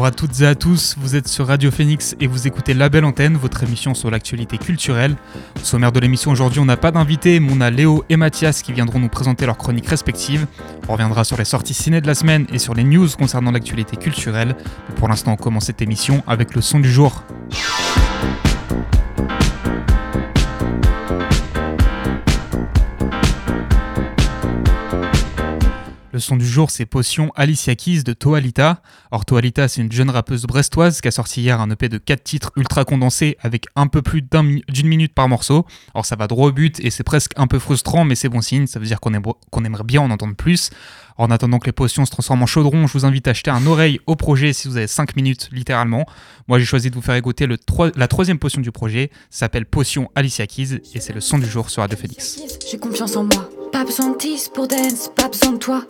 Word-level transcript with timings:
Bonjour 0.00 0.14
à 0.14 0.16
toutes 0.16 0.40
et 0.40 0.46
à 0.46 0.54
tous, 0.54 0.96
vous 0.98 1.14
êtes 1.14 1.28
sur 1.28 1.48
Radio 1.48 1.70
Phoenix 1.70 2.16
et 2.20 2.26
vous 2.26 2.46
écoutez 2.46 2.72
La 2.72 2.88
Belle 2.88 3.04
Antenne, 3.04 3.36
votre 3.36 3.62
émission 3.64 3.92
sur 3.92 4.10
l'actualité 4.10 4.56
culturelle. 4.56 5.14
Au 5.56 5.62
sommaire 5.62 5.92
de 5.92 6.00
l'émission 6.00 6.30
aujourd'hui, 6.30 6.58
on 6.58 6.64
n'a 6.64 6.78
pas 6.78 6.90
d'invité, 6.90 7.38
mais 7.38 7.52
on 7.54 7.60
a 7.60 7.68
Léo 7.68 8.02
et 8.08 8.16
Mathias 8.16 8.62
qui 8.62 8.72
viendront 8.72 8.98
nous 8.98 9.10
présenter 9.10 9.44
leurs 9.44 9.58
chroniques 9.58 9.88
respectives. 9.88 10.46
On 10.88 10.92
reviendra 10.92 11.24
sur 11.24 11.36
les 11.36 11.44
sorties 11.44 11.74
ciné 11.74 12.00
de 12.00 12.06
la 12.06 12.14
semaine 12.14 12.46
et 12.50 12.58
sur 12.58 12.72
les 12.72 12.82
news 12.82 13.08
concernant 13.18 13.50
l'actualité 13.50 13.98
culturelle. 13.98 14.56
Mais 14.88 14.94
pour 14.94 15.06
l'instant, 15.06 15.32
on 15.32 15.36
commence 15.36 15.66
cette 15.66 15.82
émission 15.82 16.24
avec 16.26 16.54
le 16.54 16.62
son 16.62 16.80
du 16.80 16.90
jour. 16.90 17.22
Le 26.12 26.18
son 26.18 26.36
du 26.36 26.46
jour, 26.46 26.70
c'est 26.72 26.86
Potion 26.86 27.30
Alicia 27.36 27.76
Keys 27.76 28.02
de 28.02 28.12
Toalita. 28.12 28.82
Or, 29.12 29.24
Toalita, 29.24 29.68
c'est 29.68 29.80
une 29.80 29.92
jeune 29.92 30.10
rappeuse 30.10 30.44
brestoise 30.44 31.00
qui 31.00 31.06
a 31.06 31.12
sorti 31.12 31.40
hier 31.40 31.60
un 31.60 31.70
EP 31.70 31.88
de 31.88 31.98
4 31.98 32.24
titres 32.24 32.50
ultra 32.56 32.84
condensés 32.84 33.36
avec 33.40 33.66
un 33.76 33.86
peu 33.86 34.02
plus 34.02 34.20
d'une 34.20 34.88
minute 34.88 35.14
par 35.14 35.28
morceau. 35.28 35.66
Alors, 35.94 36.04
ça 36.04 36.16
va 36.16 36.26
droit 36.26 36.48
au 36.48 36.52
but 36.52 36.80
et 36.80 36.90
c'est 36.90 37.04
presque 37.04 37.30
un 37.36 37.46
peu 37.46 37.60
frustrant, 37.60 38.04
mais 38.04 38.16
c'est 38.16 38.28
bon 38.28 38.40
signe. 38.40 38.66
Ça 38.66 38.80
veut 38.80 38.86
dire 38.86 38.98
qu'on 38.98 39.64
aimerait 39.64 39.84
bien 39.84 40.00
en 40.02 40.10
entendre 40.10 40.34
plus. 40.34 40.70
En 41.16 41.30
attendant 41.30 41.60
que 41.60 41.66
les 41.66 41.72
potions 41.72 42.04
se 42.04 42.10
transforment 42.10 42.42
en 42.42 42.46
chaudron, 42.46 42.88
je 42.88 42.92
vous 42.94 43.04
invite 43.04 43.28
à 43.28 43.30
acheter 43.30 43.52
un 43.52 43.64
oreille 43.66 44.00
au 44.06 44.16
projet 44.16 44.52
si 44.52 44.66
vous 44.66 44.78
avez 44.78 44.88
5 44.88 45.14
minutes, 45.14 45.48
littéralement. 45.52 46.06
Moi, 46.48 46.58
j'ai 46.58 46.64
choisi 46.64 46.90
de 46.90 46.96
vous 46.96 47.02
faire 47.02 47.14
écouter 47.14 47.46
la 47.46 48.08
troisième 48.08 48.40
potion 48.40 48.60
du 48.60 48.72
projet. 48.72 49.12
S'appelle 49.30 49.64
Potion 49.64 50.10
Alicia 50.16 50.48
Keys 50.48 50.80
et 50.92 50.98
c'est 50.98 51.12
le 51.12 51.20
son 51.20 51.38
du 51.38 51.46
jour 51.46 51.70
sur 51.70 51.82
Radio. 51.82 51.96
J'ai 52.68 52.78
confiance 52.78 53.14
en 53.14 53.24
moi. 53.24 53.48
Pas 53.72 53.84
besoin 53.84 54.10
de 54.10 54.18
10 54.18 54.48
pour 54.48 54.66
dance, 54.66 55.10
pas 55.14 55.28
besoin 55.28 55.52
de 55.52 55.58
toi, 55.58 55.82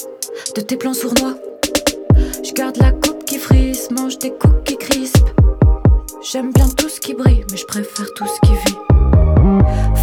de 0.54 0.60
tes 0.60 0.76
plans 0.76 0.94
sournois. 0.94 1.34
Je 2.44 2.52
garde 2.52 2.76
la 2.76 2.92
coupe 2.92 3.24
qui 3.24 3.38
frise, 3.38 3.88
mange 3.90 4.18
des 4.18 4.30
cookies 4.30 4.76
crisp. 4.76 5.26
J'aime 6.22 6.52
bien 6.52 6.68
tout 6.68 6.88
ce 6.88 7.00
qui 7.00 7.14
brille, 7.14 7.44
mais 7.50 7.56
je 7.56 7.64
préfère 7.64 8.12
tout 8.14 8.26
ce 8.26 8.40
qui 8.46 8.52
vit. 8.52 8.76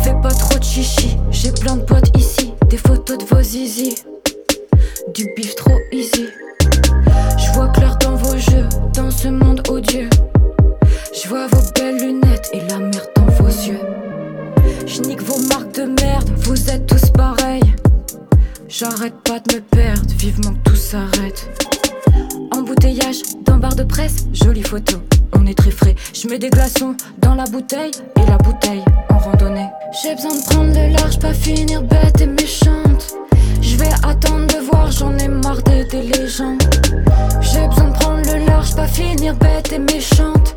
Fais 0.03 0.15
pas 0.21 0.33
trop 0.33 0.57
de 0.57 0.63
chichi, 0.63 1.17
j'ai 1.29 1.51
plein 1.51 1.77
de 1.77 1.83
potes 1.83 2.15
ici, 2.17 2.53
des 2.69 2.77
photos 2.77 3.17
de 3.19 3.25
vos 3.25 3.41
zizi. 3.41 3.95
Du 5.13 5.31
bif 5.35 5.55
trop 5.55 5.77
easy. 5.91 6.27
Je 7.37 7.51
vois 7.53 7.69
clair 7.69 7.97
dans 7.97 8.15
vos 8.15 8.37
jeux, 8.37 8.67
dans 8.93 9.11
ce 9.11 9.27
monde 9.27 9.61
odieux. 9.69 10.09
Je 11.13 11.27
vois 11.29 11.47
vos 11.47 11.71
belles 11.75 11.97
lunettes 11.97 12.49
et 12.53 12.61
la 12.61 12.79
merde 12.79 13.09
dans 13.15 13.25
vos 13.25 13.47
yeux. 13.47 13.79
Je 14.85 15.01
nique 15.01 15.21
vos 15.21 15.39
marques 15.47 15.73
de 15.75 15.83
merde, 15.83 16.29
vous 16.37 16.69
êtes 16.69 16.85
tous 16.87 17.09
pareils. 17.11 17.36
J'arrête 18.79 19.15
pas 19.23 19.39
de 19.39 19.55
me 19.55 19.61
perdre, 19.61 20.07
vivement 20.19 20.53
que 20.53 20.69
tout 20.69 20.75
s'arrête. 20.75 21.49
Embouteillage 22.51 23.23
dans 23.43 23.57
bar 23.57 23.75
de 23.75 23.81
presse, 23.81 24.27
jolie 24.33 24.61
photo, 24.61 24.97
on 25.33 25.47
est 25.47 25.57
très 25.57 25.71
frais. 25.71 25.95
Je 26.13 26.27
mets 26.27 26.37
des 26.37 26.51
glaçons 26.51 26.95
dans 27.17 27.33
la 27.33 27.45
bouteille 27.45 27.89
et 28.17 28.29
la 28.29 28.37
bouteille 28.37 28.83
en 29.09 29.17
randonnée. 29.17 29.65
J'ai 29.99 30.13
besoin 30.13 30.35
de 30.35 30.43
prendre 30.43 30.73
le 30.75 30.93
large, 30.93 31.17
pas 31.17 31.33
finir 31.33 31.81
bête 31.81 32.21
et 32.21 32.27
méchante. 32.27 33.15
Je 33.61 33.77
vais 33.77 33.89
attendre 34.03 34.45
de 34.45 34.59
voir, 34.69 34.91
j'en 34.91 35.17
ai 35.17 35.27
marre 35.27 35.63
des 35.63 36.03
légendes. 36.03 36.61
J'ai 37.41 37.67
besoin 37.67 37.89
de 37.89 37.93
prendre 37.93 38.31
le 38.31 38.45
large, 38.45 38.75
pas 38.75 38.85
finir 38.85 39.35
bête 39.37 39.73
et 39.73 39.79
méchante. 39.79 40.55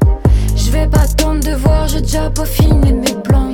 Je 0.57 0.71
vais 0.71 0.87
pas 0.87 1.05
attendre 1.05 1.41
de 1.41 1.55
voir, 1.55 1.89
j'ai 1.89 2.03
déjà 2.03 2.29
peaufiné 2.29 2.93
mes 2.93 3.15
plans. 3.25 3.50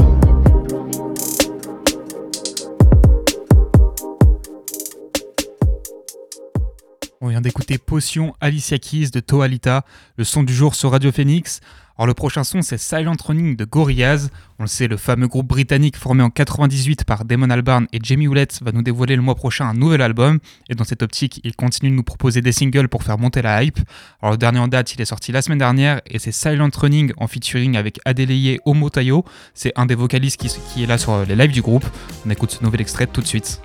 On 7.26 7.31
vient 7.31 7.41
d'écouter 7.41 7.76
Potion 7.76 8.37
Alicia 8.41 8.78
Keys 8.78 9.10
de 9.10 9.19
Toalita, 9.19 9.84
le 10.16 10.22
son 10.22 10.44
du 10.44 10.54
jour 10.54 10.76
sur 10.76 10.92
Radio 10.92 11.10
Phoenix. 11.10 11.60
Alors 11.98 12.06
le 12.06 12.14
prochain 12.14 12.44
son 12.44 12.62
c'est 12.62 12.78
Silent 12.78 13.16
Running 13.20 13.56
de 13.56 13.64
Gorillaz. 13.64 14.28
On 14.60 14.62
le 14.62 14.69
sait, 14.69 14.87
le 14.87 14.97
fameux 14.97 15.26
groupe 15.26 15.48
britannique 15.48 15.97
formé 15.97 16.22
en 16.22 16.31
98 16.31 17.03
par 17.03 17.25
Damon 17.25 17.50
Albarn 17.50 17.88
et 17.92 17.98
Jamie 18.00 18.26
Hewlett 18.26 18.60
va 18.62 18.70
nous 18.70 18.82
dévoiler 18.82 19.16
le 19.16 19.22
mois 19.22 19.34
prochain 19.34 19.66
un 19.66 19.75
nouvel 19.75 20.03
album. 20.03 20.38
Et 20.69 20.76
dans 20.76 20.84
cette 20.84 21.03
optique, 21.03 21.41
il 21.42 21.56
continue 21.56 21.91
de 21.91 21.97
nous 21.97 22.04
proposer 22.04 22.42
des 22.42 22.53
singles 22.53 22.87
pour 22.87 23.03
faire 23.03 23.19
monter 23.19 23.43
la 23.43 23.60
hype. 23.64 23.81
Alors 24.22 24.31
le 24.31 24.38
dernier 24.38 24.60
en 24.60 24.69
date, 24.69 24.94
il 24.94 25.00
est 25.00 25.06
sorti 25.06 25.32
la 25.32 25.43
semaine 25.43 25.58
dernière 25.58 26.03
et 26.06 26.20
c'est 26.20 26.31
Silent 26.31 26.70
Running 26.76 27.12
en 27.16 27.26
featuring 27.26 27.76
avec 27.76 27.98
Adeleye 28.04 28.60
Omotayo. 28.66 29.25
C'est 29.53 29.72
un 29.75 29.87
des 29.87 29.97
vocalistes 29.97 30.38
qui, 30.38 30.48
qui 30.72 30.84
est 30.84 30.87
là 30.87 30.97
sur 30.97 31.25
les 31.25 31.34
lives 31.34 31.50
du 31.50 31.60
groupe. 31.60 31.87
On 32.25 32.31
écoute 32.31 32.53
ce 32.53 32.62
nouvel 32.62 32.82
extrait 32.82 33.08
tout 33.08 33.20
de 33.20 33.26
suite. 33.26 33.60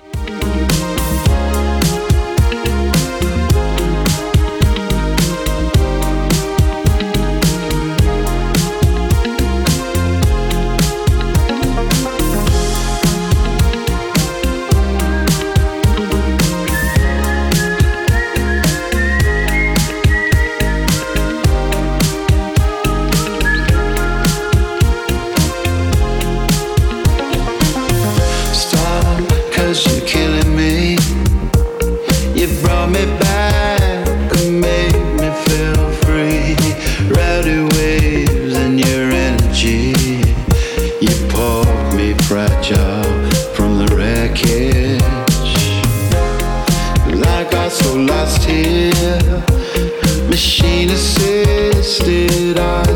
machine 50.62 50.90
assisted. 50.90 52.58
I 52.58 52.91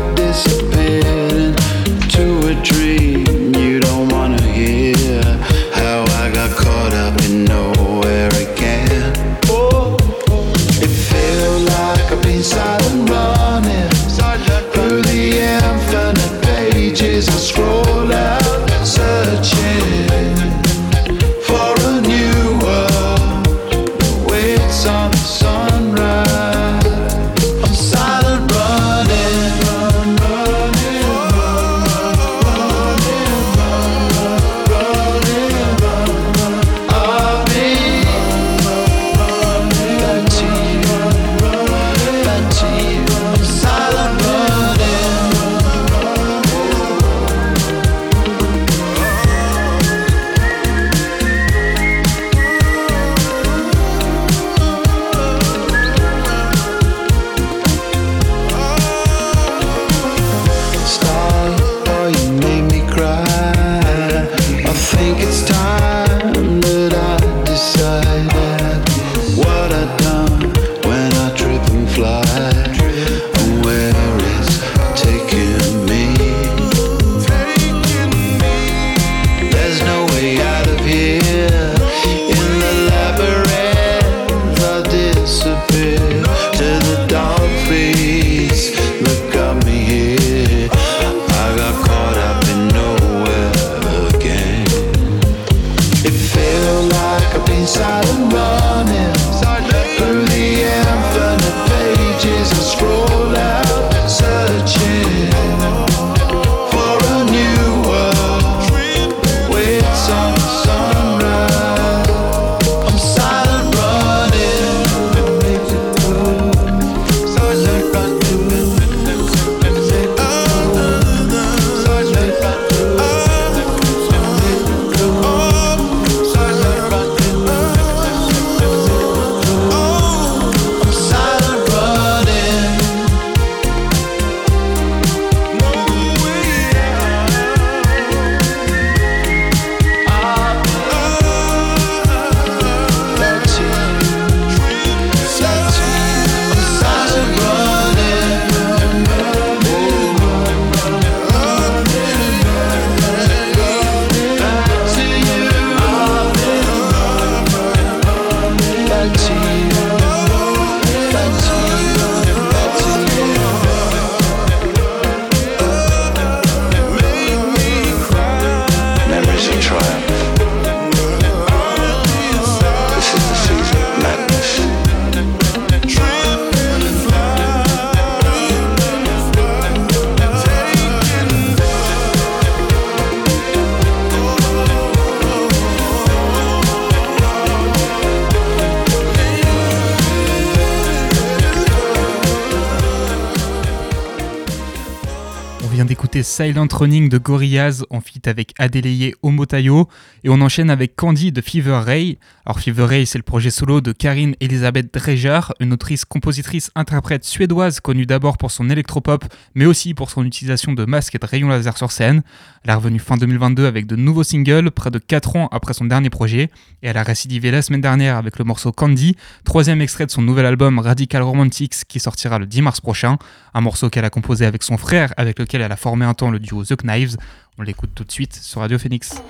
Silent 196.37 196.67
Running 196.71 197.09
de 197.09 197.17
Gorillaz 197.17 197.83
en 197.89 197.99
fit 197.99 198.21
avec 198.27 198.53
Adeleye 198.59 199.15
Omotayo 199.23 199.89
et 200.23 200.29
on 200.29 200.39
enchaîne 200.39 200.69
avec 200.69 200.95
Candy 200.95 201.31
de 201.31 201.41
Fever 201.41 201.79
Ray. 201.83 202.19
Alors 202.45 202.59
Fever 202.59 202.85
Ray 202.85 203.07
c'est 203.07 203.17
le 203.17 203.23
projet 203.23 203.49
solo 203.49 203.81
de 203.81 203.91
Karine 203.91 204.35
Elisabeth 204.39 204.93
Dreger, 204.93 205.51
une 205.59 205.73
autrice, 205.73 206.05
compositrice, 206.05 206.69
interprète 206.75 207.25
suédoise 207.25 207.79
connue 207.79 208.05
d'abord 208.05 208.37
pour 208.37 208.51
son 208.51 208.69
électropop 208.69 209.25
mais 209.55 209.65
aussi 209.65 209.95
pour 209.95 210.11
son 210.11 210.23
utilisation 210.25 210.73
de 210.73 210.85
masques 210.85 211.15
et 211.15 211.17
de 211.17 211.25
rayons 211.25 211.47
laser 211.47 211.75
sur 211.75 211.91
scène. 211.91 212.21
Elle 212.63 212.69
est 212.69 212.75
revenue 212.75 212.99
fin 212.99 213.17
2022 213.17 213.65
avec 213.65 213.87
de 213.87 213.95
nouveaux 213.95 214.21
singles 214.21 214.69
près 214.69 214.91
de 214.91 214.99
4 214.99 215.37
ans 215.37 215.47
après 215.51 215.73
son 215.73 215.85
dernier 215.85 216.11
projet 216.11 216.51
et 216.83 216.87
elle 216.87 216.97
a 216.97 217.03
récidivé 217.03 217.49
la 217.49 217.63
semaine 217.63 217.81
dernière 217.81 218.15
avec 218.15 218.37
le 218.37 218.45
morceau 218.45 218.71
Candy, 218.71 219.15
troisième 219.43 219.81
extrait 219.81 220.05
de 220.05 220.11
son 220.11 220.21
nouvel 220.21 220.45
album 220.45 220.77
Radical 220.77 221.23
Romantics 221.23 221.85
qui 221.87 221.99
sortira 221.99 222.37
le 222.37 222.45
10 222.45 222.61
mars 222.61 222.79
prochain, 222.79 223.17
un 223.55 223.61
morceau 223.61 223.89
qu'elle 223.89 224.05
a 224.05 224.11
composé 224.11 224.45
avec 224.45 224.61
son 224.61 224.77
frère 224.77 225.15
avec 225.17 225.39
lequel 225.39 225.61
elle 225.61 225.71
a 225.71 225.77
formé 225.77 226.05
un 226.05 226.13
temps 226.13 226.26
le 226.31 226.39
duo 226.39 226.63
The 226.63 226.75
Knives. 226.75 227.17
On 227.57 227.63
l'écoute 227.63 227.91
tout 227.95 228.03
de 228.03 228.11
suite 228.11 228.35
sur 228.35 228.61
Radio 228.61 228.77
Phoenix. 228.77 229.21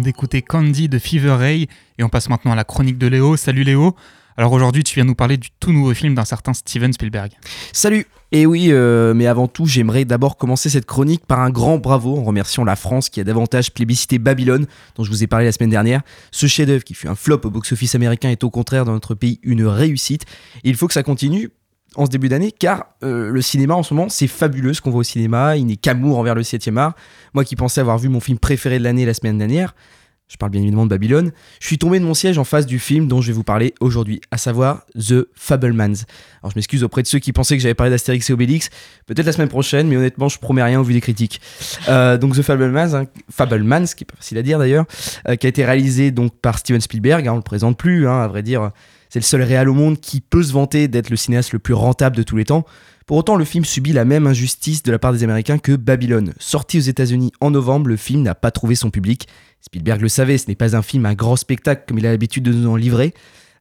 D'écouter 0.00 0.42
Candy 0.42 0.88
de 0.88 0.98
Fever 0.98 1.32
Ray 1.32 1.68
et 1.98 2.04
on 2.04 2.08
passe 2.08 2.28
maintenant 2.28 2.52
à 2.52 2.56
la 2.56 2.64
chronique 2.64 2.98
de 2.98 3.06
Léo. 3.06 3.36
Salut 3.36 3.64
Léo. 3.64 3.94
Alors 4.36 4.52
aujourd'hui, 4.52 4.82
tu 4.82 4.96
viens 4.96 5.04
nous 5.04 5.14
parler 5.14 5.36
du 5.36 5.48
tout 5.60 5.72
nouveau 5.72 5.94
film 5.94 6.14
d'un 6.14 6.24
certain 6.24 6.52
Steven 6.54 6.92
Spielberg. 6.92 7.32
Salut 7.72 8.06
Et 8.32 8.46
oui, 8.46 8.68
euh, 8.70 9.14
mais 9.14 9.28
avant 9.28 9.46
tout, 9.46 9.66
j'aimerais 9.66 10.04
d'abord 10.04 10.36
commencer 10.36 10.68
cette 10.68 10.86
chronique 10.86 11.24
par 11.26 11.38
un 11.38 11.50
grand 11.50 11.78
bravo 11.78 12.16
en 12.16 12.24
remerciant 12.24 12.64
la 12.64 12.74
France 12.74 13.08
qui 13.08 13.20
a 13.20 13.24
davantage 13.24 13.72
plébiscité 13.72 14.18
Babylone, 14.18 14.66
dont 14.96 15.04
je 15.04 15.10
vous 15.10 15.22
ai 15.22 15.28
parlé 15.28 15.44
la 15.44 15.52
semaine 15.52 15.70
dernière. 15.70 16.02
Ce 16.32 16.46
chef-d'œuvre 16.46 16.82
qui 16.82 16.94
fut 16.94 17.06
un 17.06 17.14
flop 17.14 17.42
au 17.44 17.50
box-office 17.50 17.94
américain 17.94 18.30
est 18.30 18.42
au 18.42 18.50
contraire 18.50 18.84
dans 18.84 18.92
notre 18.92 19.14
pays 19.14 19.38
une 19.44 19.64
réussite. 19.64 20.24
il 20.64 20.74
faut 20.74 20.88
que 20.88 20.94
ça 20.94 21.04
continue 21.04 21.50
en 21.96 22.06
ce 22.06 22.10
début 22.10 22.28
d'année, 22.28 22.52
car 22.52 22.86
euh, 23.02 23.30
le 23.30 23.42
cinéma 23.42 23.74
en 23.74 23.82
ce 23.82 23.94
moment, 23.94 24.08
c'est 24.08 24.26
fabuleux 24.26 24.74
ce 24.74 24.80
qu'on 24.80 24.90
voit 24.90 25.00
au 25.00 25.04
cinéma, 25.04 25.56
il 25.56 25.66
n'est 25.66 25.76
qu'amour 25.76 26.18
envers 26.18 26.34
le 26.34 26.42
7e 26.42 26.76
art. 26.76 26.94
Moi 27.34 27.44
qui 27.44 27.56
pensais 27.56 27.80
avoir 27.80 27.98
vu 27.98 28.08
mon 28.08 28.20
film 28.20 28.38
préféré 28.38 28.78
de 28.78 28.84
l'année 28.84 29.06
la 29.06 29.14
semaine 29.14 29.38
dernière, 29.38 29.74
je 30.26 30.36
parle 30.36 30.52
bien 30.52 30.62
évidemment 30.62 30.84
de 30.84 30.90
Babylone, 30.90 31.32
je 31.60 31.66
suis 31.66 31.78
tombé 31.78 32.00
de 32.00 32.04
mon 32.04 32.14
siège 32.14 32.38
en 32.38 32.44
face 32.44 32.64
du 32.66 32.78
film 32.78 33.08
dont 33.08 33.20
je 33.20 33.28
vais 33.28 33.32
vous 33.34 33.44
parler 33.44 33.74
aujourd'hui, 33.80 34.20
à 34.30 34.38
savoir 34.38 34.84
The 34.96 35.28
Fablemans. 35.34 36.04
Alors 36.42 36.50
je 36.50 36.56
m'excuse 36.56 36.82
auprès 36.82 37.02
de 37.02 37.06
ceux 37.06 37.18
qui 37.18 37.32
pensaient 37.32 37.56
que 37.56 37.62
j'avais 37.62 37.74
parlé 37.74 37.90
d'Astérix 37.90 38.30
et 38.30 38.32
Obélix, 38.32 38.70
peut-être 39.06 39.26
la 39.26 39.32
semaine 39.32 39.48
prochaine, 39.48 39.86
mais 39.86 39.96
honnêtement 39.96 40.28
je 40.28 40.38
promets 40.38 40.62
rien 40.62 40.80
au 40.80 40.82
vu 40.82 40.94
des 40.94 41.00
critiques. 41.00 41.40
Euh, 41.88 42.16
donc 42.16 42.34
The 42.34 42.42
Fablemans, 42.42 42.94
hein, 42.94 43.04
Fablemans, 43.30 43.84
qui 43.84 44.04
est 44.04 44.10
pas 44.10 44.16
facile 44.16 44.38
à 44.38 44.42
dire 44.42 44.58
d'ailleurs, 44.58 44.86
euh, 45.28 45.36
qui 45.36 45.46
a 45.46 45.50
été 45.50 45.64
réalisé 45.64 46.10
donc 46.10 46.34
par 46.40 46.58
Steven 46.58 46.80
Spielberg, 46.80 47.28
hein, 47.28 47.34
on 47.34 47.36
le 47.36 47.42
présente 47.42 47.76
plus, 47.76 48.08
hein, 48.08 48.22
à 48.22 48.28
vrai 48.28 48.42
dire, 48.42 48.70
c'est 49.14 49.20
le 49.20 49.24
seul 49.24 49.42
réal 49.42 49.68
au 49.68 49.74
monde 49.74 50.00
qui 50.00 50.20
peut 50.20 50.42
se 50.42 50.52
vanter 50.52 50.88
d'être 50.88 51.08
le 51.08 51.14
cinéaste 51.14 51.52
le 51.52 51.60
plus 51.60 51.72
rentable 51.72 52.16
de 52.16 52.24
tous 52.24 52.34
les 52.34 52.44
temps. 52.44 52.64
Pour 53.06 53.16
autant, 53.16 53.36
le 53.36 53.44
film 53.44 53.64
subit 53.64 53.92
la 53.92 54.04
même 54.04 54.26
injustice 54.26 54.82
de 54.82 54.90
la 54.90 54.98
part 54.98 55.12
des 55.12 55.22
Américains 55.22 55.58
que 55.58 55.76
Babylone. 55.76 56.34
Sorti 56.40 56.78
aux 56.78 56.80
États-Unis 56.80 57.30
en 57.40 57.52
novembre, 57.52 57.86
le 57.86 57.96
film 57.96 58.22
n'a 58.22 58.34
pas 58.34 58.50
trouvé 58.50 58.74
son 58.74 58.90
public. 58.90 59.28
Spielberg 59.60 60.00
le 60.00 60.08
savait, 60.08 60.36
ce 60.36 60.48
n'est 60.48 60.56
pas 60.56 60.74
un 60.74 60.82
film 60.82 61.06
à 61.06 61.14
grand 61.14 61.36
spectacle 61.36 61.84
comme 61.86 62.00
il 62.00 62.06
a 62.08 62.10
l'habitude 62.10 62.42
de 62.42 62.52
nous 62.52 62.68
en 62.68 62.74
livrer. 62.74 63.14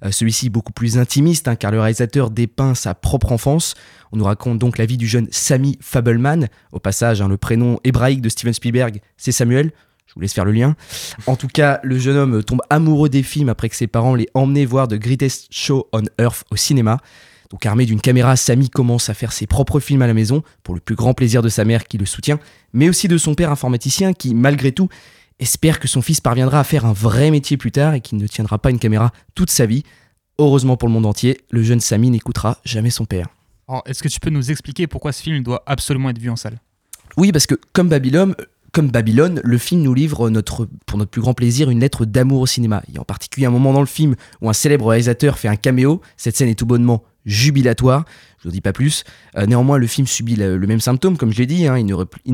Euh, 0.04 0.10
celui-ci 0.10 0.50
beaucoup 0.50 0.74
plus 0.74 0.98
intimiste, 0.98 1.48
hein, 1.48 1.56
car 1.56 1.70
le 1.70 1.80
réalisateur 1.80 2.32
dépeint 2.32 2.74
sa 2.74 2.96
propre 2.96 3.32
enfance. 3.32 3.76
On 4.12 4.18
nous 4.18 4.26
raconte 4.26 4.58
donc 4.58 4.80
la 4.80 4.88
vie 4.88 4.98
du 4.98 5.06
jeune 5.06 5.28
Sammy 5.30 5.78
Fableman. 5.82 6.48
Au 6.72 6.80
passage, 6.80 7.22
hein, 7.22 7.28
le 7.28 7.38
prénom 7.38 7.80
hébraïque 7.84 8.22
de 8.22 8.30
Steven 8.30 8.54
Spielberg, 8.54 9.02
c'est 9.18 9.32
Samuel. 9.32 9.72
Je 10.14 10.20
vous 10.20 10.22
laisse 10.22 10.34
faire 10.34 10.46
le 10.46 10.52
lien. 10.52 10.76
En 11.26 11.36
tout 11.36 11.48
cas, 11.48 11.80
le 11.82 11.98
jeune 11.98 12.18
homme 12.18 12.44
tombe 12.44 12.62
amoureux 12.70 13.10
des 13.10 13.24
films 13.24 13.50
après 13.50 13.68
que 13.68 13.76
ses 13.76 13.88
parents 13.88 14.14
l'aient 14.14 14.30
emmené 14.36 14.64
voir 14.64 14.88
The 14.88 14.94
Greatest 14.94 15.48
Show 15.50 15.88
on 15.92 16.04
Earth 16.20 16.44
au 16.52 16.56
cinéma. 16.56 17.00
Donc 17.50 17.66
armé 17.66 17.88
d'une 17.88 18.00
caméra, 18.00 18.36
Samy 18.36 18.70
commence 18.70 19.10
à 19.10 19.16
faire 19.16 19.32
ses 19.32 19.48
propres 19.48 19.80
films 19.80 20.04
à 20.04 20.08
la 20.08 20.14
maison, 20.14 20.44
pour 20.62 20.76
le 20.76 20.82
plus 20.82 20.96
grand 20.96 21.16
plaisir 21.16 21.42
de 21.42 21.50
sa 21.50 21.66
mère 21.66 21.86
qui 21.86 21.98
le 21.98 22.06
soutient, 22.06 22.40
mais 22.74 22.90
aussi 22.90 23.08
de 23.08 23.18
son 23.18 23.34
père 23.34 23.52
informaticien 23.52 24.14
qui, 24.14 24.36
malgré 24.36 24.72
tout, 24.72 24.88
espère 25.40 25.80
que 25.80 25.88
son 25.88 26.02
fils 26.02 26.22
parviendra 26.22 26.60
à 26.60 26.64
faire 26.64 26.86
un 26.86 26.94
vrai 26.94 27.32
métier 27.32 27.58
plus 27.58 27.72
tard 27.72 27.96
et 27.96 28.02
qu'il 28.02 28.20
ne 28.20 28.28
tiendra 28.28 28.60
pas 28.60 28.70
une 28.70 28.80
caméra 28.80 29.12
toute 29.34 29.50
sa 29.50 29.66
vie. 29.66 29.84
Heureusement 30.40 30.78
pour 30.78 30.90
le 30.90 30.94
monde 30.94 31.06
entier, 31.06 31.42
le 31.52 31.64
jeune 31.64 31.80
Samy 31.80 32.10
n'écoutera 32.10 32.60
jamais 32.66 32.90
son 32.90 33.06
père. 33.06 33.28
est-ce 33.86 34.04
que 34.04 34.10
tu 34.10 34.20
peux 34.20 34.30
nous 34.30 34.52
expliquer 34.52 34.88
pourquoi 34.88 35.12
ce 35.12 35.22
film 35.24 35.44
doit 35.44 35.64
absolument 35.66 36.10
être 36.10 36.20
vu 36.20 36.30
en 36.30 36.36
salle? 36.36 36.60
Oui, 37.18 37.32
parce 37.32 37.46
que 37.46 37.56
comme 37.74 37.90
Babylone, 37.90 38.36
comme 38.74 38.90
Babylone, 38.90 39.40
le 39.44 39.58
film 39.60 39.84
nous 39.84 39.94
livre 39.94 40.32
pour 40.88 40.98
notre 40.98 41.12
plus 41.12 41.22
grand 41.22 41.36
plaisir 41.36 41.70
une 41.70 41.80
lettre 41.80 42.06
d'amour 42.06 42.42
au 42.42 42.48
cinéma. 42.48 42.82
Il 42.90 42.96
y 42.96 42.98
a 42.98 43.02
en 43.02 43.06
particulier 43.06 43.46
un 43.46 43.52
moment 43.52 43.72
dans 43.72 43.80
le 43.80 43.86
film 43.86 44.16
où 44.42 44.50
un 44.50 44.54
célèbre 44.54 44.88
réalisateur 44.88 45.38
fait 45.38 45.48
un 45.48 45.56
caméo. 45.56 46.02
Cette 46.18 46.36
scène 46.36 46.50
est 46.50 46.56
tout 46.56 46.66
bonnement 46.66 47.04
jubilatoire, 47.24 48.04
je 48.42 48.48
ne 48.48 48.52
dis 48.52 48.62
pas 48.62 48.74
plus. 48.74 49.04
Euh, 49.38 49.46
néanmoins, 49.46 49.78
le 49.78 49.86
film 49.86 50.08
subit 50.08 50.36
le, 50.36 50.58
même 50.60 50.82
symptôme, 50.82 51.18
comme 51.18 51.32
je 51.32 51.38
l'ai 51.38 51.46
dit, 51.46 51.68
hein, 51.68 51.78
il, 51.78 51.86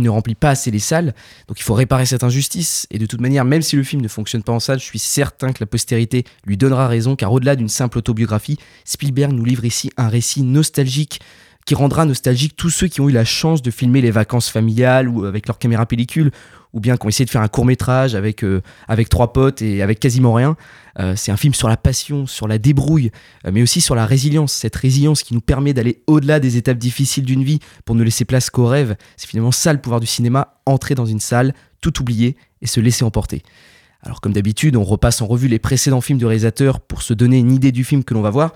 ne, 0.02 0.10
remplit 0.10 0.34
pas 0.34 0.52
assez 0.52 0.72
les 0.72 0.80
salles, 0.80 1.14
donc 1.48 1.60
il 1.60 1.64
faut 1.64 1.74
réparer 1.74 2.06
cette 2.06 2.24
injustice. 2.24 2.88
Et 2.90 2.98
de 3.00 3.06
toute 3.06 3.22
manière, 3.22 3.44
même 3.44 3.62
si 3.62 3.76
le 3.76 3.84
film 3.84 4.02
ne 4.02 4.08
fonctionne 4.08 4.42
pas 4.42 4.54
en 4.54 4.62
salle, 4.62 4.80
je 4.80 4.86
suis 4.86 4.98
certain 4.98 5.52
que 5.52 5.58
la 5.60 5.68
postérité 5.68 6.24
lui 6.46 6.56
donnera 6.56 6.88
raison, 6.88 7.18
car 7.18 7.34
au-delà 7.34 7.58
d'une 7.58 7.70
simple 7.70 7.98
autobiographie, 7.98 8.58
Spielberg 8.86 9.34
nous 9.34 9.46
livre 9.46 9.66
ici 9.66 9.92
un 9.98 10.08
récit 10.08 10.42
nostalgique 10.42 11.20
qui 11.66 11.76
rendra 11.76 12.06
nostalgique 12.06 12.56
tous 12.56 12.70
ceux 12.70 12.88
qui 12.88 13.02
ont 13.02 13.10
eu 13.10 13.12
la 13.12 13.26
chance 13.26 13.62
de 13.62 13.72
filmer 13.72 14.02
les 14.02 14.12
vacances 14.12 14.50
familiales 14.50 15.08
ou 15.08 15.26
avec 15.26 15.48
leur 15.48 15.60
caméra 15.60 15.86
pellicule 15.86 16.32
ou 16.74 16.80
bien 16.80 16.98
qui 16.98 17.06
ont 17.06 17.10
essayé 17.10 17.26
de 17.26 17.30
faire 17.30 17.42
un 17.42 17.48
court 17.48 17.66
métrage 17.66 18.16
avec, 18.16 18.44
euh, 18.44 18.62
avec 18.88 19.10
trois 19.10 19.34
potes 19.34 19.62
et 19.62 19.82
avec 19.82 20.00
quasiment 20.00 20.34
rien. 20.34 20.56
Euh, 21.00 21.16
c'est 21.16 21.32
un 21.32 21.38
film 21.38 21.54
sur 21.54 21.68
la 21.68 21.78
passion, 21.78 22.28
sur 22.28 22.48
la 22.48 22.58
débrouille, 22.58 23.12
euh, 23.46 23.52
mais 23.52 23.62
aussi 23.62 23.82
sur 23.82 23.96
la 23.96 24.06
résilience. 24.06 24.54
Cette 24.54 24.76
résilience 24.76 25.24
qui 25.24 25.34
nous 25.34 25.42
permet 25.42 25.74
d'aller 25.74 26.02
au-delà 26.08 26.40
des 26.40 26.58
étapes 26.58 26.78
difficiles 26.78 27.26
d'une 27.26 27.44
vie 27.44 27.60
pour 27.86 27.96
ne 27.96 28.04
laisser 28.04 28.26
place 28.26 28.50
qu'aux 28.50 28.68
rêves. 28.68 28.96
C'est 29.18 29.28
finalement 29.28 29.52
ça 29.52 29.74
le 29.74 29.80
pouvoir 29.80 30.00
du 30.00 30.08
cinéma, 30.08 30.60
entrer 30.66 30.96
dans 30.96 31.06
une 31.06 31.20
salle, 31.20 31.54
tout 31.82 32.02
oublier 32.02 32.36
et 32.62 32.68
se 32.68 32.80
laisser 32.80 33.04
emporter. 33.04 33.42
Alors 34.02 34.22
comme 34.22 34.34
d'habitude, 34.34 34.76
on 34.76 34.84
repasse 34.84 35.22
en 35.22 35.28
revue 35.28 35.48
les 35.48 35.60
précédents 35.60 36.02
films 36.02 36.20
de 36.20 36.26
réalisateurs 36.26 36.80
pour 36.80 37.02
se 37.02 37.14
donner 37.14 37.40
une 37.40 37.52
idée 37.52 37.72
du 37.72 37.84
film 37.84 38.04
que 38.04 38.14
l'on 38.14 38.22
va 38.22 38.30
voir. 38.30 38.54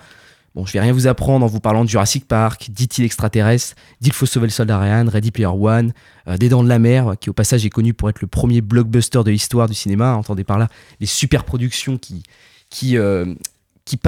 Bon, 0.54 0.64
je 0.64 0.72
vais 0.72 0.80
rien 0.80 0.92
vous 0.92 1.08
apprendre 1.08 1.44
en 1.44 1.48
vous 1.48 1.58
parlant 1.58 1.82
de 1.82 1.88
Jurassic 1.88 2.28
Park, 2.28 2.68
dit-il 2.70 3.04
extraterrestre, 3.04 3.74
d'Il 4.00 4.12
faut 4.12 4.24
sauver 4.24 4.46
le 4.46 4.52
soldat 4.52 4.78
Ryan, 4.78 5.04
Ready 5.08 5.32
Player 5.32 5.48
One, 5.48 5.92
euh, 6.28 6.36
Des 6.36 6.48
Dents 6.48 6.62
de 6.62 6.68
la 6.68 6.78
Mer, 6.78 7.14
qui 7.20 7.28
au 7.28 7.32
passage 7.32 7.66
est 7.66 7.70
connu 7.70 7.92
pour 7.92 8.08
être 8.08 8.20
le 8.20 8.28
premier 8.28 8.60
blockbuster 8.60 9.24
de 9.24 9.32
l'histoire 9.32 9.68
du 9.68 9.74
cinéma. 9.74 10.14
Entendez 10.14 10.44
par 10.44 10.58
là 10.58 10.68
les 11.00 11.06
super 11.06 11.42
productions 11.42 11.98
qui, 11.98 12.22
qui, 12.70 12.96
euh, 12.96 13.34
qui, 13.84 13.98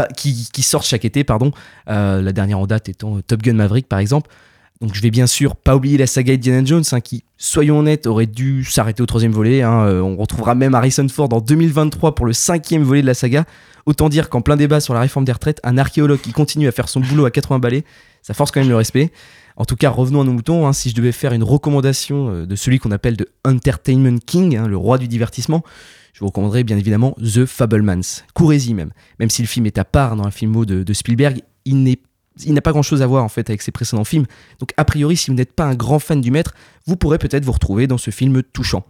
qui, 0.53 0.62
sortent 0.62 0.87
chaque 0.87 1.05
été. 1.05 1.25
Pardon. 1.25 1.50
Euh, 1.88 2.23
la 2.23 2.33
dernière 2.33 2.61
en 2.61 2.67
date 2.69 2.88
étant 2.88 3.21
Top 3.23 3.43
Gun 3.43 3.55
Maverick, 3.55 3.88
par 3.88 3.99
exemple. 3.99 4.31
Donc 4.80 4.95
je 4.95 5.00
vais 5.00 5.11
bien 5.11 5.26
sûr 5.26 5.56
pas 5.56 5.75
oublier 5.75 5.97
la 5.97 6.06
saga 6.06 6.35
Indiana 6.35 6.64
Jones, 6.64 6.85
hein, 6.92 7.00
qui, 7.00 7.25
soyons 7.38 7.78
honnêtes, 7.78 8.06
aurait 8.06 8.26
dû 8.26 8.62
s'arrêter 8.64 9.02
au 9.02 9.06
troisième 9.06 9.33
volet. 9.33 9.62
Hein. 9.62 10.02
on 10.02 10.16
retrouvera 10.16 10.54
même 10.54 10.75
Harrison 10.75 11.09
Ford 11.09 11.33
en 11.33 11.40
2023 11.40 12.14
pour 12.14 12.26
le 12.26 12.33
cinquième 12.33 12.83
volet 12.83 13.00
de 13.00 13.06
la 13.06 13.14
saga. 13.14 13.45
Autant 13.87 14.09
dire 14.09 14.28
qu'en 14.28 14.42
plein 14.42 14.56
débat 14.56 14.80
sur 14.80 14.95
la 14.95 15.00
réforme 15.00 15.25
des 15.25 15.33
retraites, 15.33 15.61
un 15.62 15.78
archéologue 15.78 16.21
qui 16.21 16.33
continue 16.33 16.66
à 16.66 16.73
faire 16.73 16.88
son 16.88 17.00
boulot 17.00 17.25
à 17.25 17.30
80 17.30 17.61
balais, 17.61 17.85
ça 18.21 18.35
force 18.35 18.50
quand 18.50 18.61
même 18.61 18.68
le 18.68 18.76
respect. 18.76 19.12
En 19.56 19.64
tout 19.64 19.76
cas, 19.76 19.90
revenons 19.90 20.21
à 20.21 20.25
nos 20.25 20.33
moutons. 20.33 20.66
Hein. 20.66 20.73
si 20.73 20.90
je 20.90 20.95
devais 20.95 21.12
faire 21.12 21.33
une 21.33 21.45
recommandation 21.45 22.30
euh, 22.30 22.47
de 22.47 22.56
celui 22.56 22.78
qu'on 22.78 22.90
appelle 22.90 23.16
de 23.16 23.28
Entertainment 23.45 24.18
King, 24.26 24.59
le 24.59 24.76
roi 24.76 24.99
du 24.99 25.06
divertissement, 25.06 25.62
je 26.12 26.21
vous 26.21 26.26
recommanderais 26.26 26.64
bien 26.64 26.76
évidemment 26.76 27.16
The 27.23 27.47
Fablemans. 27.47 28.25
Courez-y 28.35 28.75
même. 28.75 28.90
Même 29.21 29.30
si 29.30 29.42
le 29.42 29.49
film 29.49 29.66
est 29.66 29.78
à 29.78 29.85
part 29.85 30.16
dans 30.16 30.25
un 30.25 30.30
film 30.30 30.64
de, 30.64 30.83
de 30.83 30.92
Spielberg, 30.92 31.42
il 31.64 31.83
n'est 31.83 32.00
il 32.45 32.55
n'a 32.55 32.61
pas 32.61 32.73
grand 32.73 32.83
chose 32.83 33.02
à 33.02 33.07
voir 33.07 33.25
en 33.25 33.28
fait 33.28 33.49
avec 33.50 33.62
ses 33.62 33.73
précédents 33.73 34.05
films. 34.05 34.26
Donc 34.59 34.73
a 34.76 34.85
priori, 34.85 35.16
si 35.16 35.31
vous 35.31 35.37
n'êtes 35.37 35.52
pas 35.52 35.64
un 35.64 35.75
grand 35.75 35.99
fan 35.99 36.21
du 36.21 36.31
maître, 36.31 36.55
vous 36.87 36.97
pourrez 36.97 37.19
peut-être 37.19 37.45
vous 37.45 37.52
retrouver 37.52 37.87
dans 37.87 37.99
ce 37.99 38.11
film 38.11 38.43
touchant. 38.43 38.85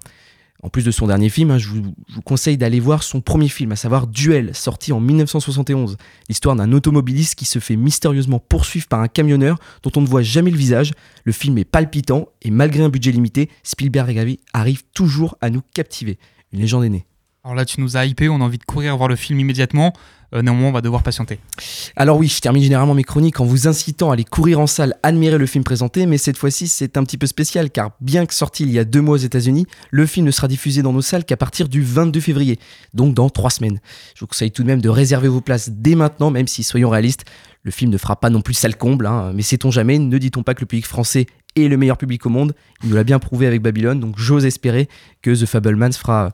En 0.62 0.70
plus 0.70 0.84
de 0.84 0.90
son 0.90 1.06
dernier 1.06 1.28
film, 1.28 1.50
hein, 1.50 1.58
je, 1.58 1.68
vous, 1.68 1.94
conseille 2.24 2.56
d'aller 2.56 2.80
voir 2.80 3.02
son 3.02 3.20
premier 3.20 3.48
film, 3.48 3.72
à 3.72 3.76
savoir 3.76 4.06
Duel, 4.06 4.54
sorti 4.54 4.90
en 4.92 5.00
1971. 5.00 5.96
L'histoire 6.28 6.56
d'un 6.56 6.72
automobiliste 6.72 7.34
qui 7.34 7.44
se 7.44 7.58
fait 7.58 7.76
mystérieusement 7.76 8.38
poursuivre 8.38 8.86
par 8.88 9.00
un 9.00 9.08
camionneur 9.08 9.58
dont 9.82 9.92
on 9.96 10.00
ne 10.00 10.06
voit 10.06 10.22
jamais 10.22 10.50
le 10.50 10.56
visage. 10.56 10.92
Le 11.24 11.32
film 11.32 11.58
est 11.58 11.64
palpitant 11.64 12.28
et 12.42 12.50
malgré 12.50 12.82
un 12.82 12.88
budget 12.88 13.12
limité, 13.12 13.50
Spielberg 13.62 14.38
arrive 14.54 14.82
toujours 14.94 15.36
à 15.42 15.50
nous 15.50 15.62
captiver. 15.74 16.18
Une 16.52 16.60
légende 16.60 16.84
est 16.84 16.88
née. 16.88 17.06
Alors 17.46 17.54
là, 17.54 17.64
tu 17.64 17.80
nous 17.80 17.96
as 17.96 18.04
hypé, 18.04 18.28
on 18.28 18.40
a 18.40 18.44
envie 18.44 18.58
de 18.58 18.64
courir 18.64 18.96
voir 18.96 19.08
le 19.08 19.14
film 19.14 19.38
immédiatement. 19.38 19.92
Euh, 20.34 20.42
néanmoins, 20.42 20.70
on 20.70 20.72
va 20.72 20.80
devoir 20.80 21.04
patienter. 21.04 21.38
Alors 21.94 22.16
oui, 22.16 22.26
je 22.26 22.40
termine 22.40 22.60
généralement 22.60 22.92
mes 22.94 23.04
chroniques 23.04 23.38
en 23.38 23.44
vous 23.44 23.68
incitant 23.68 24.10
à 24.10 24.14
aller 24.14 24.24
courir 24.24 24.58
en 24.58 24.66
salle, 24.66 24.96
admirer 25.04 25.38
le 25.38 25.46
film 25.46 25.62
présenté, 25.62 26.06
mais 26.06 26.18
cette 26.18 26.36
fois-ci, 26.36 26.66
c'est 26.66 26.96
un 26.96 27.04
petit 27.04 27.18
peu 27.18 27.28
spécial, 27.28 27.70
car 27.70 27.92
bien 28.00 28.26
que 28.26 28.34
sorti 28.34 28.64
il 28.64 28.72
y 28.72 28.80
a 28.80 28.84
deux 28.84 29.00
mois 29.00 29.14
aux 29.14 29.18
États-Unis, 29.18 29.64
le 29.92 30.06
film 30.06 30.26
ne 30.26 30.32
sera 30.32 30.48
diffusé 30.48 30.82
dans 30.82 30.92
nos 30.92 31.02
salles 31.02 31.24
qu'à 31.24 31.36
partir 31.36 31.68
du 31.68 31.84
22 31.84 32.18
février, 32.18 32.58
donc 32.94 33.14
dans 33.14 33.30
trois 33.30 33.50
semaines. 33.50 33.78
Je 34.16 34.22
vous 34.22 34.26
conseille 34.26 34.50
tout 34.50 34.64
de 34.64 34.66
même 34.66 34.80
de 34.80 34.88
réserver 34.88 35.28
vos 35.28 35.40
places 35.40 35.70
dès 35.70 35.94
maintenant, 35.94 36.32
même 36.32 36.48
si, 36.48 36.64
soyons 36.64 36.90
réalistes, 36.90 37.26
le 37.62 37.70
film 37.70 37.92
ne 37.92 37.98
fera 37.98 38.18
pas 38.18 38.28
non 38.28 38.40
plus 38.40 38.54
salle 38.54 38.74
comble, 38.74 39.06
hein, 39.06 39.30
mais 39.36 39.42
sait-on 39.42 39.70
jamais, 39.70 40.00
ne 40.00 40.18
dit-on 40.18 40.42
pas 40.42 40.54
que 40.54 40.62
le 40.62 40.66
public 40.66 40.86
français 40.86 41.26
est 41.54 41.68
le 41.68 41.76
meilleur 41.76 41.96
public 41.96 42.26
au 42.26 42.30
monde? 42.30 42.56
Il 42.82 42.88
nous 42.88 42.96
l'a 42.96 43.04
bien 43.04 43.20
prouvé 43.20 43.46
avec 43.46 43.62
Babylone, 43.62 44.00
donc 44.00 44.18
j'ose 44.18 44.44
espérer 44.46 44.88
que 45.22 45.30
The 45.30 45.46
Fablemans 45.46 45.92
fera 45.92 46.32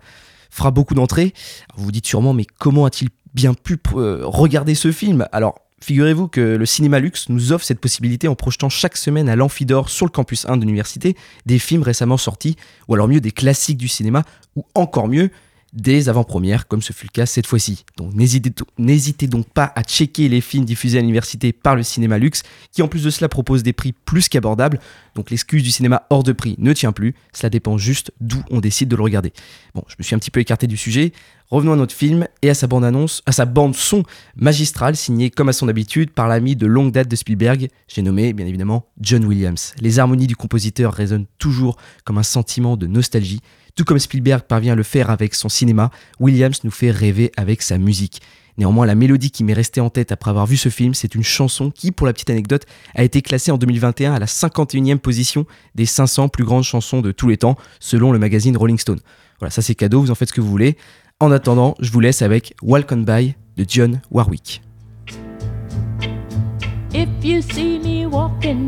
fera 0.53 0.71
beaucoup 0.71 0.95
d'entrées. 0.95 1.33
Vous 1.77 1.85
vous 1.85 1.93
dites 1.93 2.07
sûrement, 2.07 2.35
mais 2.35 2.47
comment 2.59 2.85
a-t-il 2.85 3.09
bien 3.35 3.55
pu 3.55 3.79
euh, 3.97 4.21
regarder 4.23 4.75
ce 4.75 4.93
film? 4.93 5.27
Alors, 5.33 5.59
figurez-vous 5.81 6.29
que 6.29 6.41
le 6.41 6.67
cinéma 6.67 7.01
luxe 7.01 7.29
nous 7.31 7.53
offre 7.53 7.65
cette 7.65 7.81
possibilité 7.81 8.29
en 8.29 8.35
projetant 8.35 8.69
chaque 8.69 8.97
semaine 8.97 9.29
à 9.29 9.35
l'Amphidor 9.35 9.89
sur 9.89 10.07
le 10.07 10.11
campus 10.11 10.47
1 10.47 10.59
de 10.59 10.63
l'université 10.63 11.17
des 11.47 11.59
films 11.59 11.83
récemment 11.83 12.19
sortis, 12.19 12.57
ou 12.87 12.95
alors 12.95 13.09
mieux 13.09 13.21
des 13.21 13.33
classiques 13.33 13.79
du 13.79 13.89
cinéma, 13.89 14.23
ou 14.55 14.65
encore 14.75 15.09
mieux 15.09 15.31
des 15.73 16.09
avant-premières, 16.09 16.69
comme 16.69 16.83
ce 16.83 16.93
fut 16.93 17.07
le 17.07 17.13
cas 17.13 17.27
cette 17.27 17.47
fois-ci. 17.47 17.85
Donc 17.97 18.13
n'hésitez 18.15 19.27
donc 19.27 19.49
pas 19.49 19.73
à 19.75 19.83
checker 19.83 20.29
les 20.29 20.41
films 20.41 20.65
diffusés 20.65 20.99
à 20.99 21.01
l'université 21.01 21.53
par 21.53 21.77
le 21.77 21.83
cinéma 21.83 22.19
luxe, 22.19 22.43
qui 22.73 22.83
en 22.83 22.89
plus 22.89 23.05
de 23.05 23.11
cela 23.11 23.29
propose 23.29 23.63
des 23.63 23.73
prix 23.73 23.93
plus 23.93 24.29
qu'abordables. 24.29 24.79
Donc 25.15 25.31
l'excuse 25.31 25.63
du 25.63 25.71
cinéma 25.71 26.07
hors 26.11 26.23
de 26.23 26.33
prix 26.33 26.57
ne 26.59 26.73
tient 26.73 26.93
plus, 26.93 27.15
cela 27.33 27.51
dépend 27.51 27.79
juste 27.79 28.13
d'où 28.21 28.43
on 28.51 28.61
décide 28.61 28.89
de 28.89 28.97
le 28.97 29.03
regarder. 29.03 29.33
Bon, 29.75 29.83
je 29.89 29.95
me 29.99 30.05
suis 30.05 30.15
un 30.15 30.19
petit 30.19 30.31
peu 30.31 30.41
écarté 30.41 30.67
du 30.67 30.77
sujet. 30.77 31.13
Revenons 31.51 31.75
à 31.75 31.77
notre 31.77 31.95
film 31.95 32.27
et 32.41 32.49
à 32.49 32.55
sa 32.55 32.67
bande-annonce, 32.67 33.21
à 33.27 33.33
sa 33.33 33.45
bande-son 33.45 34.05
magistrale 34.37 34.97
signée 34.97 35.31
comme 35.31 35.51
à 35.51 35.53
son 35.53 35.69
habitude 35.69 36.11
par 36.11 36.27
l'ami 36.27 36.57
de 36.57 36.67
longue 36.67 36.93
date 36.93 37.09
de 37.09 37.17
Spielberg, 37.17 37.69
j'ai 37.89 38.01
nommé 38.01 38.33
bien 38.33 38.47
évidemment 38.47 38.87
John 39.01 39.25
Williams. 39.27 39.75
Les 39.79 39.99
harmonies 39.99 40.27
du 40.27 40.37
compositeur 40.37 40.95
résonnent 40.95 41.27
toujours 41.39 41.77
comme 42.05 42.17
un 42.17 42.23
sentiment 42.23 42.79
de 42.79 42.87
nostalgie 42.87 43.41
tout 43.75 43.85
comme 43.85 43.99
Spielberg 43.99 44.43
parvient 44.43 44.75
à 44.75 44.77
le 44.77 44.83
faire 44.83 45.11
avec 45.11 45.35
son 45.35 45.49
cinéma, 45.49 45.91
Williams 46.21 46.61
nous 46.65 46.71
fait 46.71 46.91
rêver 46.91 47.33
avec 47.37 47.63
sa 47.63 47.79
musique. 47.79 48.21
Néanmoins, 48.59 48.85
la 48.85 48.95
mélodie 48.95 49.31
qui 49.31 49.45
m'est 49.45 49.55
restée 49.55 49.81
en 49.81 49.89
tête 49.89 50.13
après 50.13 50.31
avoir 50.31 50.47
vu 50.47 50.57
ce 50.57 50.69
film, 50.69 50.93
c'est 50.95 51.15
une 51.15 51.23
chanson 51.23 51.71
qui, 51.71 51.91
pour 51.91 52.07
la 52.07 52.13
petite 52.13 52.29
anecdote, 52.31 52.67
a 52.95 53.03
été 53.03 53.23
classée 53.23 53.51
en 53.51 53.57
2021 53.57 54.13
à 54.13 54.19
la 54.19 54.27
51e 54.27 54.99
position 54.99 55.47
des 55.75 55.87
500 55.87 56.29
plus 56.29 56.45
grandes 56.45 56.65
chansons 56.65 57.01
de 57.01 57.13
tous 57.13 57.29
les 57.29 57.39
temps, 57.39 57.57
selon 57.81 58.13
le 58.13 58.19
magazine 58.19 58.57
Rolling 58.57 58.79
Stone. 58.79 59.01
Voilà, 59.39 59.51
ça 59.51 59.63
c'est 59.63 59.75
cadeau, 59.75 60.03
vous 60.03 60.11
en 60.11 60.15
faites 60.15 60.29
ce 60.29 60.35
que 60.35 60.41
vous 60.41 60.51
voulez. 60.51 60.77
En 61.19 61.31
attendant, 61.31 61.75
je 61.81 61.91
vous 61.91 62.01
laisse 62.01 62.21
avec 62.21 62.55
Walk 62.63 62.93
on 62.93 62.99
By 62.99 63.35
de 63.57 63.65
John 63.67 64.03
Warwick. 64.11 64.61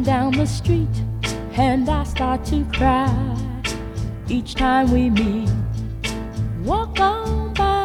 Down 0.04 0.32
the 0.32 0.46
street 0.46 0.88
and 1.56 1.88
I 1.88 2.04
start. 2.04 2.40
Each 4.28 4.54
time 4.54 4.90
we 4.90 5.10
meet. 5.10 5.50
Walk 6.64 6.98
on 7.00 7.52
by. 7.54 7.83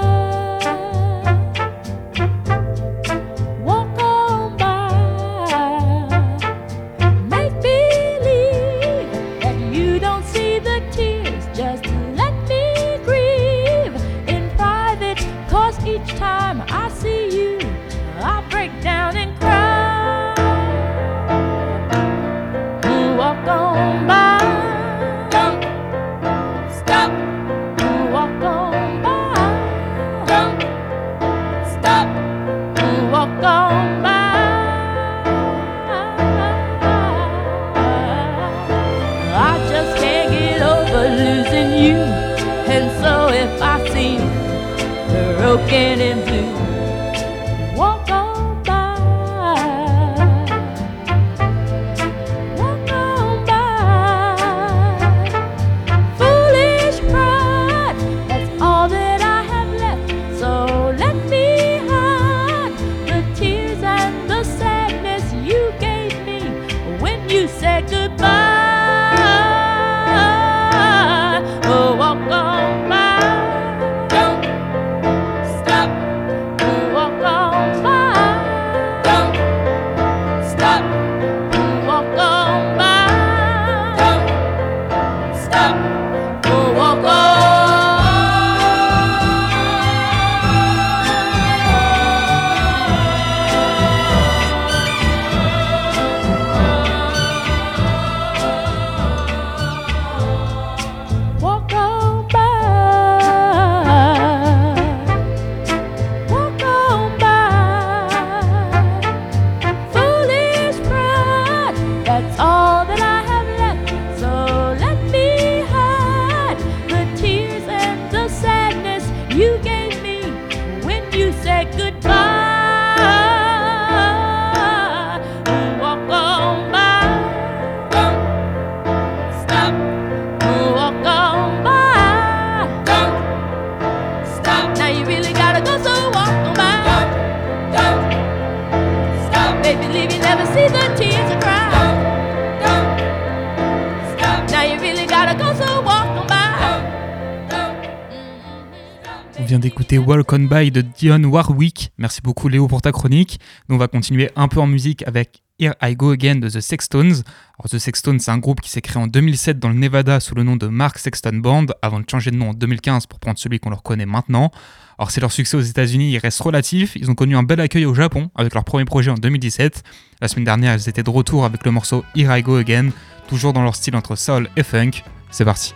Walk 150.32 150.48
By 150.48 150.70
de 150.70 150.82
Dion 150.82 151.24
Warwick. 151.24 151.92
Merci 151.98 152.22
beaucoup 152.22 152.50
Léo 152.50 152.68
pour 152.68 152.84
ta 152.84 152.92
chronique. 152.92 153.40
Nous 153.68 153.76
on 153.76 153.80
va 153.80 153.88
continuer 153.88 154.30
un 154.36 154.48
peu 154.48 154.60
en 154.60 154.68
musique 154.68 155.02
avec 155.08 155.42
Here 155.60 155.74
I 155.82 155.96
Go 155.96 156.12
Again 156.12 156.36
de 156.36 156.50
The 156.50 156.62
Sextones. 156.62 157.24
The 157.68 157.80
Sextones, 157.80 158.20
c'est 158.20 158.30
un 158.30 158.38
groupe 158.38 158.62
qui 158.62 158.70
s'est 158.70 158.82
créé 158.82 159.02
en 159.02 159.08
2007 159.08 159.58
dans 159.58 159.70
le 159.70 159.76
Nevada 159.76 160.20
sous 160.20 160.36
le 160.36 160.44
nom 160.44 160.56
de 160.56 160.68
Mark 160.68 161.00
Sexton 161.00 161.38
Band, 161.38 161.66
avant 161.82 162.00
de 162.00 162.06
changer 162.08 162.30
de 162.30 162.36
nom 162.36 162.52
en 162.52 162.54
2015 162.54 163.08
pour 163.08 163.20
prendre 163.20 163.40
celui 163.40 163.60
qu'on 163.60 163.72
leur 163.72 163.82
connaît 163.82 164.06
maintenant. 164.06 164.52
Alors, 165.00 165.10
c'est 165.10 165.20
leur 165.20 165.32
succès 165.32 165.58
aux 165.58 165.62
États-Unis, 165.62 166.12
il 166.12 166.18
reste 166.20 166.40
relatif. 166.42 166.96
Ils 166.96 167.10
ont 167.10 167.16
connu 167.16 167.36
un 167.36 167.44
bel 167.44 167.60
accueil 167.60 167.86
au 167.86 167.96
Japon 167.96 168.30
avec 168.36 168.54
leur 168.54 168.64
premier 168.64 168.86
projet 168.86 169.10
en 169.10 169.16
2017. 169.16 169.84
La 170.22 170.28
semaine 170.28 170.46
dernière, 170.46 170.76
ils 170.76 170.90
étaient 170.90 171.04
de 171.04 171.10
retour 171.10 171.44
avec 171.44 171.66
le 171.66 171.72
morceau 171.72 172.06
Here 172.16 172.38
I 172.38 172.44
Go 172.44 172.58
Again, 172.58 172.90
toujours 173.28 173.54
dans 173.54 173.64
leur 173.64 173.76
style 173.76 173.96
entre 173.96 174.16
soul 174.16 174.48
et 174.56 174.64
funk. 174.64 174.92
C'est 175.32 175.46
parti. 175.46 175.74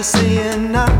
After 0.00 0.18
saying 0.18 0.74
I 0.74 0.99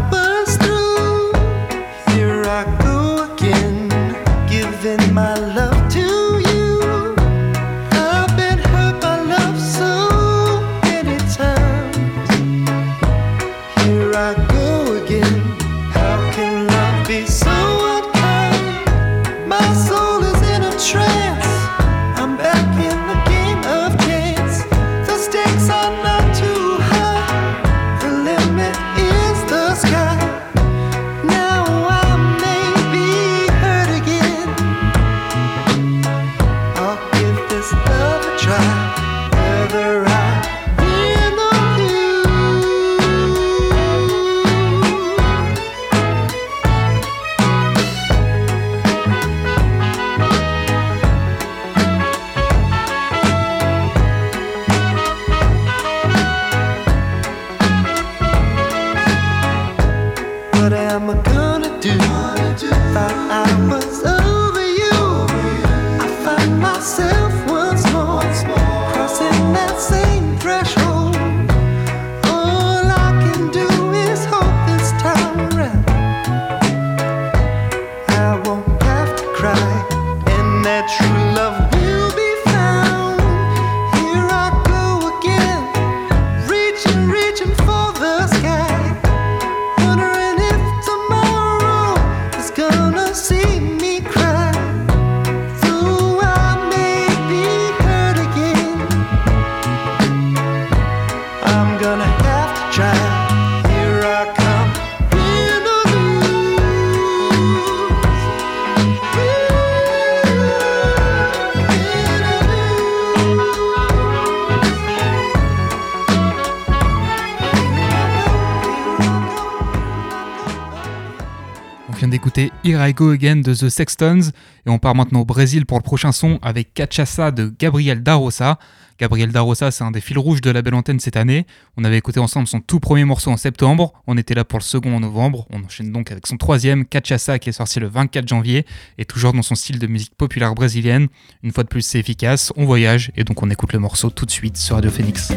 Go 122.92 123.11
Again 123.11 123.37
de 123.37 123.55
The 123.55 123.68
Sextons 123.68 124.31
et 124.66 124.70
on 124.70 124.79
part 124.79 124.94
maintenant 124.94 125.20
au 125.20 125.24
Brésil 125.24 125.66
pour 125.66 125.79
le 125.79 125.83
prochain 125.83 126.12
son 126.12 126.38
avec 126.42 126.74
Cachaça 126.74 127.31
de 127.31 127.53
Gabriel 127.59 128.03
Darosa. 128.03 128.59
Gabriel 128.98 129.33
Darosa, 129.33 129.70
c'est 129.70 129.83
un 129.83 129.90
des 129.90 130.00
fils 130.00 130.18
rouges 130.18 130.42
de 130.42 130.50
la 130.50 130.61
belle 130.61 130.74
antenne 130.74 131.00
cette 131.00 131.16
année. 131.16 131.46
On 131.76 131.85
avait 131.85 131.96
écouté 131.96 132.20
ensemble 132.20 132.46
son 132.46 132.61
tout 132.61 132.81
premier 132.81 133.05
morceau 133.05 133.31
en 133.31 133.38
septembre, 133.38 133.94
on 134.07 134.18
était 134.18 134.35
là 134.35 134.44
pour 134.44 134.59
le 134.59 134.64
second 134.64 134.94
en 134.94 135.00
novembre. 135.00 135.46
On 135.50 135.64
enchaîne 135.64 135.90
donc 135.90 136.12
avec 136.12 136.26
son 136.26 136.37
troisième, 136.37 136.85
Cachaça, 136.85 137.38
qui 137.38 137.48
est 137.48 137.53
sorti 137.53 137.81
le 137.81 137.87
24 137.87 138.29
janvier 138.29 138.66
et 138.98 139.07
toujours 139.07 139.33
dans 139.33 139.42
son 139.42 139.55
style 139.55 139.79
de 139.79 139.87
musique 139.87 140.14
populaire 140.16 140.55
brésilienne. 140.55 141.09
Une 141.42 141.53
fois 141.53 141.64
de 141.64 141.68
plus, 141.68 141.83
c'est 141.83 141.98
efficace, 141.98 142.53
on 142.57 142.66
voyage 142.66 143.11
et 143.16 143.24
donc 143.24 143.42
on 143.42 143.48
écoute 143.48 143.72
le 143.72 143.79
morceau 143.79 144.11
tout 144.11 144.26
de 144.26 144.31
suite 144.31 144.59
sur 144.59 144.74
Radio 144.74 144.90
Phoenix. 144.90 145.33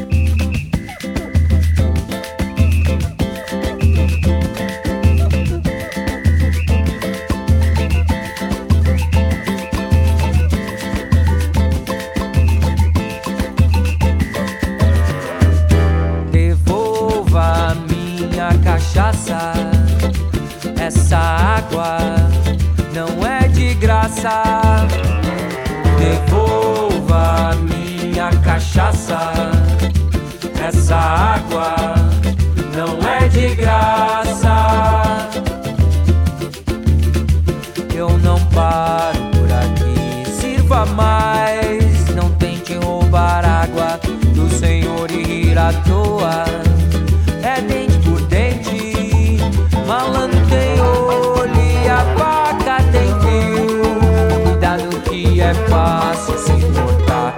Senhor 45.53 45.59
e 45.59 45.59
rir 45.59 45.59
à 45.59 45.73
toa. 45.83 46.45
É 47.43 47.61
dente 47.61 47.97
por 47.99 48.21
dente. 48.21 49.37
Malandro 49.87 50.39
tem 50.47 50.81
olho 50.81 51.51
e 51.55 51.89
a 51.89 51.99
faca 52.17 52.83
tem 52.91 53.09
fio. 53.21 54.43
Cuidado 54.43 55.01
que 55.01 55.41
é 55.41 55.53
fácil 55.53 56.37
se 56.39 56.53
cortar. 56.71 57.35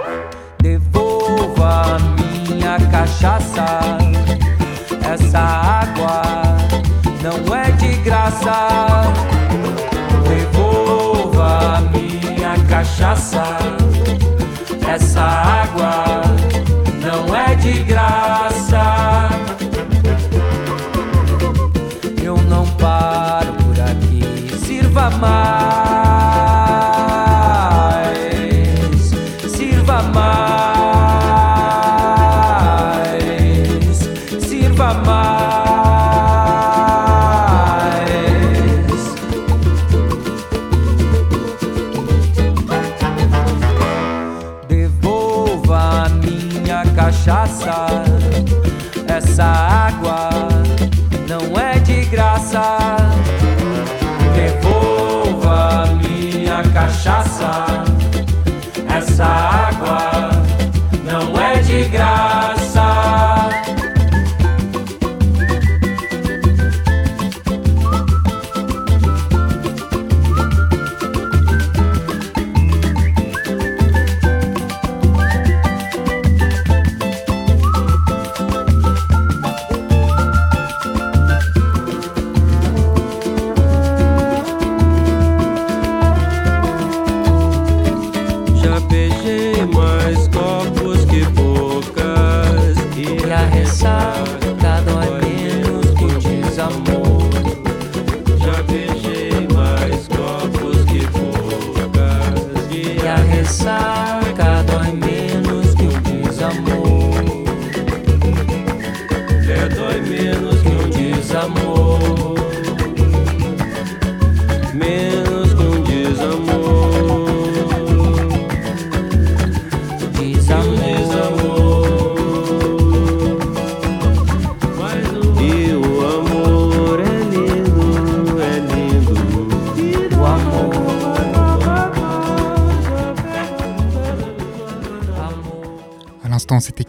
Devolva 0.60 1.98
minha 2.48 2.78
cachaça. 2.90 3.80
Essa 5.02 5.38
água 5.38 6.22
não 7.22 7.54
é 7.54 7.70
de 7.72 7.96
graça. 7.98 9.02
Devolva 10.28 11.82
minha 11.92 12.56
cachaça. 12.68 13.44
Essa 14.88 15.20
água 15.20 16.05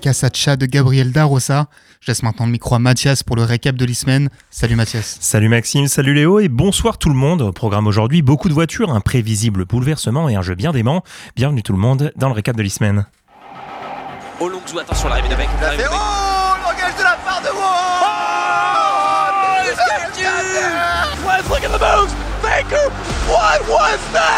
Casacha 0.08 0.56
de 0.56 0.66
Gabriel 0.68 1.12
Darosa. 1.12 1.68
Je 2.00 2.10
laisse 2.10 2.24
maintenant 2.24 2.46
le 2.46 2.54
micro 2.54 2.74
à 2.76 2.80
Mathias 2.80 3.24
pour 3.24 3.36
le 3.36 3.44
récap 3.44 3.76
de 3.76 3.84
l'e-semaine. 3.84 4.30
Salut 4.50 4.78
Mathias. 4.78 5.18
Salut 5.20 5.50
Maxime, 5.50 5.90
salut 5.90 6.14
Léo 6.14 6.40
et 6.40 6.48
bonsoir 6.48 6.98
tout 6.98 7.10
le 7.10 7.16
monde. 7.16 7.42
Au 7.42 7.52
programme 7.52 7.88
aujourd'hui, 7.88 8.22
beaucoup 8.22 8.48
de 8.48 8.54
voitures, 8.54 8.90
un 8.90 9.02
prévisible 9.02 9.66
bouleversement 9.66 10.30
et 10.30 10.36
un 10.36 10.42
jeu 10.42 10.56
bien 10.56 10.72
dément. 10.72 11.04
Bienvenue 11.36 11.62
tout 11.62 11.74
le 11.74 11.80
monde 11.80 12.14
dans 12.16 12.30
le 12.30 12.36
récap 12.36 12.56
de 12.56 12.64
l'e-semaine. 12.64 13.06
Attention, 14.80 15.10
l'arrivée 15.10 15.28
d'avec. 15.28 15.50
Il 15.60 15.66
a 15.66 15.72
fait 15.72 15.84
Oh 15.92 15.96
L'engage 16.64 16.96
de 16.98 17.04
la 17.04 17.18
part 17.26 17.42
de 17.42 17.48
Wall 17.48 17.66
Oh 18.02 18.28
Was, 21.26 21.50
look 21.50 21.64
at 21.66 21.78
the 21.78 21.80
moves! 21.84 22.14
Baker! 22.42 22.90
What 23.28 23.68
was 23.68 24.00
that? 24.14 24.37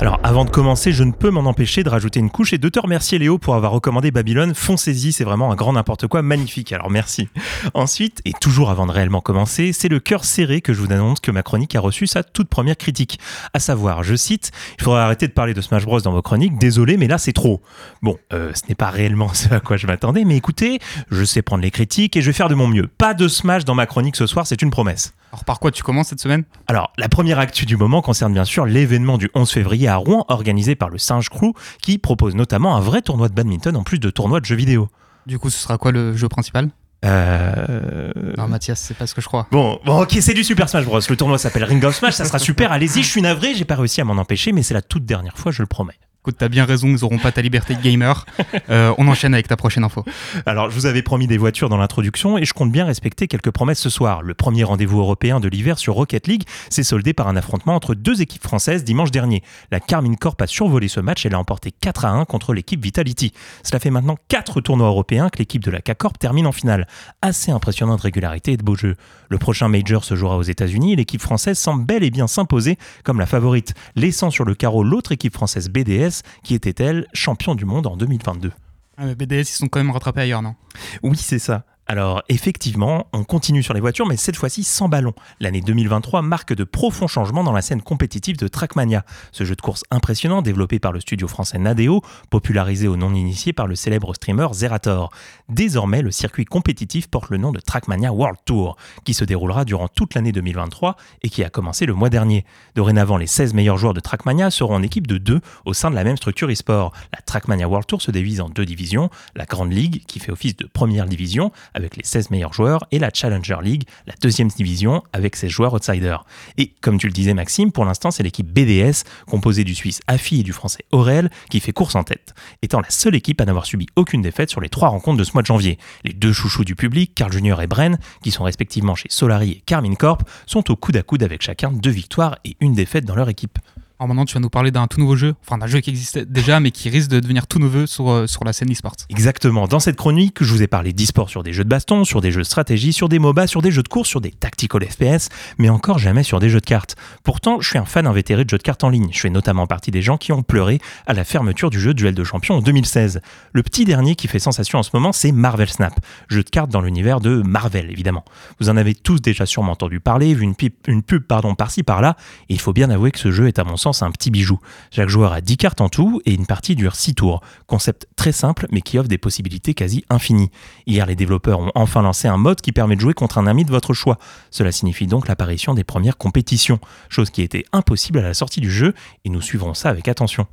Alors 0.00 0.18
avant 0.22 0.46
de 0.46 0.50
commencer, 0.50 0.92
je 0.92 1.04
ne 1.04 1.12
peux 1.12 1.28
m'en 1.28 1.42
empêcher 1.42 1.82
de 1.82 1.90
rajouter 1.90 2.20
une 2.20 2.30
couche 2.30 2.54
et 2.54 2.58
de 2.58 2.70
te 2.70 2.80
remercier 2.80 3.18
Léo 3.18 3.36
pour 3.36 3.54
avoir 3.54 3.72
recommandé 3.72 4.10
Babylone. 4.10 4.54
Foncez-y, 4.54 5.12
c'est 5.12 5.24
vraiment 5.24 5.52
un 5.52 5.54
grand 5.54 5.74
n'importe 5.74 6.06
quoi 6.06 6.22
magnifique. 6.22 6.72
Alors 6.72 6.88
merci. 6.88 7.28
Ensuite, 7.74 8.22
et 8.24 8.32
toujours 8.40 8.70
avant 8.70 8.86
de 8.86 8.92
réellement 8.92 9.20
commencer, 9.20 9.74
c'est 9.74 9.90
le 9.90 10.00
cœur 10.00 10.24
serré 10.24 10.62
que 10.62 10.72
je 10.72 10.80
vous 10.80 10.90
annonce 10.90 11.20
que 11.20 11.30
ma 11.30 11.42
chronique 11.42 11.74
a 11.74 11.80
reçu 11.80 12.06
sa 12.06 12.22
toute 12.22 12.48
première 12.48 12.78
critique. 12.78 13.20
À 13.52 13.58
savoir, 13.58 14.02
je 14.02 14.14
cite, 14.14 14.52
il 14.78 14.84
faudrait 14.84 15.02
arrêter 15.02 15.28
de 15.28 15.34
parler 15.34 15.52
de 15.52 15.60
Smash 15.60 15.84
Bros 15.84 16.00
dans 16.00 16.12
vos 16.12 16.22
chroniques, 16.22 16.56
désolé 16.56 16.96
mais 16.96 17.06
là 17.06 17.18
c'est 17.18 17.34
trop. 17.34 17.60
Bon, 18.00 18.16
euh, 18.32 18.52
ce 18.54 18.62
n'est 18.70 18.74
pas 18.74 18.88
réellement 18.88 19.28
ce 19.34 19.52
à 19.52 19.60
quoi 19.60 19.76
je 19.76 19.86
m'attendais, 19.86 20.24
mais 20.24 20.36
écoutez, 20.38 20.78
je 21.10 21.24
sais 21.24 21.42
prendre 21.42 21.62
les 21.62 21.70
critiques 21.70 22.16
et 22.16 22.22
je 22.22 22.26
vais 22.28 22.32
faire 22.32 22.48
de 22.48 22.54
mon 22.54 22.68
mieux. 22.68 22.86
Pas 22.86 23.12
de 23.12 23.28
Smash 23.28 23.66
dans 23.66 23.74
ma 23.74 23.84
chronique 23.84 24.16
ce 24.16 24.26
soir, 24.26 24.46
c'est 24.46 24.62
une 24.62 24.70
promesse. 24.70 25.12
Alors 25.32 25.44
par 25.44 25.60
quoi 25.60 25.70
tu 25.70 25.82
commences 25.82 26.08
cette 26.08 26.20
semaine? 26.20 26.44
Alors, 26.66 26.92
la 26.98 27.08
première 27.08 27.38
actu 27.38 27.64
du 27.64 27.76
moment 27.76 28.02
concerne 28.02 28.32
bien 28.32 28.44
sûr 28.44 28.66
l'événement 28.66 29.16
du 29.16 29.30
11 29.34 29.48
février 29.48 29.89
à 29.90 29.96
Rouen 29.96 30.24
organisé 30.28 30.74
par 30.74 30.88
le 30.88 30.98
Singe 30.98 31.28
Crew 31.28 31.52
qui 31.82 31.98
propose 31.98 32.34
notamment 32.34 32.76
un 32.76 32.80
vrai 32.80 33.02
tournoi 33.02 33.28
de 33.28 33.34
badminton 33.34 33.76
en 33.76 33.82
plus 33.82 33.98
de 33.98 34.10
tournois 34.10 34.40
de 34.40 34.46
jeux 34.46 34.56
vidéo. 34.56 34.88
Du 35.26 35.38
coup, 35.38 35.50
ce 35.50 35.58
sera 35.58 35.78
quoi 35.78 35.92
le 35.92 36.16
jeu 36.16 36.28
principal? 36.28 36.70
Euh... 37.04 38.12
Non, 38.36 38.48
Mathias, 38.48 38.80
c'est 38.80 38.94
pas 38.96 39.06
ce 39.06 39.14
que 39.14 39.20
je 39.20 39.26
crois. 39.26 39.46
Bon, 39.50 39.78
bon, 39.84 40.02
ok, 40.02 40.16
c'est 40.20 40.34
du 40.34 40.44
Super 40.44 40.68
Smash 40.68 40.84
Bros. 40.84 41.00
Le 41.08 41.16
tournoi 41.16 41.38
s'appelle 41.38 41.64
Ring 41.64 41.82
of 41.84 41.96
Smash, 41.96 42.14
ça 42.14 42.24
sera 42.24 42.38
super. 42.40 42.72
Allez-y, 42.72 43.02
je 43.02 43.08
suis 43.08 43.22
navré, 43.22 43.54
j'ai 43.54 43.64
pas 43.64 43.76
réussi 43.76 44.00
à 44.00 44.04
m'en 44.04 44.14
empêcher, 44.14 44.52
mais 44.52 44.62
c'est 44.62 44.74
la 44.74 44.82
toute 44.82 45.04
dernière 45.04 45.36
fois, 45.38 45.52
je 45.52 45.62
le 45.62 45.66
promets. 45.66 45.98
Écoute, 46.22 46.36
t'as 46.38 46.50
bien 46.50 46.66
raison, 46.66 46.88
ils 46.88 47.02
auront 47.02 47.16
pas 47.16 47.32
ta 47.32 47.40
liberté 47.40 47.74
de 47.74 47.80
gamer. 47.80 48.26
Euh, 48.68 48.94
on 48.98 49.08
enchaîne 49.08 49.34
avec 49.34 49.48
ta 49.48 49.56
prochaine 49.56 49.84
info. 49.84 50.04
Alors, 50.46 50.70
je 50.70 50.74
vous 50.74 50.86
avais 50.86 51.02
promis 51.02 51.26
des 51.26 51.38
voitures 51.38 51.68
dans 51.68 51.76
l'introduction 51.76 52.38
et 52.38 52.44
je 52.44 52.52
compte 52.52 52.70
bien 52.70 52.84
respecter 52.84 53.26
quelques 53.26 53.50
promesses 53.50 53.80
ce 53.80 53.90
soir. 53.90 54.22
Le 54.22 54.34
premier 54.34 54.62
rendez-vous 54.64 55.00
européen 55.00 55.40
de 55.40 55.48
l'hiver 55.48 55.78
sur 55.78 55.94
Rocket 55.94 56.28
League 56.28 56.44
s'est 56.68 56.84
soldé 56.84 57.12
par 57.12 57.26
un 57.26 57.36
affrontement 57.36 57.74
entre 57.74 57.94
deux 57.94 58.22
équipes 58.22 58.42
françaises 58.42 58.84
dimanche 58.84 59.10
dernier. 59.10 59.42
La 59.72 59.80
Carmine 59.80 60.16
Corp 60.16 60.40
a 60.40 60.46
survolé 60.46 60.88
ce 60.88 61.00
match 61.00 61.26
et 61.26 61.30
l'a 61.30 61.38
emporté 61.38 61.72
4 61.72 62.04
à 62.04 62.10
1 62.10 62.24
contre 62.26 62.54
l'équipe 62.54 62.82
Vitality. 62.82 63.32
Cela 63.64 63.80
fait 63.80 63.90
maintenant 63.90 64.16
4 64.28 64.60
tournois 64.60 64.88
européens 64.88 65.30
que 65.30 65.38
l'équipe 65.38 65.64
de 65.64 65.70
la 65.70 65.80
K-Corp 65.80 66.18
termine 66.18 66.46
en 66.46 66.52
finale. 66.52 66.86
Assez 67.22 67.50
impressionnant 67.50 67.96
de 67.96 68.02
régularité 68.02 68.52
et 68.52 68.56
de 68.56 68.62
beau 68.62 68.76
jeu. 68.76 68.96
Le 69.30 69.38
prochain 69.38 69.68
Major 69.68 70.04
se 70.04 70.14
jouera 70.14 70.36
aux 70.36 70.42
États-Unis 70.42 70.92
et 70.92 70.96
l'équipe 70.96 71.22
française 71.22 71.58
semble 71.58 71.84
bel 71.84 72.04
et 72.04 72.10
bien 72.10 72.28
s'imposer 72.28 72.78
comme 73.04 73.18
la 73.18 73.26
favorite, 73.26 73.74
laissant 73.96 74.30
sur 74.30 74.44
le 74.44 74.54
carreau 74.54 74.84
l'autre 74.84 75.12
équipe 75.12 75.34
française 75.34 75.70
BDS 75.70 76.09
qui 76.42 76.54
était 76.54 76.82
elle 76.82 77.06
champion 77.12 77.54
du 77.54 77.64
monde 77.64 77.86
en 77.86 77.96
2022. 77.96 78.52
Ah, 78.96 79.06
mais 79.06 79.14
BDS, 79.14 79.40
ils 79.40 79.46
sont 79.46 79.68
quand 79.68 79.80
même 79.80 79.90
rattrapés 79.90 80.20
ailleurs, 80.20 80.42
non? 80.42 80.54
Oui, 81.02 81.16
c'est 81.16 81.38
ça. 81.38 81.64
Alors 81.90 82.22
effectivement, 82.28 83.08
on 83.12 83.24
continue 83.24 83.64
sur 83.64 83.74
les 83.74 83.80
voitures, 83.80 84.06
mais 84.06 84.16
cette 84.16 84.36
fois-ci 84.36 84.62
sans 84.62 84.88
ballon. 84.88 85.12
L'année 85.40 85.60
2023 85.60 86.22
marque 86.22 86.54
de 86.54 86.62
profonds 86.62 87.08
changements 87.08 87.42
dans 87.42 87.50
la 87.50 87.62
scène 87.62 87.82
compétitive 87.82 88.36
de 88.36 88.46
Trackmania, 88.46 89.04
ce 89.32 89.42
jeu 89.42 89.56
de 89.56 89.60
course 89.60 89.82
impressionnant 89.90 90.40
développé 90.40 90.78
par 90.78 90.92
le 90.92 91.00
studio 91.00 91.26
français 91.26 91.58
Nadeo, 91.58 92.00
popularisé 92.30 92.86
aux 92.86 92.94
non-initiés 92.94 93.52
par 93.52 93.66
le 93.66 93.74
célèbre 93.74 94.14
streamer 94.14 94.46
Zerator. 94.52 95.10
Désormais, 95.48 96.00
le 96.00 96.12
circuit 96.12 96.44
compétitif 96.44 97.08
porte 97.08 97.28
le 97.28 97.38
nom 97.38 97.50
de 97.50 97.58
Trackmania 97.58 98.12
World 98.12 98.38
Tour, 98.44 98.76
qui 99.04 99.12
se 99.12 99.24
déroulera 99.24 99.64
durant 99.64 99.88
toute 99.88 100.14
l'année 100.14 100.30
2023 100.30 100.94
et 101.24 101.28
qui 101.28 101.42
a 101.42 101.50
commencé 101.50 101.86
le 101.86 101.94
mois 101.94 102.08
dernier. 102.08 102.44
Dorénavant, 102.76 103.16
les 103.16 103.26
16 103.26 103.52
meilleurs 103.52 103.78
joueurs 103.78 103.94
de 103.94 104.00
Trackmania 104.00 104.52
seront 104.52 104.76
en 104.76 104.82
équipe 104.84 105.08
de 105.08 105.18
deux 105.18 105.40
au 105.64 105.74
sein 105.74 105.90
de 105.90 105.96
la 105.96 106.04
même 106.04 106.16
structure 106.16 106.48
e-sport. 106.52 106.92
La 107.12 107.20
Trackmania 107.20 107.66
World 107.66 107.88
Tour 107.88 108.00
se 108.00 108.12
divise 108.12 108.40
en 108.40 108.48
deux 108.48 108.64
divisions, 108.64 109.10
la 109.34 109.44
Grande 109.44 109.72
Ligue, 109.72 110.04
qui 110.06 110.20
fait 110.20 110.30
office 110.30 110.54
de 110.54 110.66
première 110.72 111.06
division, 111.06 111.50
avec 111.80 111.96
les 111.96 112.04
16 112.04 112.30
meilleurs 112.30 112.52
joueurs, 112.52 112.86
et 112.92 112.98
la 112.98 113.10
Challenger 113.12 113.58
League, 113.62 113.84
la 114.06 114.14
deuxième 114.22 114.48
division, 114.48 115.02
avec 115.12 115.36
ses 115.36 115.48
joueurs 115.48 115.74
outsiders. 115.74 116.24
Et 116.56 116.74
comme 116.80 116.98
tu 116.98 117.06
le 117.06 117.12
disais 117.12 117.34
Maxime, 117.34 117.72
pour 117.72 117.84
l'instant 117.84 118.10
c'est 118.10 118.22
l'équipe 118.22 118.46
BDS, 118.46 119.04
composée 119.26 119.64
du 119.64 119.74
Suisse 119.74 120.00
Afi 120.06 120.40
et 120.40 120.42
du 120.42 120.52
Français 120.52 120.84
Aurel, 120.92 121.30
qui 121.50 121.60
fait 121.60 121.72
course 121.72 121.94
en 121.94 122.04
tête, 122.04 122.34
étant 122.62 122.80
la 122.80 122.90
seule 122.90 123.14
équipe 123.14 123.40
à 123.40 123.44
n'avoir 123.44 123.66
subi 123.66 123.86
aucune 123.96 124.22
défaite 124.22 124.50
sur 124.50 124.60
les 124.60 124.68
trois 124.68 124.88
rencontres 124.88 125.18
de 125.18 125.24
ce 125.24 125.32
mois 125.32 125.42
de 125.42 125.46
janvier. 125.46 125.78
Les 126.04 126.12
deux 126.12 126.32
chouchous 126.32 126.64
du 126.64 126.76
public, 126.76 127.12
Carl 127.14 127.32
Junior 127.32 127.60
et 127.62 127.66
Bren, 127.66 127.98
qui 128.22 128.30
sont 128.30 128.44
respectivement 128.44 128.94
chez 128.94 129.08
Solari 129.10 129.50
et 129.52 129.62
Carmine 129.66 129.96
Corp, 129.96 130.22
sont 130.46 130.70
au 130.70 130.76
coude 130.76 130.96
à 130.96 131.02
coude 131.02 131.22
avec 131.22 131.42
chacun 131.42 131.70
deux 131.70 131.90
victoires 131.90 132.38
et 132.44 132.56
une 132.60 132.74
défaite 132.74 133.04
dans 133.04 133.14
leur 133.14 133.28
équipe. 133.28 133.58
Alors 134.00 134.08
maintenant, 134.08 134.24
tu 134.24 134.32
vas 134.32 134.40
nous 134.40 134.48
parler 134.48 134.70
d'un 134.70 134.86
tout 134.86 134.98
nouveau 134.98 135.14
jeu, 135.14 135.34
enfin 135.44 135.58
d'un 135.58 135.66
jeu 135.66 135.80
qui 135.80 135.90
existait 135.90 136.24
déjà, 136.24 136.58
mais 136.58 136.70
qui 136.70 136.88
risque 136.88 137.10
de 137.10 137.20
devenir 137.20 137.46
tout 137.46 137.58
nouveau 137.58 137.84
sur, 137.84 138.10
euh, 138.10 138.26
sur 138.26 138.44
la 138.44 138.54
scène 138.54 138.72
e-sport. 138.72 138.94
Exactement. 139.10 139.68
Dans 139.68 139.78
cette 139.78 139.96
chronique, 139.96 140.38
je 140.42 140.50
vous 140.50 140.62
ai 140.62 140.66
parlé 140.66 140.94
d'e-sport 140.94 141.28
sur 141.28 141.42
des 141.42 141.52
jeux 141.52 141.64
de 141.64 141.68
baston, 141.68 142.04
sur 142.06 142.22
des 142.22 142.32
jeux 142.32 142.40
de 142.40 142.46
stratégie, 142.46 142.94
sur 142.94 143.10
des 143.10 143.18
MOBA, 143.18 143.46
sur 143.46 143.60
des 143.60 143.70
jeux 143.70 143.82
de 143.82 143.88
course, 143.88 144.08
sur 144.08 144.22
des 144.22 144.30
tactical 144.30 144.82
FPS, 144.88 145.28
mais 145.58 145.68
encore 145.68 145.98
jamais 145.98 146.22
sur 146.22 146.40
des 146.40 146.48
jeux 146.48 146.60
de 146.60 146.64
cartes. 146.64 146.96
Pourtant, 147.24 147.60
je 147.60 147.68
suis 147.68 147.76
un 147.76 147.84
fan 147.84 148.06
invétéré 148.06 148.46
de 148.46 148.48
jeux 148.48 148.56
de 148.56 148.62
cartes 148.62 148.84
en 148.84 148.88
ligne. 148.88 149.10
Je 149.12 149.20
fais 149.20 149.28
notamment 149.28 149.66
partie 149.66 149.90
des 149.90 150.00
gens 150.00 150.16
qui 150.16 150.32
ont 150.32 150.42
pleuré 150.42 150.80
à 151.06 151.12
la 151.12 151.24
fermeture 151.24 151.68
du 151.68 151.78
jeu 151.78 151.92
Duel 151.92 152.14
de 152.14 152.24
Champions 152.24 152.54
en 152.56 152.62
2016. 152.62 153.20
Le 153.52 153.62
petit 153.62 153.84
dernier 153.84 154.14
qui 154.14 154.28
fait 154.28 154.38
sensation 154.38 154.78
en 154.78 154.82
ce 154.82 154.90
moment, 154.94 155.12
c'est 155.12 155.30
Marvel 155.30 155.68
Snap, 155.68 155.92
jeu 156.30 156.42
de 156.42 156.48
cartes 156.48 156.70
dans 156.70 156.80
l'univers 156.80 157.20
de 157.20 157.42
Marvel, 157.42 157.90
évidemment. 157.90 158.24
Vous 158.60 158.70
en 158.70 158.78
avez 158.78 158.94
tous 158.94 159.20
déjà 159.20 159.44
sûrement 159.44 159.72
entendu 159.72 160.00
parler, 160.00 160.32
vu 160.32 160.44
une, 160.44 160.54
pipe- 160.54 160.88
une 160.88 161.02
pub 161.02 161.24
par-ci 161.58 161.82
par-là, 161.82 162.16
et 162.48 162.54
il 162.54 162.60
faut 162.60 162.72
bien 162.72 162.88
avouer 162.88 163.10
que 163.10 163.18
ce 163.18 163.30
jeu 163.30 163.46
est 163.46 163.58
à 163.58 163.64
mon 163.64 163.76
sens 163.76 163.89
un 164.02 164.10
petit 164.10 164.30
bijou. 164.30 164.58
Chaque 164.90 165.08
joueur 165.08 165.32
a 165.32 165.40
10 165.40 165.56
cartes 165.56 165.80
en 165.80 165.88
tout 165.88 166.20
et 166.24 166.32
une 166.32 166.46
partie 166.46 166.74
dure 166.74 166.94
6 166.94 167.14
tours. 167.14 167.40
Concept 167.66 168.06
très 168.16 168.32
simple 168.32 168.66
mais 168.70 168.80
qui 168.80 168.98
offre 168.98 169.08
des 169.08 169.18
possibilités 169.18 169.74
quasi 169.74 170.04
infinies. 170.08 170.50
Hier, 170.86 171.06
les 171.06 171.16
développeurs 171.16 171.60
ont 171.60 171.72
enfin 171.74 172.02
lancé 172.02 172.28
un 172.28 172.36
mode 172.36 172.60
qui 172.60 172.72
permet 172.72 172.96
de 172.96 173.00
jouer 173.00 173.14
contre 173.14 173.38
un 173.38 173.46
ami 173.46 173.64
de 173.64 173.70
votre 173.70 173.92
choix. 173.92 174.18
Cela 174.50 174.72
signifie 174.72 175.06
donc 175.06 175.28
l'apparition 175.28 175.74
des 175.74 175.84
premières 175.84 176.16
compétitions, 176.16 176.78
chose 177.08 177.30
qui 177.30 177.42
était 177.42 177.64
impossible 177.72 178.18
à 178.20 178.22
la 178.22 178.34
sortie 178.34 178.60
du 178.60 178.70
jeu 178.70 178.94
et 179.24 179.30
nous 179.30 179.42
suivrons 179.42 179.74
ça 179.74 179.90
avec 179.90 180.08
attention. 180.08 180.46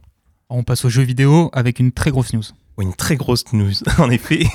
On 0.49 0.63
passe 0.63 0.85
aux 0.85 0.89
jeux 0.89 1.03
vidéo 1.03 1.49
avec 1.53 1.79
une 1.79 1.91
très 1.91 2.09
grosse 2.09 2.33
news. 2.33 2.43
Oui, 2.77 2.85
Une 2.85 2.93
très 2.93 3.15
grosse 3.15 3.51
news. 3.53 3.73
En 3.97 4.09
effet, 4.11 4.45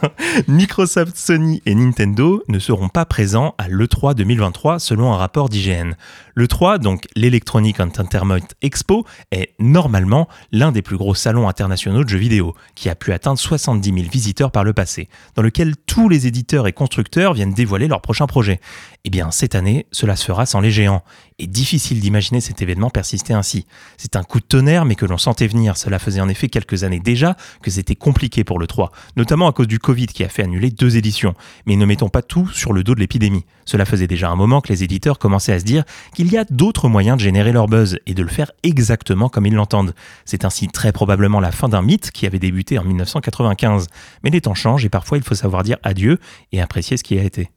Microsoft, 0.48 1.16
Sony 1.16 1.60
et 1.66 1.74
Nintendo 1.74 2.42
ne 2.48 2.58
seront 2.60 2.88
pas 2.88 3.04
présents 3.04 3.56
à 3.58 3.68
l'E3 3.68 4.14
2023 4.14 4.78
selon 4.78 5.12
un 5.12 5.16
rapport 5.16 5.48
d'IGN. 5.48 5.94
L'E3, 6.36 6.78
donc 6.78 7.06
l'Electronic 7.14 7.80
Entertainment 7.80 8.46
Expo, 8.62 9.06
est 9.30 9.54
normalement 9.58 10.28
l'un 10.50 10.72
des 10.72 10.82
plus 10.82 10.96
gros 10.96 11.14
salons 11.14 11.48
internationaux 11.48 12.04
de 12.04 12.08
jeux 12.08 12.18
vidéo, 12.18 12.54
qui 12.74 12.88
a 12.88 12.94
pu 12.94 13.12
atteindre 13.12 13.38
70 13.38 13.92
000 13.92 14.10
visiteurs 14.10 14.50
par 14.50 14.64
le 14.64 14.72
passé, 14.72 15.08
dans 15.34 15.42
lequel 15.42 15.76
tous 15.86 16.08
les 16.08 16.26
éditeurs 16.26 16.66
et 16.66 16.72
constructeurs 16.72 17.34
viennent 17.34 17.54
dévoiler 17.54 17.88
leurs 17.88 18.00
prochains 18.00 18.26
projets. 18.26 18.60
Eh 19.04 19.10
bien, 19.10 19.30
cette 19.30 19.54
année, 19.54 19.86
cela 19.90 20.16
se 20.16 20.24
fera 20.24 20.46
sans 20.46 20.60
les 20.60 20.70
géants. 20.70 21.02
Et 21.38 21.46
difficile 21.46 21.98
d'imaginer 21.98 22.40
cet 22.40 22.62
événement 22.62 22.88
persister 22.88 23.32
ainsi. 23.32 23.66
C'est 23.96 24.14
un 24.14 24.22
coup 24.22 24.38
de 24.38 24.44
tonnerre, 24.44 24.84
mais 24.84 24.94
que 24.94 25.06
l'on 25.06 25.18
sentait 25.18 25.48
venir. 25.48 25.76
Cela 25.76 25.98
faisait 25.98 26.20
en 26.20 26.28
effet 26.28 26.48
quelques 26.48 26.84
années 26.84 27.00
déjà 27.00 27.36
que 27.62 27.70
c'était 27.70 27.96
compliqué 27.96 28.44
pour 28.44 28.60
le 28.60 28.68
3, 28.68 28.92
notamment 29.16 29.48
à 29.48 29.52
cause 29.52 29.66
du 29.66 29.80
Covid 29.80 30.06
qui 30.06 30.22
a 30.22 30.28
fait 30.28 30.44
annuler 30.44 30.70
deux 30.70 30.96
éditions. 30.96 31.34
Mais 31.66 31.74
ne 31.74 31.84
mettons 31.84 32.08
pas 32.08 32.22
tout 32.22 32.48
sur 32.48 32.72
le 32.72 32.84
dos 32.84 32.94
de 32.94 33.00
l'épidémie. 33.00 33.44
Cela 33.64 33.84
faisait 33.84 34.06
déjà 34.06 34.30
un 34.30 34.36
moment 34.36 34.60
que 34.60 34.72
les 34.72 34.84
éditeurs 34.84 35.18
commençaient 35.18 35.52
à 35.52 35.58
se 35.58 35.64
dire 35.64 35.84
qu'il 36.22 36.32
y 36.32 36.38
a 36.38 36.44
d'autres 36.44 36.88
moyens 36.88 37.16
de 37.16 37.22
générer 37.22 37.50
leur 37.50 37.66
buzz 37.66 37.98
et 38.06 38.14
de 38.14 38.22
le 38.22 38.28
faire 38.28 38.52
exactement 38.62 39.28
comme 39.28 39.44
ils 39.46 39.54
l'entendent. 39.54 39.92
C'est 40.24 40.44
ainsi 40.44 40.68
très 40.68 40.92
probablement 40.92 41.40
la 41.40 41.50
fin 41.50 41.68
d'un 41.68 41.82
mythe 41.82 42.12
qui 42.12 42.26
avait 42.26 42.38
débuté 42.38 42.78
en 42.78 42.84
1995. 42.84 43.88
Mais 44.22 44.30
les 44.30 44.40
temps 44.40 44.54
changent 44.54 44.84
et 44.84 44.88
parfois 44.88 45.18
il 45.18 45.24
faut 45.24 45.34
savoir 45.34 45.64
dire 45.64 45.78
adieu 45.82 46.18
et 46.52 46.60
apprécier 46.60 46.96
ce 46.96 47.02
qui 47.02 47.18
a 47.18 47.24
été. 47.24 47.50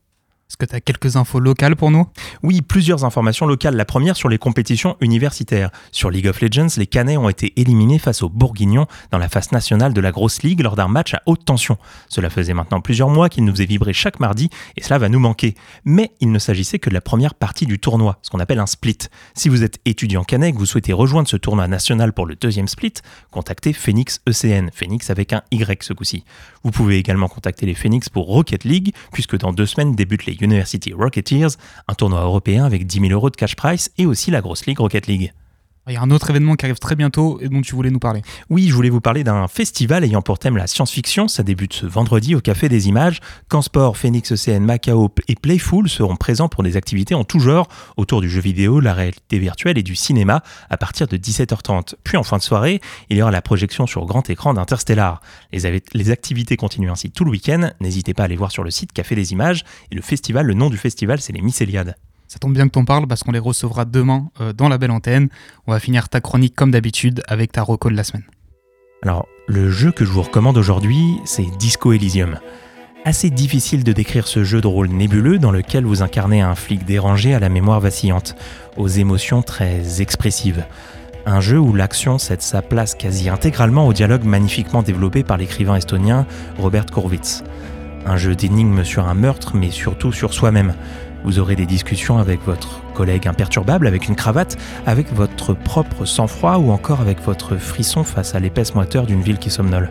Est-ce 0.47 0.58
que 0.58 0.65
tu 0.65 0.75
as 0.75 0.79
quelques 0.79 1.15
infos 1.15 1.39
locales 1.39 1.75
pour 1.75 1.89
nous? 1.89 2.05
Oui, 2.43 2.62
plusieurs 2.62 3.03
informations 3.03 3.47
locales. 3.47 3.75
La 3.75 3.84
première 3.84 4.15
sur 4.15 4.29
les 4.29 4.38
compétitions 4.38 4.95
universitaires. 5.01 5.71
Sur 5.91 6.12
League 6.12 6.27
of 6.27 6.39
Legends, 6.39 6.67
les 6.77 6.86
Canets 6.86 7.17
ont 7.17 7.29
été 7.29 7.60
éliminés 7.60 7.97
face 7.97 8.21
aux 8.21 8.29
Bourguignons 8.29 8.86
dans 9.10 9.17
la 9.17 9.27
phase 9.27 9.51
nationale 9.51 9.91
de 9.91 10.01
la 10.01 10.12
grosse 10.12 10.43
ligue 10.43 10.62
lors 10.62 10.75
d'un 10.75 10.88
match 10.88 11.15
à 11.15 11.23
haute 11.25 11.43
tension. 11.45 11.79
Cela 12.10 12.29
faisait 12.29 12.53
maintenant 12.53 12.79
plusieurs 12.79 13.10
mois 13.10 13.27
qu'ils 13.27 13.43
nous 13.43 13.53
faisaient 13.53 13.65
vibrer 13.65 13.91
chaque 13.91 14.19
mardi 14.19 14.51
et 14.77 14.84
cela 14.84 14.99
va 14.99 15.10
nous 15.10 15.17
manquer. 15.17 15.55
Mais 15.84 16.12
il 16.19 16.31
ne 16.31 16.38
s'agissait 16.38 16.77
que 16.77 16.91
de 16.91 16.93
la 16.93 17.01
première 17.01 17.34
partie 17.34 17.65
du 17.65 17.79
tournoi, 17.79 18.19
ce 18.21 18.29
qu'on 18.29 18.39
appelle 18.39 18.60
un 18.60 18.67
split. 18.67 18.99
Si 19.34 19.49
vous 19.49 19.63
êtes 19.63 19.79
étudiant 19.86 20.23
Canet 20.23 20.49
et 20.49 20.53
que 20.53 20.60
vous 20.60 20.67
souhaitez 20.67 20.93
rejoindre 20.93 21.27
ce 21.27 21.38
tournoi 21.38 21.67
national 21.67 22.13
pour 22.13 22.27
le 22.27 22.36
deuxième 22.36 22.67
split, 22.67 22.93
contactez 23.31 23.73
Phoenix 23.73 24.21
ECN, 24.29 24.69
Phoenix 24.71 25.10
avec 25.10 25.34
un 25.34 25.41
Y 25.49 25.81
ce 25.84 25.93
coup-ci. 25.93 26.23
Vous 26.63 26.69
pouvez 26.69 26.99
également 26.99 27.29
contacter 27.29 27.65
les 27.65 27.73
Phoenix 27.73 28.10
pour 28.10 28.27
Rocket 28.27 28.63
League, 28.63 28.93
puisque 29.12 29.38
dans 29.39 29.51
deux 29.51 29.65
semaines 29.65 29.95
débutent 29.95 30.27
les 30.27 30.35
University 30.41 30.93
Rocketeers, 30.93 31.58
un 31.88 31.93
tournoi 31.93 32.21
européen 32.21 32.65
avec 32.65 32.86
10 32.88 33.02
000 33.02 33.12
euros 33.12 33.30
de 33.30 33.36
cash 33.36 33.56
price 33.56 33.91
et 33.98 34.06
aussi 34.06 34.32
la 34.32 34.41
grosse 34.41 34.65
ligue 34.65 34.80
Rocket 34.80 35.08
League. 35.08 35.34
Il 35.88 35.93
y 35.93 35.98
a 35.98 36.02
un 36.02 36.10
autre 36.10 36.32
événement 36.32 36.56
qui 36.56 36.65
arrive 36.65 36.80
très 36.80 36.95
bientôt 36.95 37.39
et 37.41 37.48
dont 37.48 37.62
tu 37.62 37.76
voulais 37.76 37.91
nous 37.91 38.00
parler. 38.00 38.24
Oui, 38.50 38.67
je 38.69 38.74
voulais 38.74 38.89
vous 38.89 39.02
parler 39.02 39.24
d'un 39.24 39.48
festival 39.48 40.04
ayant 40.04 40.24
pour 40.24 40.39
thème 40.39 40.58
la 40.58 40.65
science-fiction. 40.65 41.28
Ça 41.28 41.43
débute 41.43 41.74
ce 41.74 41.86
vendredi 41.86 42.34
au 42.34 42.41
Café 42.41 42.69
des 42.69 42.88
Images. 42.88 43.19
Cansport, 43.50 43.95
Phoenix 43.95 44.32
ECN, 44.32 44.62
Macao 44.62 45.13
et 45.28 45.36
Playful 45.36 45.88
seront 45.88 46.15
présents 46.15 46.50
pour 46.50 46.63
des 46.63 46.76
activités 46.76 47.13
en 47.13 47.24
tout 47.24 47.39
genre 47.39 47.67
autour 47.98 48.21
du 48.21 48.32
jeu 48.32 48.41
vidéo, 48.41 48.80
la 48.80 48.95
réalité 48.95 49.38
virtuelle 49.38 49.78
et 49.78 49.84
du 49.84 49.95
cinéma 49.95 50.41
à 50.71 50.78
partir 50.78 51.08
de 51.08 51.17
17h30. 51.17 51.93
Puis 52.04 52.17
en 52.17 52.24
fin 52.24 52.38
de 52.38 52.41
soirée, 52.41 52.82
il 53.12 53.17
y 53.17 53.21
aura 53.21 53.30
la 53.30 53.43
projection 53.43 53.86
sur 53.86 54.06
grand 54.06 54.28
écran 54.28 54.56
d'Interstellar. 54.56 55.21
Les, 55.54 55.84
les 55.93 56.10
activités 56.10 56.58
continuent 56.58 56.89
ainsi 56.89 57.12
tout 57.12 57.26
le 57.26 57.30
week-end. 57.30 57.69
N'hésitez 57.80 58.15
pas 58.15 58.24
à 58.24 58.26
aller 58.26 58.38
voir 58.38 58.52
sur 58.52 58.63
le 58.63 58.71
site 58.71 58.91
Café 58.91 59.13
des 59.13 59.34
Images. 59.34 59.63
Et 59.91 59.95
le 59.95 60.02
festival, 60.02 60.48
le 60.48 60.56
nom 60.56 60.71
du 60.71 60.78
festival, 60.78 61.21
c'est 61.21 61.34
les 61.34 61.41
Mycéliades. 61.41 61.95
Ça 62.36 62.39
tombe 62.39 62.54
bien 62.54 62.65
que 62.65 62.71
t'en 62.71 62.84
parles 62.84 63.08
parce 63.08 63.24
qu'on 63.24 63.32
les 63.32 63.39
recevra 63.39 63.86
demain 63.86 64.28
euh, 64.41 64.52
dans 64.52 64.67
la 64.67 64.78
belle 64.78 64.91
antenne. 64.91 65.30
On 65.67 65.71
va 65.71 65.80
finir 65.80 66.10
ta 66.10 66.19
chronique 66.19 66.54
comme 66.54 66.69
d'habitude 66.69 67.24
avec 67.30 67.54
ta 67.54 67.63
reco 67.63 67.89
de 67.89 67.95
la 67.95 68.04
semaine. 68.04 68.26
Alors, 69.04 69.26
le 69.48 69.71
jeu 69.71 69.93
que 69.93 70.04
je 70.04 70.12
vous 70.12 70.21
recommande 70.21 70.58
aujourd'hui, 70.58 71.15
c'est 71.24 71.45
Disco 71.58 71.93
Elysium. 71.93 72.38
Assez 73.06 73.30
difficile 73.30 73.86
de 73.86 73.93
décrire 73.93 74.28
ce 74.28 74.43
jeu 74.43 74.60
de 74.60 74.67
rôle 74.67 74.89
nébuleux 74.89 75.39
dans 75.39 75.52
lequel 75.52 75.86
vous 75.86 76.04
incarnez 76.04 76.41
un 76.41 76.56
flic 76.56 76.84
dérangé 76.84 77.34
à 77.34 77.39
la 77.39 77.48
mémoire 77.48 77.80
vacillante, 77.80 78.36
aux 78.76 78.89
émotions 78.89 79.41
très 79.41 80.02
expressives. 80.02 80.65
Un 81.26 81.39
jeu 81.39 81.58
où 81.58 81.74
l'action 81.74 82.17
cède 82.17 82.41
sa 82.41 82.62
place 82.62 82.95
quasi 82.95 83.30
intégralement 83.30 83.88
au 83.88 83.93
dialogue 83.93 84.26
magnifiquement 84.26 84.84
développé 84.84 85.24
par 85.24 85.38
l'écrivain 85.38 85.78
estonien 85.78 86.28
Robert 86.60 86.88
Kurwitz. 86.88 87.45
Un 88.06 88.17
jeu 88.17 88.36
d'énigmes 88.36 88.84
sur 88.84 89.08
un 89.08 89.13
meurtre, 89.13 89.56
mais 89.56 89.71
surtout 89.71 90.12
sur 90.12 90.34
soi-même. 90.34 90.74
Vous 91.25 91.39
aurez 91.39 91.55
des 91.55 91.65
discussions 91.65 92.19
avec 92.19 92.45
votre 92.45 92.81
collègue 92.93 93.27
imperturbable, 93.27 93.88
avec 93.88 94.07
une 94.07 94.15
cravate, 94.15 94.57
avec 94.85 95.11
votre 95.11 95.55
propre 95.55 96.05
sang-froid 96.05 96.57
ou 96.57 96.69
encore 96.69 97.01
avec 97.01 97.19
votre 97.19 97.57
frisson 97.57 98.03
face 98.03 98.35
à 98.35 98.39
l'épaisse 98.39 98.75
moiteur 98.75 99.07
d'une 99.07 99.21
ville 99.21 99.39
qui 99.39 99.49
somnole. 99.49 99.89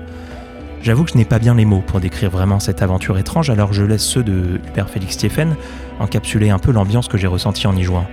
J'avoue 0.81 1.03
que 1.03 1.11
je 1.11 1.17
n'ai 1.17 1.25
pas 1.25 1.41
bien 1.41 1.57
les 1.57 1.65
mots 1.65 1.83
pour 1.85 1.99
décrire 1.99 2.31
vraiment 2.31 2.61
cette 2.61 2.83
aventure 2.83 3.19
étrange, 3.19 3.51
alors 3.51 3.73
je 3.73 3.83
laisse 3.83 4.05
ceux 4.05 4.23
de 4.23 4.61
Hubert 4.69 4.89
Félix 4.89 5.15
Stieffen 5.15 5.57
encapsuler 5.99 6.51
un 6.51 6.61
peu 6.61 6.71
l'ambiance 6.71 7.09
que 7.09 7.19
j'ai 7.19 7.27
ressentie 7.27 7.67
en 7.67 7.75
y 7.75 7.83
jouant. 7.83 8.07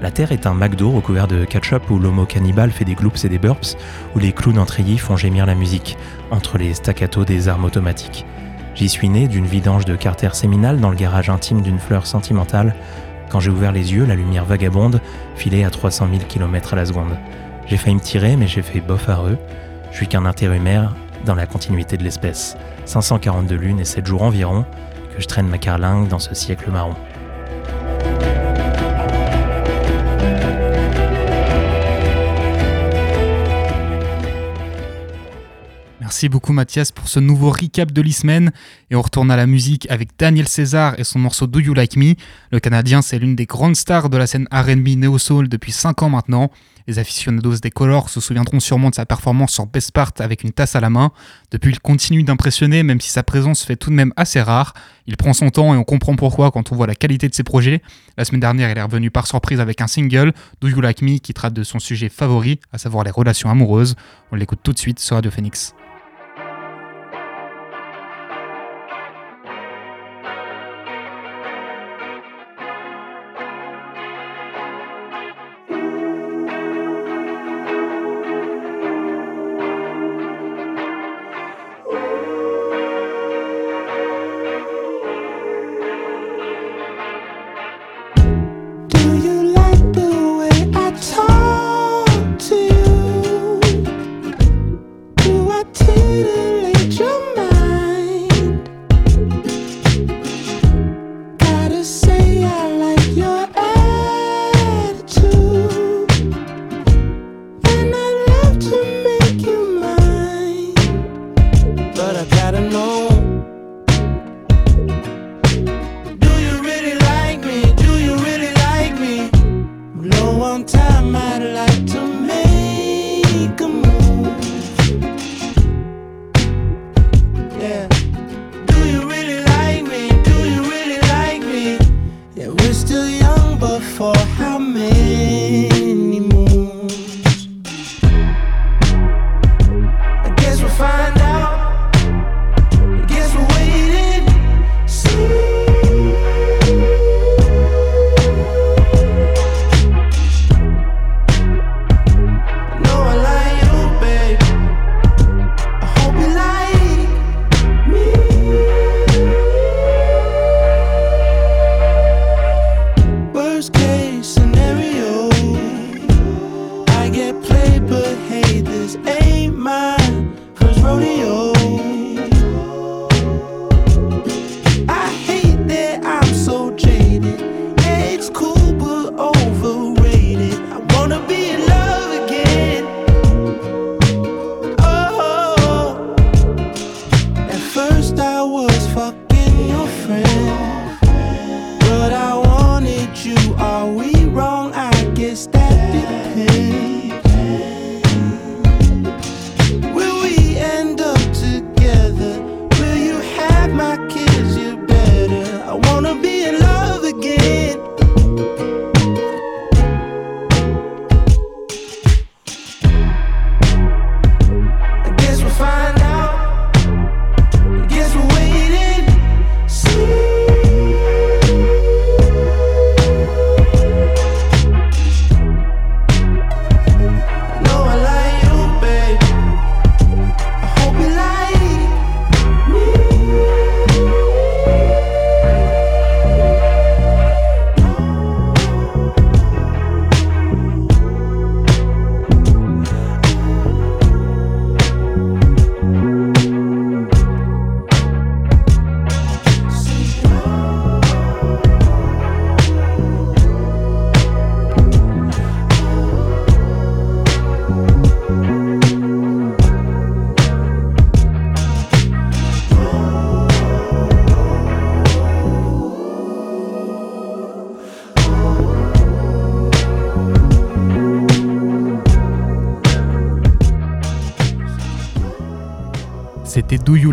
La 0.00 0.10
Terre 0.10 0.32
est 0.32 0.46
un 0.46 0.54
McDo 0.54 0.92
recouvert 0.92 1.28
de 1.28 1.44
ketchup 1.44 1.90
où 1.90 1.98
l'homo 1.98 2.24
cannibale 2.24 2.70
fait 2.70 2.86
des 2.86 2.94
gloops 2.94 3.22
et 3.26 3.28
des 3.28 3.38
burps, 3.38 3.76
où 4.16 4.18
les 4.18 4.32
clowns 4.32 4.58
en 4.58 4.66
font 4.66 5.16
gémir 5.16 5.44
la 5.44 5.54
musique, 5.54 5.98
entre 6.30 6.56
les 6.56 6.72
staccatos 6.72 7.26
des 7.26 7.48
armes 7.48 7.66
automatiques. 7.66 8.24
J'y 8.74 8.88
suis 8.88 9.08
né 9.08 9.28
d'une 9.28 9.46
vidange 9.46 9.84
de 9.84 9.96
carter 9.96 10.34
séminale 10.34 10.80
dans 10.80 10.90
le 10.90 10.96
garage 10.96 11.28
intime 11.28 11.60
d'une 11.60 11.78
fleur 11.78 12.06
sentimentale. 12.06 12.74
Quand 13.28 13.38
j'ai 13.38 13.50
ouvert 13.50 13.72
les 13.72 13.92
yeux, 13.92 14.06
la 14.06 14.14
lumière 14.14 14.44
vagabonde 14.44 15.00
filait 15.36 15.64
à 15.64 15.70
300 15.70 16.08
000 16.10 16.22
km 16.28 16.72
à 16.72 16.76
la 16.76 16.86
seconde. 16.86 17.18
J'ai 17.66 17.76
failli 17.76 17.96
me 17.96 18.00
tirer, 18.00 18.36
mais 18.36 18.46
j'ai 18.46 18.62
fait 18.62 18.80
bof 18.80 19.08
à 19.08 19.22
eux. 19.24 19.38
Je 19.90 19.98
suis 19.98 20.08
qu'un 20.08 20.24
intérimaire 20.24 20.94
dans 21.26 21.34
la 21.34 21.46
continuité 21.46 21.96
de 21.96 22.02
l'espèce. 22.02 22.56
542 22.86 23.54
lunes 23.54 23.80
et 23.80 23.84
7 23.84 24.06
jours 24.06 24.22
environ 24.22 24.64
que 25.14 25.22
je 25.22 25.28
traîne 25.28 25.48
ma 25.48 25.58
carlingue 25.58 26.08
dans 26.08 26.18
ce 26.18 26.34
siècle 26.34 26.70
marron. 26.70 26.94
Merci 36.12 36.28
beaucoup 36.28 36.52
Mathias 36.52 36.92
pour 36.92 37.08
ce 37.08 37.20
nouveau 37.20 37.48
recap 37.48 37.90
de 37.90 38.02
l'e-semaine 38.02 38.52
et 38.90 38.96
on 38.96 39.00
retourne 39.00 39.30
à 39.30 39.36
la 39.36 39.46
musique 39.46 39.90
avec 39.90 40.10
Daniel 40.18 40.46
César 40.46 40.94
et 40.98 41.04
son 41.04 41.18
morceau 41.18 41.46
Do 41.46 41.58
You 41.58 41.72
Like 41.72 41.96
Me. 41.96 42.16
Le 42.50 42.60
Canadien 42.60 43.00
c'est 43.00 43.18
l'une 43.18 43.34
des 43.34 43.46
grandes 43.46 43.76
stars 43.76 44.10
de 44.10 44.18
la 44.18 44.26
scène 44.26 44.46
R&B 44.52 44.88
Neo 44.98 45.16
Soul 45.16 45.48
depuis 45.48 45.72
5 45.72 46.02
ans 46.02 46.10
maintenant. 46.10 46.50
Les 46.86 46.98
aficionados 46.98 47.56
des 47.62 47.70
Colors 47.70 48.10
se 48.10 48.20
souviendront 48.20 48.60
sûrement 48.60 48.90
de 48.90 48.94
sa 48.94 49.06
performance 49.06 49.54
sur 49.54 49.64
Best 49.64 49.92
Part 49.92 50.12
avec 50.18 50.44
une 50.44 50.52
tasse 50.52 50.76
à 50.76 50.80
la 50.80 50.90
main. 50.90 51.12
Depuis 51.50 51.70
il 51.70 51.80
continue 51.80 52.24
d'impressionner 52.24 52.82
même 52.82 53.00
si 53.00 53.08
sa 53.08 53.22
présence 53.22 53.64
fait 53.64 53.76
tout 53.76 53.88
de 53.88 53.94
même 53.94 54.12
assez 54.16 54.42
rare. 54.42 54.74
Il 55.06 55.16
prend 55.16 55.32
son 55.32 55.48
temps 55.48 55.72
et 55.72 55.78
on 55.78 55.84
comprend 55.84 56.14
pourquoi 56.14 56.50
quand 56.50 56.72
on 56.72 56.76
voit 56.76 56.86
la 56.86 56.94
qualité 56.94 57.26
de 57.30 57.34
ses 57.34 57.42
projets. 57.42 57.80
La 58.18 58.26
semaine 58.26 58.40
dernière 58.40 58.70
il 58.70 58.76
est 58.76 58.82
revenu 58.82 59.10
par 59.10 59.26
surprise 59.26 59.60
avec 59.60 59.80
un 59.80 59.86
single, 59.86 60.34
Do 60.60 60.68
You 60.68 60.82
Like 60.82 61.00
Me, 61.00 61.16
qui 61.16 61.32
traite 61.32 61.54
de 61.54 61.62
son 61.62 61.78
sujet 61.78 62.10
favori, 62.10 62.60
à 62.70 62.76
savoir 62.76 63.02
les 63.02 63.10
relations 63.10 63.48
amoureuses. 63.48 63.96
On 64.30 64.36
l'écoute 64.36 64.60
tout 64.62 64.74
de 64.74 64.78
suite 64.78 65.00
sur 65.00 65.16
Radio 65.16 65.30
Phoenix. 65.30 65.74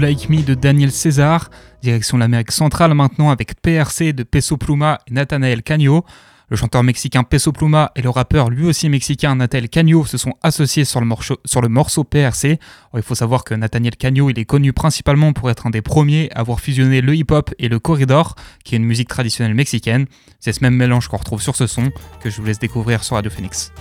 Like 0.10 0.28
Me 0.28 0.42
de 0.42 0.56
Daniel 0.56 0.92
César, 0.92 1.52
direction 1.84 2.18
l'Amérique 2.18 2.52
centrale 2.52 2.96
maintenant 2.96 3.30
avec 3.30 3.62
PRC 3.62 4.12
de 4.12 4.24
Peso 4.24 4.58
Pluma 4.58 4.98
et 5.06 5.14
Nathanael 5.14 5.62
Cagno. 5.62 6.04
Le 6.50 6.58
chanteur 6.58 6.82
mexicain 6.82 7.22
Peso 7.22 7.52
Pluma 7.52 7.92
et 7.96 8.02
le 8.02 8.10
rappeur 8.10 8.50
lui 8.50 8.66
aussi 8.66 8.90
mexicain 8.90 9.36
Nathaniel 9.36 9.70
Cagno 9.70 10.06
se 10.06 10.18
sont 10.18 10.34
associés 10.42 10.84
sur 10.84 11.00
le 11.00 11.06
morceau, 11.06 12.04
PRC. 12.06 12.58
Il 12.96 13.04
faut 13.04 13.14
savoir 13.14 13.44
que 13.44 13.54
Nathaniel 13.54 13.96
Cagno 13.98 14.32
il 14.32 14.40
est 14.40 14.46
connu 14.46 14.74
principalement 14.74 15.32
pour 15.32 15.52
être 15.52 15.68
un 15.68 15.70
des 15.70 15.84
premiers 15.84 16.32
à 16.34 16.40
avoir 16.40 16.60
fusionné 16.60 17.02
le 17.02 17.16
hip-hop 17.16 17.54
et 17.60 17.70
le 17.70 17.78
corridor, 17.78 18.34
qui 18.64 18.74
est 18.74 18.80
une 18.80 18.86
musique 18.86 19.10
traditionnelle 19.10 19.54
mexicaine. 19.54 20.08
C'est 20.40 20.54
ce 20.54 20.64
même 20.64 20.74
mélange 20.74 21.08
qu'on 21.08 21.18
retrouve 21.18 21.44
sur 21.44 21.56
ce 21.56 21.68
son 21.68 21.92
que 22.20 22.32
je 22.32 22.42
vous 22.42 22.48
laisse 22.48 22.58
découvrir 22.58 23.04
sur 23.04 23.16
Radio 23.16 23.30
Phoenix. 23.30 23.72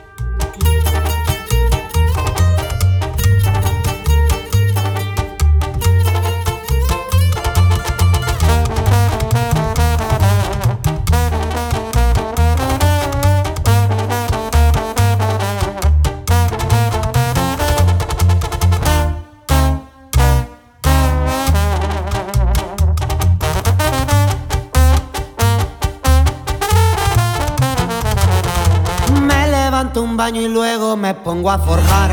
Baño 30.18 30.40
y 30.40 30.48
luego 30.48 30.96
me 30.96 31.14
pongo 31.14 31.48
a 31.48 31.58
forjar. 31.60 32.12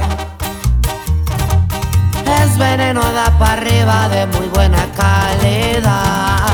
Es 2.39 2.55
veneno 2.55 3.01
da 3.01 3.35
para 3.39 3.53
arriba 3.53 4.07
de 4.09 4.27
muy 4.27 4.45
buena 4.49 4.85
calidad. 4.95 6.53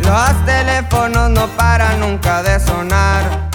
Los 0.00 0.44
teléfonos 0.44 1.30
no 1.30 1.46
paran 1.56 2.00
nunca 2.00 2.42
de 2.42 2.60
sonar. 2.60 3.48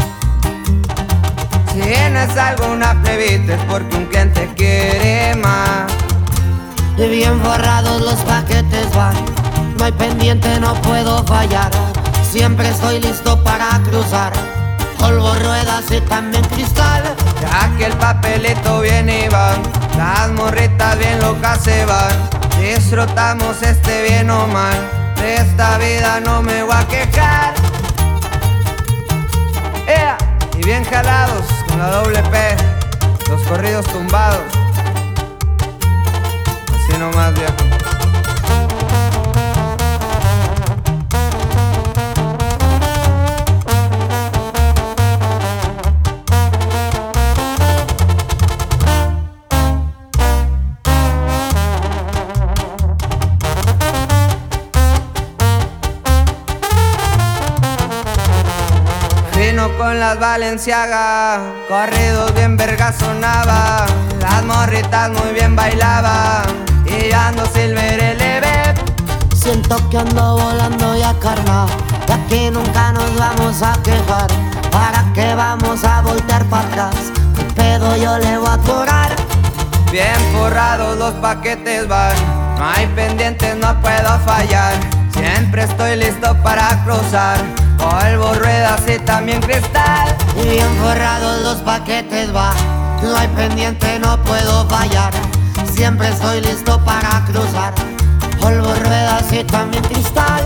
Si 1.71 1.79
tienes 1.79 2.35
alguna 2.35 2.99
plebita 3.03 3.53
es 3.53 3.63
porque 3.65 3.97
un 3.97 4.05
cliente 4.07 4.51
quiere 4.55 5.35
más. 5.35 5.91
Y 6.97 7.07
bien 7.07 7.39
forrados 7.39 8.01
los 8.01 8.15
paquetes 8.21 8.95
van. 8.95 9.13
No 9.77 9.85
hay 9.85 9.91
pendiente, 9.91 10.59
no 10.59 10.73
puedo 10.81 11.23
fallar. 11.25 11.69
Siempre 12.31 12.69
estoy 12.69 12.99
listo 12.99 13.41
para 13.43 13.79
cruzar. 13.83 14.50
Polvo, 15.01 15.33
ruedas 15.33 15.89
y 15.89 15.99
también 16.01 16.43
cristal. 16.45 17.03
Ya 17.41 17.75
que 17.75 17.85
el 17.87 17.93
papelito 17.93 18.81
viene 18.81 19.25
y 19.25 19.29
va, 19.29 19.53
las 19.97 20.29
morritas 20.31 20.97
bien 20.99 21.19
locas 21.19 21.63
se 21.63 21.85
van. 21.85 22.13
Disfrutamos 22.61 23.63
este 23.63 24.03
bien 24.03 24.29
o 24.29 24.45
mal, 24.45 24.77
de 25.15 25.37
esta 25.37 25.79
vida 25.79 26.19
no 26.19 26.43
me 26.43 26.61
voy 26.61 26.75
a 26.75 26.87
quejar. 26.87 27.53
Ea, 29.87 30.17
y 30.55 30.63
bien 30.63 30.83
jalados 30.85 31.45
con 31.67 31.79
la 31.79 31.87
doble 31.87 32.21
P, 32.21 32.55
los 33.27 33.41
corridos 33.41 33.87
tumbados. 33.87 34.43
Así 36.75 36.97
nomás 36.99 37.33
viejo. 37.33 37.70
Con 59.91 59.99
las 59.99 60.17
Valenciaga, 60.19 61.41
corridos 61.67 62.33
bien 62.33 62.55
verga 62.55 62.93
sonaba, 62.93 63.85
las 64.21 64.43
morritas 64.45 65.09
muy 65.09 65.33
bien 65.33 65.53
bailaba, 65.53 66.43
y 66.85 67.09
yo 67.09 67.19
ando 67.19 67.45
silver 67.47 68.01
eleve. 68.01 68.73
Siento 69.35 69.89
que 69.89 69.97
ando 69.97 70.37
volando 70.37 70.95
ya 70.95 71.13
carnal. 71.19 71.67
De 72.07 72.13
aquí 72.13 72.49
nunca 72.49 72.93
nos 72.93 73.13
vamos 73.17 73.61
a 73.61 73.73
quejar. 73.83 74.27
¿Para 74.71 75.03
qué 75.13 75.35
vamos 75.35 75.83
a 75.83 75.99
voltear 75.99 76.45
para 76.45 76.69
atrás? 76.69 76.95
¿Qué 77.35 77.43
pedo 77.53 77.97
yo 77.97 78.17
le 78.17 78.37
voy 78.37 78.47
a 78.47 78.53
atorar? 78.53 79.11
Bien 79.91 80.15
forrados 80.31 80.97
los 80.99 81.13
paquetes 81.15 81.85
van, 81.89 82.15
no 82.57 82.65
hay 82.65 82.87
pendientes, 82.95 83.57
no 83.57 83.77
puedo 83.81 84.17
fallar. 84.19 84.71
Siempre 85.11 85.63
estoy 85.63 85.97
listo 85.97 86.33
para 86.41 86.81
cruzar, 86.85 87.35
polvo, 87.81 88.33
ruedas 88.35 88.81
y 88.87 88.99
también 88.99 89.41
cristal. 89.41 90.15
Y 90.37 90.49
bien 90.49 90.69
forrados 90.81 91.41
los 91.41 91.57
paquetes 91.57 92.33
va. 92.33 92.53
No 93.01 93.15
hay 93.17 93.27
pendiente, 93.29 93.99
no 93.99 94.21
puedo 94.23 94.67
fallar. 94.69 95.11
Siempre 95.73 96.09
estoy 96.09 96.41
listo 96.41 96.79
para 96.85 97.25
cruzar. 97.25 97.73
Polvo, 98.39 98.73
ruedas 98.75 99.31
y 99.33 99.43
también 99.43 99.83
cristal. 99.83 100.43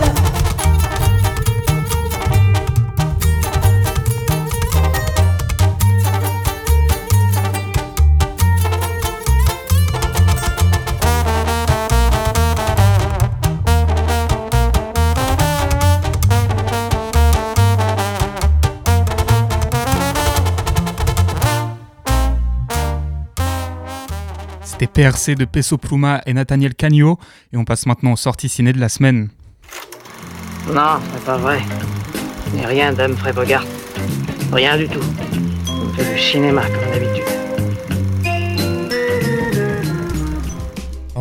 C'était 24.78 25.08
PRC 25.08 25.36
de 25.36 25.46
Peso 25.46 25.78
Pluma 25.78 26.20
et 26.26 26.34
Nathaniel 26.34 26.74
Cagno. 26.74 27.18
Et 27.50 27.56
on 27.56 27.64
passe 27.64 27.86
maintenant 27.86 28.12
aux 28.12 28.16
sorties 28.16 28.50
ciné 28.50 28.74
de 28.74 28.78
la 28.78 28.90
semaine. 28.90 29.30
Non, 30.70 30.98
c'est 31.14 31.24
pas 31.24 31.38
vrai. 31.38 31.60
Ce 32.44 32.56
n'est 32.56 32.66
rien 32.66 32.92
d'Humphrey 32.92 33.32
Bogart. 33.32 33.64
Rien 34.52 34.76
du 34.76 34.86
tout. 34.86 35.00
On 35.70 35.88
fait 35.94 36.12
du 36.12 36.20
cinéma 36.20 36.60
comme 36.66 36.90
d'habitude. 36.90 37.35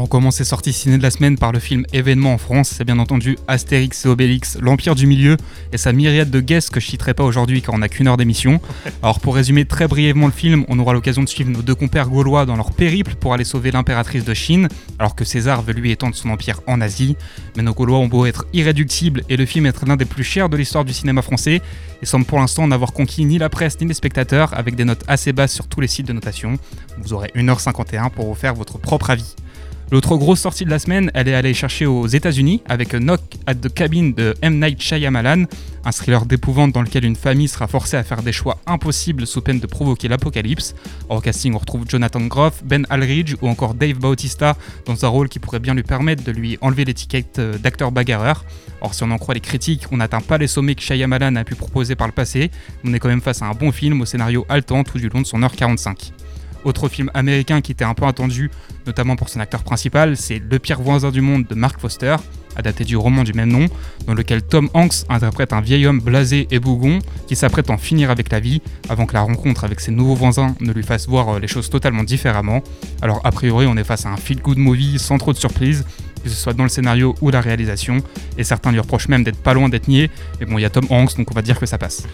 On 0.05 0.07
commence 0.07 0.35
ces 0.35 0.43
sorties 0.43 0.71
ciné 0.71 0.99
de 0.99 1.01
la 1.01 1.09
semaine 1.09 1.35
par 1.35 1.51
le 1.51 1.57
film 1.57 1.83
événement 1.91 2.31
en 2.31 2.37
France, 2.37 2.75
c'est 2.77 2.83
bien 2.83 2.99
entendu 2.99 3.39
Astérix 3.47 4.05
et 4.05 4.07
Obélix, 4.07 4.55
l'Empire 4.61 4.93
du 4.93 5.07
Milieu 5.07 5.35
et 5.73 5.79
sa 5.79 5.93
myriade 5.93 6.29
de 6.29 6.41
guests 6.41 6.69
que 6.69 6.79
je 6.79 6.85
citerai 6.85 7.15
pas 7.15 7.23
aujourd'hui 7.23 7.63
car 7.63 7.73
on 7.73 7.79
n'a 7.79 7.89
qu'une 7.89 8.07
heure 8.07 8.15
d'émission. 8.15 8.61
Alors 9.01 9.19
pour 9.19 9.33
résumer 9.33 9.65
très 9.65 9.87
brièvement 9.87 10.27
le 10.27 10.31
film, 10.31 10.63
on 10.67 10.77
aura 10.77 10.93
l'occasion 10.93 11.23
de 11.23 11.27
suivre 11.27 11.49
nos 11.49 11.63
deux 11.63 11.73
compères 11.73 12.07
gaulois 12.07 12.45
dans 12.45 12.55
leur 12.55 12.71
périple 12.71 13.15
pour 13.15 13.33
aller 13.33 13.45
sauver 13.45 13.71
l'impératrice 13.71 14.23
de 14.23 14.33
Chine, 14.35 14.69
alors 14.99 15.15
que 15.15 15.25
César 15.25 15.63
veut 15.63 15.73
lui 15.73 15.89
étendre 15.89 16.13
son 16.13 16.29
empire 16.29 16.61
en 16.67 16.81
Asie. 16.81 17.17
Mais 17.57 17.63
nos 17.63 17.73
Gaulois 17.73 17.97
ont 17.97 18.07
beau 18.07 18.27
être 18.27 18.45
irréductibles 18.53 19.23
et 19.27 19.37
le 19.37 19.47
film 19.47 19.65
être 19.65 19.87
l'un 19.87 19.95
des 19.95 20.05
plus 20.05 20.23
chers 20.23 20.49
de 20.49 20.57
l'histoire 20.57 20.85
du 20.85 20.93
cinéma 20.93 21.23
français, 21.23 21.63
et 22.03 22.05
semble 22.05 22.25
pour 22.25 22.37
l'instant 22.37 22.67
n'avoir 22.67 22.93
conquis 22.93 23.25
ni 23.25 23.39
la 23.39 23.49
presse 23.49 23.81
ni 23.81 23.87
les 23.87 23.95
spectateurs 23.95 24.53
avec 24.53 24.75
des 24.75 24.85
notes 24.85 25.03
assez 25.07 25.33
basses 25.33 25.53
sur 25.53 25.65
tous 25.67 25.81
les 25.81 25.87
sites 25.87 26.05
de 26.05 26.13
notation. 26.13 26.59
Vous 26.99 27.13
aurez 27.13 27.31
1h51 27.35 28.11
pour 28.11 28.27
vous 28.27 28.35
faire 28.35 28.53
votre 28.53 28.77
propre 28.77 29.09
avis. 29.09 29.33
L'autre 29.95 30.17
grosse 30.17 30.41
sortie 30.41 30.65
de 30.65 30.69
la 30.69 30.77
semaine, 30.77 31.09
elle 31.13 31.29
est 31.29 31.33
allée 31.33 31.53
chercher 31.53 31.85
aux 31.85 32.05
États-Unis 32.05 32.61
avec 32.67 32.93
Knock 32.93 33.21
at 33.47 33.55
the 33.55 33.73
Cabin 33.73 34.09
de 34.09 34.35
M. 34.41 34.59
Night 34.59 34.81
Shyamalan, 34.81 35.45
un 35.85 35.91
thriller 35.93 36.25
d'épouvante 36.25 36.73
dans 36.73 36.81
lequel 36.81 37.05
une 37.05 37.15
famille 37.15 37.47
sera 37.47 37.65
forcée 37.67 37.95
à 37.95 38.03
faire 38.03 38.21
des 38.21 38.33
choix 38.33 38.57
impossibles 38.67 39.25
sous 39.25 39.39
peine 39.39 39.61
de 39.61 39.67
provoquer 39.67 40.09
l'apocalypse. 40.09 40.75
Au 41.07 41.21
casting, 41.21 41.53
on 41.53 41.59
retrouve 41.59 41.85
Jonathan 41.87 42.19
Groff, 42.19 42.61
Ben 42.65 42.85
Alridge 42.89 43.35
ou 43.41 43.47
encore 43.47 43.73
Dave 43.73 43.97
Bautista 43.97 44.57
dans 44.85 45.05
un 45.05 45.07
rôle 45.07 45.29
qui 45.29 45.39
pourrait 45.39 45.59
bien 45.59 45.73
lui 45.73 45.83
permettre 45.83 46.25
de 46.25 46.31
lui 46.33 46.57
enlever 46.59 46.83
l'étiquette 46.83 47.39
euh, 47.39 47.57
d'acteur 47.57 47.93
bagarreur. 47.93 48.43
Or, 48.81 48.93
si 48.93 49.01
on 49.03 49.11
en 49.11 49.17
croit 49.17 49.35
les 49.35 49.39
critiques, 49.39 49.85
on 49.93 49.97
n'atteint 49.97 50.19
pas 50.19 50.37
les 50.37 50.47
sommets 50.47 50.75
que 50.75 50.81
Shyamalan 50.81 51.37
a 51.37 51.45
pu 51.45 51.55
proposer 51.55 51.95
par 51.95 52.07
le 52.07 52.13
passé. 52.13 52.51
On 52.83 52.93
est 52.93 52.99
quand 52.99 53.07
même 53.07 53.21
face 53.21 53.41
à 53.41 53.45
un 53.45 53.53
bon 53.53 53.71
film 53.71 54.01
au 54.01 54.05
scénario 54.05 54.45
haletant 54.49 54.83
tout 54.83 54.97
du 54.97 55.07
long 55.07 55.21
de 55.21 55.25
son 55.25 55.41
heure 55.41 55.55
45. 55.55 56.11
Autre 56.65 56.89
film 56.89 57.11
américain 57.13 57.61
qui 57.61 57.71
était 57.71 57.85
un 57.85 57.93
peu 57.93 58.05
attendu, 58.05 58.49
notamment 58.87 59.15
pour 59.15 59.29
son 59.29 59.39
acteur 59.39 59.63
principal, 59.63 60.17
c'est 60.17 60.39
Le 60.39 60.57
pire 60.57 60.81
voisin 60.81 61.11
du 61.11 61.21
monde 61.21 61.45
de 61.47 61.53
Mark 61.53 61.79
Foster, 61.79 62.15
adapté 62.55 62.83
du 62.83 62.97
roman 62.97 63.23
du 63.23 63.33
même 63.33 63.51
nom, 63.51 63.67
dans 64.07 64.15
lequel 64.15 64.41
Tom 64.41 64.67
Hanks 64.73 65.05
interprète 65.09 65.53
un 65.53 65.61
vieil 65.61 65.85
homme 65.85 65.99
blasé 65.99 66.47
et 66.49 66.57
bougon 66.59 66.97
qui 67.27 67.35
s'apprête 67.35 67.69
à 67.69 67.73
en 67.73 67.77
finir 67.77 68.09
avec 68.09 68.31
la 68.31 68.39
vie 68.39 68.63
avant 68.89 69.05
que 69.05 69.13
la 69.13 69.21
rencontre 69.21 69.63
avec 69.63 69.79
ses 69.79 69.91
nouveaux 69.91 70.15
voisins 70.15 70.55
ne 70.59 70.73
lui 70.73 70.81
fasse 70.81 71.07
voir 71.07 71.35
euh, 71.35 71.39
les 71.39 71.47
choses 71.47 71.69
totalement 71.69 72.03
différemment. 72.03 72.63
Alors 73.03 73.21
a 73.23 73.31
priori 73.31 73.67
on 73.67 73.77
est 73.77 73.83
face 73.83 74.07
à 74.07 74.09
un 74.09 74.17
feel-good 74.17 74.57
movie 74.57 74.97
sans 74.97 75.19
trop 75.19 75.33
de 75.33 75.37
surprises, 75.37 75.85
que 76.23 76.29
ce 76.29 76.35
soit 76.35 76.53
dans 76.53 76.63
le 76.63 76.69
scénario 76.69 77.13
ou 77.21 77.29
la 77.29 77.41
réalisation, 77.41 77.97
et 78.39 78.43
certains 78.43 78.71
lui 78.71 78.79
reprochent 78.79 79.09
même 79.09 79.23
d'être 79.23 79.37
pas 79.37 79.53
loin 79.53 79.69
d'être 79.69 79.87
niais, 79.87 80.09
mais 80.39 80.47
bon 80.47 80.57
il 80.57 80.61
y 80.61 80.65
a 80.65 80.71
Tom 80.71 80.87
Hanks 80.89 81.15
donc 81.15 81.29
on 81.29 81.35
va 81.35 81.43
dire 81.43 81.59
que 81.59 81.67
ça 81.67 81.77
passe. 81.77 82.07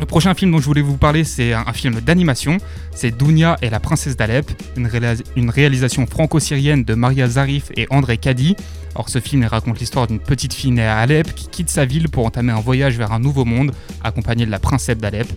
Le 0.00 0.06
prochain 0.06 0.34
film 0.34 0.50
dont 0.50 0.58
je 0.58 0.64
voulais 0.64 0.82
vous 0.82 0.96
parler, 0.96 1.22
c'est 1.24 1.52
un, 1.52 1.72
film 1.72 2.00
d'animation. 2.00 2.58
C'est 2.92 3.16
Dounia 3.16 3.56
et 3.62 3.70
la 3.70 3.78
princesse 3.78 4.16
d'Alep, 4.16 4.50
une, 4.76 4.88
une 5.36 5.50
réalisation 5.50 6.06
franco-syrienne 6.06 6.84
de 6.84 6.94
Maria 6.94 7.28
Zarif 7.28 7.70
et 7.76 7.86
André 7.90 8.18
Kadi. 8.18 8.56
Or, 8.96 9.08
ce 9.08 9.20
film 9.20 9.42
il 9.42 9.46
raconte 9.46 9.80
l'histoire 9.80 10.06
d'une 10.06 10.20
petite 10.20 10.54
fille 10.54 10.70
née 10.70 10.86
à 10.86 10.98
Alep 10.98 11.34
qui 11.34 11.48
quitte 11.48 11.70
sa 11.70 11.84
ville 11.84 12.08
pour 12.08 12.26
entamer 12.26 12.52
un 12.52 12.60
voyage 12.60 12.96
vers 12.96 13.12
un 13.12 13.18
nouveau 13.18 13.44
monde, 13.44 13.72
accompagnée 14.02 14.46
de 14.46 14.50
la 14.50 14.58
princesse 14.58 14.98
d'Alep. 14.98 15.28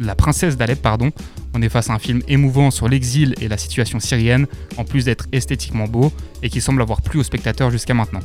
La 0.00 0.14
princesse 0.14 0.56
d'Alep, 0.56 0.80
pardon. 0.80 1.10
On 1.54 1.62
est 1.62 1.68
face 1.68 1.90
à 1.90 1.94
un 1.94 1.98
film 1.98 2.22
émouvant 2.28 2.70
sur 2.70 2.88
l'exil 2.88 3.34
et 3.40 3.48
la 3.48 3.56
situation 3.56 3.98
syrienne, 3.98 4.46
en 4.76 4.84
plus 4.84 5.04
d'être 5.04 5.26
esthétiquement 5.32 5.86
beau 5.86 6.12
et 6.42 6.50
qui 6.50 6.60
semble 6.60 6.82
avoir 6.82 7.02
plu 7.02 7.18
aux 7.18 7.24
spectateurs 7.24 7.70
jusqu'à 7.70 7.94
maintenant. 7.94 8.20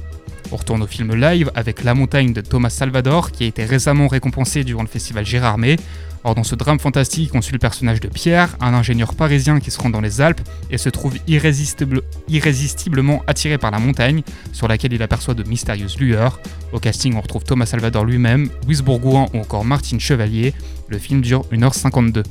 On 0.51 0.55
retourne 0.55 0.84
au 0.84 0.88
film 0.88 1.15
live 1.15 1.51
avec 1.55 1.84
La 1.84 1.95
montagne 1.95 2.32
de 2.32 2.41
Thomas 2.41 2.69
Salvador 2.69 3.32
qui 3.32 3.45
a 3.45 3.47
été 3.47 3.65
récemment 3.65 4.07
récompensé 4.07 4.63
durant 4.63 4.84
le 4.84 4.88
festival 4.88 5.26
Gérardmer. 5.26 5.78
Or 6.26 6.36
dans 6.36 6.43
ce 6.43 6.55
drame 6.55 6.80
fantastique, 6.80 7.32
on 7.36 7.41
suit 7.41 7.51
le 7.53 7.59
personnage 7.59 7.99
de 7.99 8.07
Pierre, 8.07 8.55
un 8.61 8.74
ingénieur 8.74 9.13
parisien 9.13 9.59
qui 9.59 9.71
se 9.71 9.80
rend 9.80 9.89
dans 9.89 9.99
les 9.99 10.21
Alpes 10.21 10.39
et 10.71 10.78
se 10.78 10.88
trouve 10.88 11.15
irrésistible- 11.28 12.01
irrésistiblement 12.30 13.24
attiré 13.28 13.57
par 13.57 13.71
la 13.71 13.80
montagne 13.80 14.24
sur 14.53 14.67
laquelle 14.67 14.93
il 14.93 15.03
aperçoit 15.03 15.34
de 15.34 15.43
mystérieuses 15.43 15.97
lueurs. 15.99 16.39
Au 16.71 16.80
casting, 16.80 17.15
on 17.15 17.21
retrouve 17.21 17.43
Thomas 17.43 17.65
Salvador 17.65 18.05
lui-même, 18.05 18.49
Louise 18.65 18.82
Bourgoin 18.82 19.28
ou 19.34 19.39
encore 19.39 19.65
Martine 19.65 19.99
Chevalier. 19.99 20.53
Le 20.88 20.97
film 20.97 21.21
dure 21.21 21.45
1h52. 21.51 22.24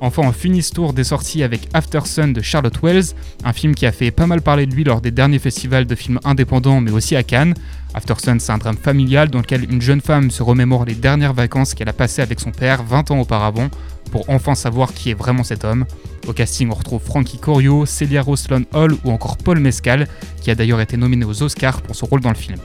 Enfin, 0.00 0.22
on 0.26 0.32
finit 0.32 0.62
ce 0.62 0.72
tour 0.72 0.92
des 0.92 1.04
sorties 1.04 1.42
avec 1.42 1.68
After 1.72 2.00
Sun 2.04 2.34
de 2.34 2.42
Charlotte 2.42 2.78
Wells, 2.82 3.14
un 3.44 3.52
film 3.54 3.74
qui 3.74 3.86
a 3.86 3.92
fait 3.92 4.10
pas 4.10 4.26
mal 4.26 4.42
parler 4.42 4.66
de 4.66 4.74
lui 4.74 4.84
lors 4.84 5.00
des 5.00 5.10
derniers 5.10 5.38
festivals 5.38 5.86
de 5.86 5.94
films 5.94 6.20
indépendants, 6.24 6.82
mais 6.82 6.90
aussi 6.90 7.16
à 7.16 7.22
Cannes. 7.22 7.54
After 7.96 8.14
Sun, 8.18 8.38
c'est 8.40 8.52
un 8.52 8.58
drame 8.58 8.76
familial 8.76 9.30
dans 9.30 9.38
lequel 9.38 9.64
une 9.72 9.80
jeune 9.80 10.02
femme 10.02 10.30
se 10.30 10.42
remémore 10.42 10.84
les 10.84 10.94
dernières 10.94 11.32
vacances 11.32 11.72
qu'elle 11.72 11.88
a 11.88 11.94
passées 11.94 12.20
avec 12.20 12.40
son 12.40 12.50
père 12.50 12.82
20 12.82 13.10
ans 13.10 13.20
auparavant, 13.20 13.70
pour 14.12 14.28
enfin 14.28 14.54
savoir 14.54 14.92
qui 14.92 15.08
est 15.08 15.14
vraiment 15.14 15.44
cet 15.44 15.64
homme. 15.64 15.86
Au 16.28 16.34
casting, 16.34 16.68
on 16.70 16.74
retrouve 16.74 17.02
Frankie 17.02 17.38
Corio, 17.38 17.86
Celia 17.86 18.20
Roslon 18.20 18.66
Hall 18.74 18.94
ou 19.02 19.10
encore 19.10 19.38
Paul 19.38 19.60
Mescal, 19.60 20.08
qui 20.42 20.50
a 20.50 20.54
d'ailleurs 20.54 20.82
été 20.82 20.98
nominé 20.98 21.24
aux 21.24 21.42
Oscars 21.42 21.80
pour 21.80 21.96
son 21.96 22.04
rôle 22.04 22.20
dans 22.20 22.28
le 22.28 22.34
film. 22.34 22.58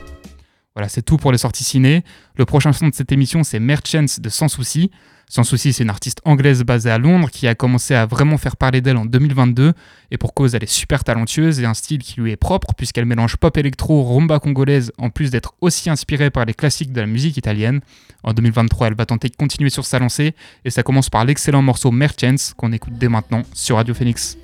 Voilà, 0.74 0.90
c'est 0.90 1.00
tout 1.00 1.16
pour 1.16 1.32
les 1.32 1.38
sorties 1.38 1.64
ciné. 1.64 2.04
Le 2.36 2.44
prochain 2.44 2.74
son 2.74 2.88
de 2.88 2.94
cette 2.94 3.10
émission, 3.10 3.42
c'est 3.42 3.58
Merchants 3.58 4.04
de 4.18 4.28
Sans 4.28 4.48
Souci. 4.48 4.90
Sans 5.34 5.44
Souci, 5.44 5.72
c'est 5.72 5.82
une 5.82 5.88
artiste 5.88 6.20
anglaise 6.26 6.62
basée 6.62 6.90
à 6.90 6.98
Londres 6.98 7.30
qui 7.30 7.48
a 7.48 7.54
commencé 7.54 7.94
à 7.94 8.04
vraiment 8.04 8.36
faire 8.36 8.54
parler 8.54 8.82
d'elle 8.82 8.98
en 8.98 9.06
2022. 9.06 9.72
Et 10.10 10.18
pour 10.18 10.34
cause, 10.34 10.54
elle 10.54 10.62
est 10.62 10.70
super 10.70 11.04
talentueuse 11.04 11.58
et 11.58 11.64
un 11.64 11.72
style 11.72 12.00
qui 12.00 12.20
lui 12.20 12.32
est 12.32 12.36
propre 12.36 12.74
puisqu'elle 12.74 13.06
mélange 13.06 13.38
pop 13.38 13.56
électro, 13.56 14.02
rumba 14.02 14.40
congolaise, 14.40 14.92
en 14.98 15.08
plus 15.08 15.30
d'être 15.30 15.54
aussi 15.62 15.88
inspirée 15.88 16.28
par 16.28 16.44
les 16.44 16.52
classiques 16.52 16.92
de 16.92 17.00
la 17.00 17.06
musique 17.06 17.38
italienne. 17.38 17.80
En 18.24 18.34
2023, 18.34 18.88
elle 18.88 18.94
va 18.94 19.06
tenter 19.06 19.30
de 19.30 19.36
continuer 19.36 19.70
sur 19.70 19.86
sa 19.86 19.98
lancée 19.98 20.34
et 20.66 20.70
ça 20.70 20.82
commence 20.82 21.08
par 21.08 21.24
l'excellent 21.24 21.62
morceau 21.62 21.90
Merchants 21.92 22.52
qu'on 22.58 22.70
écoute 22.70 22.92
dès 22.98 23.08
maintenant 23.08 23.40
sur 23.54 23.76
Radio 23.76 23.94
Phoenix. 23.94 24.36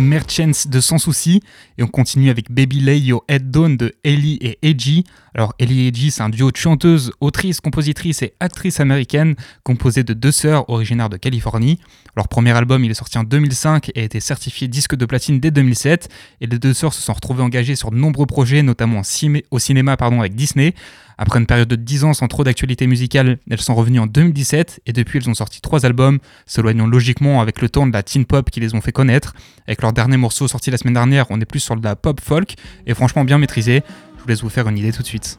Merchants 0.00 0.68
de 0.68 0.80
Sans 0.80 0.98
Souci 0.98 1.42
et 1.78 1.82
on 1.82 1.86
continue 1.86 2.30
avec 2.30 2.50
Baby 2.50 2.80
Lay 2.80 3.00
Your 3.00 3.24
Head 3.28 3.50
Down 3.50 3.76
de 3.76 3.94
Ellie 4.04 4.38
et 4.40 4.58
Edgy. 4.62 5.04
Alors 5.34 5.54
Ellie 5.58 5.82
et 5.82 5.88
Edgy, 5.88 6.10
c'est 6.10 6.22
un 6.22 6.28
duo 6.28 6.50
de 6.50 6.56
chanteuses, 6.56 7.12
autrices, 7.20 7.60
compositrices 7.60 8.22
et 8.22 8.34
actrices 8.40 8.80
américaines 8.80 9.34
composé 9.64 10.02
de 10.02 10.14
deux 10.14 10.32
sœurs 10.32 10.68
originaires 10.70 11.08
de 11.08 11.16
Californie. 11.16 11.78
Leur 12.16 12.28
premier 12.28 12.52
album, 12.52 12.84
il 12.84 12.90
est 12.90 12.94
sorti 12.94 13.18
en 13.18 13.24
2005 13.24 13.90
et 13.94 14.00
a 14.00 14.04
été 14.04 14.20
certifié 14.20 14.68
disque 14.68 14.96
de 14.96 15.06
platine 15.06 15.40
dès 15.40 15.50
2007 15.50 16.08
et 16.40 16.46
les 16.46 16.58
deux 16.58 16.74
sœurs 16.74 16.94
se 16.94 17.02
sont 17.02 17.12
retrouvées 17.12 17.42
engagées 17.42 17.76
sur 17.76 17.90
de 17.90 17.96
nombreux 17.96 18.26
projets, 18.26 18.62
notamment 18.62 19.02
au 19.50 19.58
cinéma 19.58 19.96
pardon, 19.96 20.20
avec 20.20 20.34
Disney. 20.34 20.74
Après 21.18 21.38
une 21.38 21.46
période 21.46 21.68
de 21.68 21.76
10 21.76 22.04
ans 22.04 22.12
sans 22.12 22.28
trop 22.28 22.44
d'actualité 22.44 22.86
musicale, 22.86 23.38
elles 23.50 23.60
sont 23.60 23.74
revenues 23.74 24.00
en 24.00 24.06
2017 24.06 24.80
et 24.86 24.92
depuis 24.92 25.18
elles 25.18 25.30
ont 25.30 25.34
sorti 25.34 25.60
trois 25.60 25.86
albums, 25.86 26.18
s'éloignant 26.44 26.86
logiquement 26.86 27.40
avec 27.40 27.62
le 27.62 27.68
temps 27.68 27.86
de 27.86 27.92
la 27.92 28.02
teen 28.02 28.26
pop 28.26 28.50
qui 28.50 28.60
les 28.60 28.74
ont 28.74 28.80
fait 28.80 28.92
connaître. 28.92 29.34
Avec 29.66 29.82
leur 29.82 29.92
dernier 29.92 30.16
morceau 30.16 30.46
sorti 30.48 30.70
la 30.70 30.76
semaine 30.76 30.94
dernière, 30.94 31.26
on 31.30 31.40
est 31.40 31.46
plus 31.46 31.60
sur 31.60 31.76
de 31.76 31.84
la 31.84 31.96
pop 31.96 32.20
folk 32.20 32.54
et 32.86 32.94
franchement 32.94 33.24
bien 33.24 33.38
maîtrisé. 33.38 33.82
Je 34.16 34.22
vous 34.22 34.28
laisse 34.28 34.42
vous 34.42 34.50
faire 34.50 34.68
une 34.68 34.78
idée 34.78 34.92
tout 34.92 35.02
de 35.02 35.06
suite. 35.06 35.38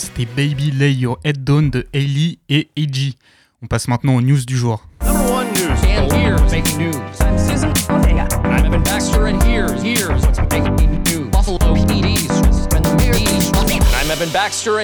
C'était 0.00 0.24
Baby 0.24 0.70
Lay 0.70 0.94
Your 0.94 1.18
Head 1.24 1.44
Down 1.44 1.70
de 1.70 1.86
Hailey 1.92 2.38
et 2.48 2.70
Edgy. 2.76 3.16
On 3.62 3.66
passe 3.66 3.86
maintenant 3.86 4.16
aux 4.16 4.22
news 4.22 4.46
du 4.46 4.56
jour. 4.56 4.82
Number 5.04 5.30
one 5.30 5.46
news. 5.52 5.68
And 5.84 6.10
here's 6.12 6.50
making 6.50 6.78
news. 6.78 6.94
I'm 7.20 8.64
Evan 8.64 8.82
Baxter, 8.82 9.26
and 9.26 9.42
here's 9.42 9.82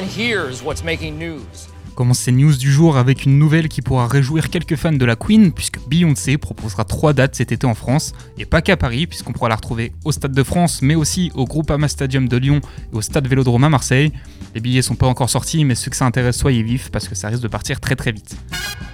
here's 0.07 0.63
what's 0.63 0.85
making 0.85 1.19
news? 1.19 1.69
Commence 1.97 2.19
ces 2.19 2.31
news 2.31 2.55
du 2.55 2.71
jour 2.71 2.99
avec 2.99 3.25
une 3.25 3.39
nouvelle 3.39 3.69
qui 3.69 3.81
pourra 3.81 4.07
réjouir 4.07 4.51
quelques 4.51 4.77
fans 4.77 4.93
de 4.93 5.05
la 5.07 5.17
Queen, 5.17 5.51
puisque 5.51 5.79
Beyoncé 5.89 6.37
proposera 6.37 6.85
trois 6.85 7.15
dates 7.15 7.35
cet 7.35 7.53
été 7.53 7.67
en 7.67 7.75
France, 7.75 8.13
et 8.37 8.45
pas 8.45 8.61
qu'à 8.61 8.77
Paris, 8.77 9.07
puisqu'on 9.07 9.33
pourra 9.33 9.49
la 9.49 9.57
retrouver 9.57 9.93
au 10.05 10.13
Stade 10.13 10.33
de 10.33 10.43
France, 10.43 10.83
mais 10.83 10.95
aussi 10.95 11.33
au 11.35 11.47
Groupama 11.47 11.89
Stadium 11.89 12.29
de 12.29 12.37
Lyon 12.37 12.61
et 12.93 12.97
au 12.97 13.01
Stade 13.01 13.27
Vélodrome 13.27 13.65
à 13.65 13.71
Marseille. 13.71 14.13
Les 14.55 14.61
billets 14.61 14.83
sont 14.83 14.95
pas 14.95 15.07
encore 15.07 15.31
sortis, 15.31 15.65
mais 15.65 15.75
ceux 15.75 15.91
que 15.91 15.97
ça 15.97 16.05
intéresse, 16.05 16.37
soyez 16.37 16.63
vifs, 16.63 16.91
parce 16.91 17.09
que 17.09 17.15
ça 17.15 17.29
risque 17.29 17.43
de 17.43 17.49
partir 17.49 17.81
très 17.81 17.97
très 17.97 18.13
vite. 18.13 18.37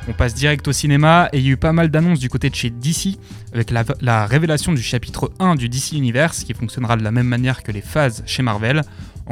On 0.07 0.13
passe 0.13 0.35
direct 0.35 0.69
au 0.69 0.73
cinéma, 0.73 1.29
et 1.33 1.39
il 1.39 1.45
y 1.45 1.49
a 1.49 1.53
eu 1.53 1.57
pas 1.57 1.73
mal 1.73 1.89
d'annonces 1.89 2.21
du 2.21 2.29
côté 2.29 2.51
de 2.51 2.55
chez 2.55 2.71
DC, 2.71 3.19
avec 3.53 3.73
la, 3.73 3.85
la 4.01 4.27
révélation 4.27 4.73
du 4.73 4.83
chapitre 4.83 5.33
1 5.41 5.57
du 5.57 5.69
DC 5.69 5.95
Universe, 5.95 6.45
qui 6.45 6.55
fonctionnera 6.55 6.97
de 6.97 7.03
la 7.03 7.11
même 7.11 7.27
manière 7.27 7.65
que 7.65 7.73
les 7.73 7.83
phases 7.83 8.23
chez 8.27 8.45
Marvel. 8.45 8.83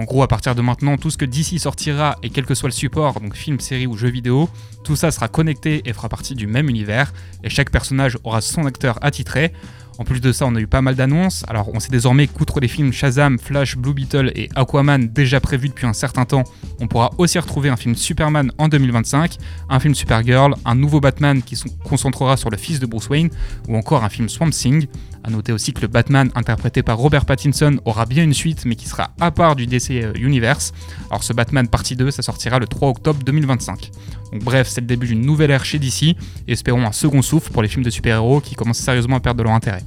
En 0.00 0.04
gros, 0.04 0.22
à 0.22 0.28
partir 0.28 0.54
de 0.54 0.62
maintenant, 0.62 0.96
tout 0.96 1.10
ce 1.10 1.18
que 1.18 1.26
DC 1.26 1.60
sortira, 1.60 2.16
et 2.22 2.30
quel 2.30 2.46
que 2.46 2.54
soit 2.54 2.70
le 2.70 2.72
support, 2.72 3.20
donc 3.20 3.36
film, 3.36 3.60
série 3.60 3.86
ou 3.86 3.98
jeu 3.98 4.08
vidéo, 4.08 4.48
tout 4.82 4.96
ça 4.96 5.10
sera 5.10 5.28
connecté 5.28 5.82
et 5.84 5.92
fera 5.92 6.08
partie 6.08 6.34
du 6.34 6.46
même 6.46 6.70
univers, 6.70 7.12
et 7.44 7.50
chaque 7.50 7.70
personnage 7.70 8.16
aura 8.24 8.40
son 8.40 8.64
acteur 8.64 8.98
attitré. 9.02 9.52
En 10.00 10.04
plus 10.04 10.22
de 10.22 10.32
ça, 10.32 10.46
on 10.46 10.54
a 10.56 10.60
eu 10.60 10.66
pas 10.66 10.80
mal 10.80 10.94
d'annonces. 10.94 11.44
Alors, 11.46 11.68
on 11.74 11.78
sait 11.78 11.90
désormais 11.90 12.26
qu'outre 12.26 12.58
les 12.58 12.68
films 12.68 12.90
Shazam, 12.90 13.38
Flash, 13.38 13.76
Blue 13.76 13.92
Beetle 13.92 14.32
et 14.34 14.48
Aquaman 14.56 15.06
déjà 15.06 15.40
prévus 15.40 15.68
depuis 15.68 15.86
un 15.86 15.92
certain 15.92 16.24
temps, 16.24 16.42
on 16.80 16.86
pourra 16.86 17.10
aussi 17.18 17.38
retrouver 17.38 17.68
un 17.68 17.76
film 17.76 17.94
Superman 17.94 18.50
en 18.56 18.68
2025, 18.68 19.36
un 19.68 19.78
film 19.78 19.94
Supergirl, 19.94 20.54
un 20.64 20.74
nouveau 20.74 21.00
Batman 21.00 21.42
qui 21.42 21.54
se 21.54 21.66
concentrera 21.84 22.38
sur 22.38 22.48
le 22.48 22.56
fils 22.56 22.80
de 22.80 22.86
Bruce 22.86 23.10
Wayne, 23.10 23.28
ou 23.68 23.76
encore 23.76 24.02
un 24.02 24.08
film 24.08 24.30
Swamp 24.30 24.48
Thing. 24.48 24.86
A 25.22 25.28
noter 25.28 25.52
aussi 25.52 25.74
que 25.74 25.82
le 25.82 25.88
Batman 25.88 26.30
interprété 26.34 26.82
par 26.82 26.96
Robert 26.96 27.26
Pattinson 27.26 27.78
aura 27.84 28.06
bien 28.06 28.24
une 28.24 28.32
suite, 28.32 28.64
mais 28.64 28.76
qui 28.76 28.88
sera 28.88 29.10
à 29.20 29.30
part 29.30 29.54
du 29.54 29.66
DC 29.66 29.90
euh, 29.90 30.12
Universe. 30.14 30.72
Alors, 31.10 31.22
ce 31.22 31.34
Batman 31.34 31.68
partie 31.68 31.94
2, 31.94 32.10
ça 32.10 32.22
sortira 32.22 32.58
le 32.58 32.66
3 32.66 32.88
octobre 32.88 33.22
2025. 33.22 33.90
Donc, 34.32 34.44
bref, 34.44 34.68
c'est 34.68 34.80
le 34.80 34.86
début 34.86 35.08
d'une 35.08 35.20
nouvelle 35.20 35.50
ère 35.50 35.66
chez 35.66 35.78
DC, 35.78 36.04
et 36.04 36.16
espérons 36.48 36.86
un 36.86 36.92
second 36.92 37.20
souffle 37.20 37.52
pour 37.52 37.60
les 37.60 37.68
films 37.68 37.84
de 37.84 37.90
super-héros 37.90 38.40
qui 38.40 38.54
commencent 38.54 38.78
sérieusement 38.78 39.16
à 39.16 39.20
perdre 39.20 39.40
de 39.40 39.44
leur 39.44 39.52
intérêt. 39.52 39.82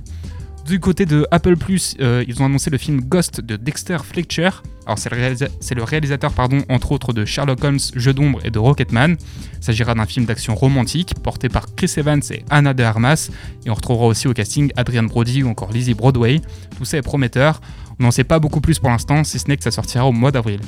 Du 0.66 0.80
côté 0.80 1.06
de 1.06 1.28
Apple 1.30 1.56
euh, 2.00 2.24
ils 2.26 2.42
ont 2.42 2.46
annoncé 2.46 2.70
le 2.70 2.78
film 2.78 3.02
Ghost 3.02 3.42
de 3.42 3.58
Dexter 3.58 3.98
Fletcher. 4.02 4.50
Alors 4.86 4.98
c'est 4.98 5.10
le, 5.12 5.18
réalisa- 5.18 5.50
c'est 5.60 5.76
le 5.76 5.84
réalisateur, 5.84 6.32
pardon, 6.32 6.60
entre 6.70 6.94
autres 6.94 7.12
de 7.12 7.26
Sherlock 7.26 7.62
Holmes, 7.64 7.80
Jeu 7.96 8.14
d'ombre 8.14 8.40
et 8.46 8.50
de 8.50 8.60
Rocketman. 8.60 9.18
Il 9.60 9.64
s'agira 9.64 9.94
d'un 9.94 10.06
film 10.06 10.26
d'action 10.26 10.56
romantique 10.56 11.16
porté 11.22 11.50
par 11.50 11.76
Chris 11.76 11.92
Evans 11.98 12.22
et 12.32 12.46
Anna 12.50 12.74
de 12.74 12.82
Armas. 12.82 13.30
Et 13.66 13.70
on 13.70 13.74
retrouvera 13.74 14.06
aussi 14.06 14.28
au 14.30 14.34
casting 14.34 14.72
Adrian 14.78 15.04
Brody 15.04 15.44
ou 15.44 15.50
encore 15.50 15.72
Lizzie 15.72 15.94
Broadway. 15.96 16.42
Tout 16.78 16.86
ça 16.86 16.98
est 16.98 17.02
prometteur. 17.02 17.60
On 18.00 18.04
n'en 18.04 18.12
sait 18.12 18.24
pas 18.24 18.40
beaucoup 18.40 18.62
plus 18.62 18.80
pour 18.80 18.90
l'instant, 18.90 19.24
si 19.26 19.40
ce 19.40 19.48
n'est 19.50 19.58
que 19.58 19.64
ça 19.64 19.72
sortira 19.72 20.06
au 20.08 20.12
mois 20.14 20.32
d'avril. 20.32 20.62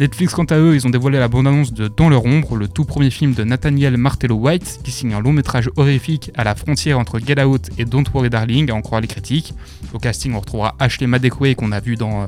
Netflix, 0.00 0.32
quant 0.32 0.44
à 0.44 0.56
eux, 0.56 0.74
ils 0.74 0.86
ont 0.86 0.90
dévoilé 0.90 1.18
la 1.18 1.28
bande-annonce 1.28 1.74
de 1.74 1.86
Dans 1.86 2.08
leur 2.08 2.24
ombre, 2.24 2.56
le 2.56 2.68
tout 2.68 2.86
premier 2.86 3.10
film 3.10 3.34
de 3.34 3.44
Nathaniel 3.44 3.98
Martello 3.98 4.36
White, 4.36 4.80
qui 4.82 4.92
signe 4.92 5.12
un 5.12 5.20
long 5.20 5.34
métrage 5.34 5.68
horrifique 5.76 6.30
à 6.34 6.42
la 6.42 6.54
frontière 6.54 6.98
entre 6.98 7.18
Get 7.18 7.38
Out 7.44 7.68
et 7.76 7.84
Don't 7.84 8.04
Worry 8.14 8.30
Darling, 8.30 8.70
à 8.70 8.74
en 8.74 8.80
croire 8.80 9.02
les 9.02 9.08
critiques. 9.08 9.52
Au 9.92 9.98
casting, 9.98 10.32
on 10.32 10.40
retrouvera 10.40 10.74
Ashley 10.78 11.06
Madekwe 11.06 11.54
qu'on 11.54 11.70
a 11.70 11.80
vu 11.80 11.96
dans 11.96 12.22
euh, 12.22 12.26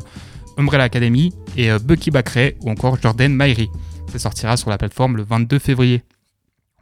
Umbrella 0.59 0.85
Academy, 0.85 1.33
et 1.57 1.71
euh, 1.71 1.79
Bucky 1.79 2.11
Bakray 2.11 2.57
ou 2.61 2.71
encore 2.71 3.01
Jordan 3.01 3.35
Myrie. 3.35 3.71
Ça 4.09 4.19
sortira 4.19 4.59
sur 4.59 4.69
la 4.69 4.77
plateforme 4.77 5.17
le 5.17 5.23
22 5.23 5.59
février. 5.59 6.03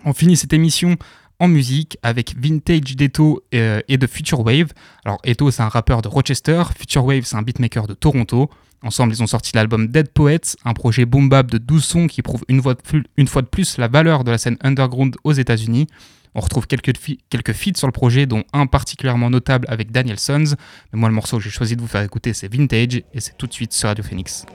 On 0.04 0.12
finit 0.12 0.36
cette 0.36 0.52
émission 0.52 0.96
en 1.40 1.48
musique 1.48 1.98
avec 2.02 2.34
Vintage 2.38 2.94
d'Eto 2.94 3.42
euh, 3.54 3.80
et 3.88 3.98
de 3.98 4.06
Future 4.06 4.40
Wave. 4.40 4.68
Alors 5.04 5.18
Eto 5.24 5.50
c'est 5.50 5.62
un 5.62 5.68
rappeur 5.68 6.02
de 6.02 6.08
Rochester, 6.08 6.62
Future 6.78 7.04
Wave 7.04 7.22
c'est 7.24 7.36
un 7.36 7.42
beatmaker 7.42 7.88
de 7.88 7.94
Toronto. 7.94 8.48
Ensemble 8.82 9.12
ils 9.12 9.22
ont 9.22 9.26
sorti 9.26 9.52
l'album 9.54 9.88
Dead 9.88 10.10
Poets, 10.10 10.56
un 10.64 10.74
projet 10.74 11.04
boom 11.06 11.28
bap 11.28 11.50
de 11.50 11.58
12 11.58 11.84
sons 11.84 12.06
qui 12.06 12.22
prouve 12.22 12.44
une 12.48 12.62
fois, 12.62 12.74
de 12.74 13.48
plus, 13.48 13.78
la 13.78 13.88
valeur 13.88 14.22
de 14.22 14.30
la 14.30 14.38
scène 14.38 14.56
underground 14.62 15.16
aux 15.24 15.32
États-Unis. 15.32 15.86
On 16.34 16.40
retrouve 16.40 16.66
quelques, 16.68 16.92
quelques 17.28 17.52
feats 17.52 17.76
sur 17.76 17.88
le 17.88 17.92
projet, 17.92 18.26
dont 18.26 18.44
un 18.52 18.66
particulièrement 18.66 19.30
notable 19.30 19.66
avec 19.68 19.90
Daniel 19.90 20.18
Sons. 20.18 20.54
Mais 20.92 20.98
moi, 21.00 21.08
le 21.08 21.14
morceau 21.14 21.38
que 21.38 21.42
j'ai 21.42 21.50
choisi 21.50 21.74
de 21.74 21.80
vous 21.80 21.88
faire 21.88 22.02
écouter, 22.02 22.34
c'est 22.34 22.52
Vintage, 22.52 23.02
et 23.12 23.20
c'est 23.20 23.36
tout 23.36 23.48
de 23.48 23.52
suite 23.52 23.72
sur 23.72 23.88
Radio 23.88 24.04
Phoenix. 24.04 24.46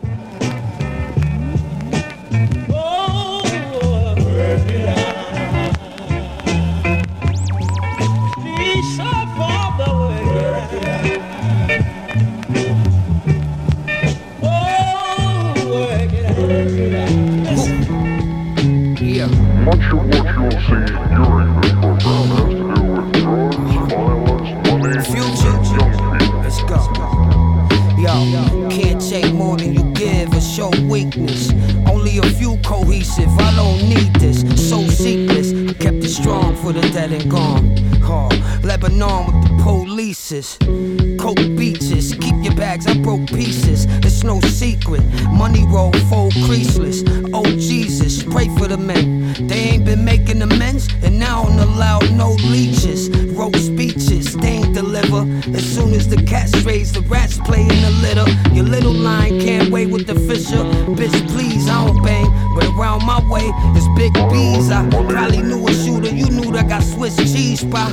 For 36.66 36.74
the 36.74 36.82
dead 36.94 37.12
and 37.12 37.30
gone. 37.30 37.76
Oh, 38.04 38.28
Lebanon 38.64 39.28
with 39.28 39.44
the 39.44 39.50
polices. 39.64 41.05
Coke 41.26 41.58
beaches, 41.58 42.14
keep 42.22 42.36
your 42.44 42.54
bags, 42.54 42.86
I 42.86 42.96
broke 43.00 43.26
pieces. 43.26 43.86
It's 44.06 44.24
no 44.24 44.40
secret. 44.42 45.02
Money 45.32 45.66
roll, 45.66 45.92
full 46.08 46.30
creaseless. 46.46 47.02
Oh 47.34 47.46
Jesus, 47.58 48.22
pray 48.22 48.48
for 48.50 48.68
the 48.68 48.78
men. 48.78 49.34
They 49.48 49.72
ain't 49.72 49.86
been 49.86 50.06
making 50.06 50.44
amends, 50.44 50.88
and 51.02 51.18
now 51.18 51.42
I 51.42 51.48
don't 51.48 51.60
allow 51.62 52.00
no 52.14 52.34
leeches. 52.34 53.10
Wrote 53.34 53.56
speeches, 53.56 54.36
they 54.36 54.50
ain't 54.50 54.76
deliver. 54.76 55.26
As 55.58 55.66
soon 55.66 55.96
as 55.96 56.08
the 56.08 56.22
cats 56.22 56.62
raise, 56.62 56.92
the 56.92 57.02
rats 57.02 57.40
play 57.40 57.62
in 57.62 57.82
the 57.82 57.92
litter. 58.04 58.30
Your 58.54 58.66
little 58.66 58.94
line 58.94 59.42
can't 59.42 59.72
wait 59.72 59.90
with 59.90 60.06
the 60.06 60.14
fisher. 60.30 60.64
Bitch, 60.94 61.28
please, 61.30 61.68
I 61.68 61.88
don't 61.88 62.04
bang, 62.04 62.30
but 62.54 62.66
around 62.78 63.04
my 63.04 63.20
way 63.28 63.50
is 63.76 63.88
big 63.98 64.14
bees. 64.30 64.70
I 64.70 64.88
probably 64.92 65.42
knew 65.42 65.68
a 65.68 65.74
shooter, 65.74 66.14
you 66.14 66.30
knew 66.30 66.52
that 66.52 66.70
got 66.70 66.84
Swiss 66.84 67.16
cheese 67.18 67.64
pie. 67.64 67.92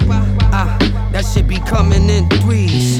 Ah, 0.52 0.76
that 1.22 1.28
shit 1.32 1.46
be 1.46 1.58
coming 1.58 2.10
in 2.10 2.28
threes. 2.40 2.98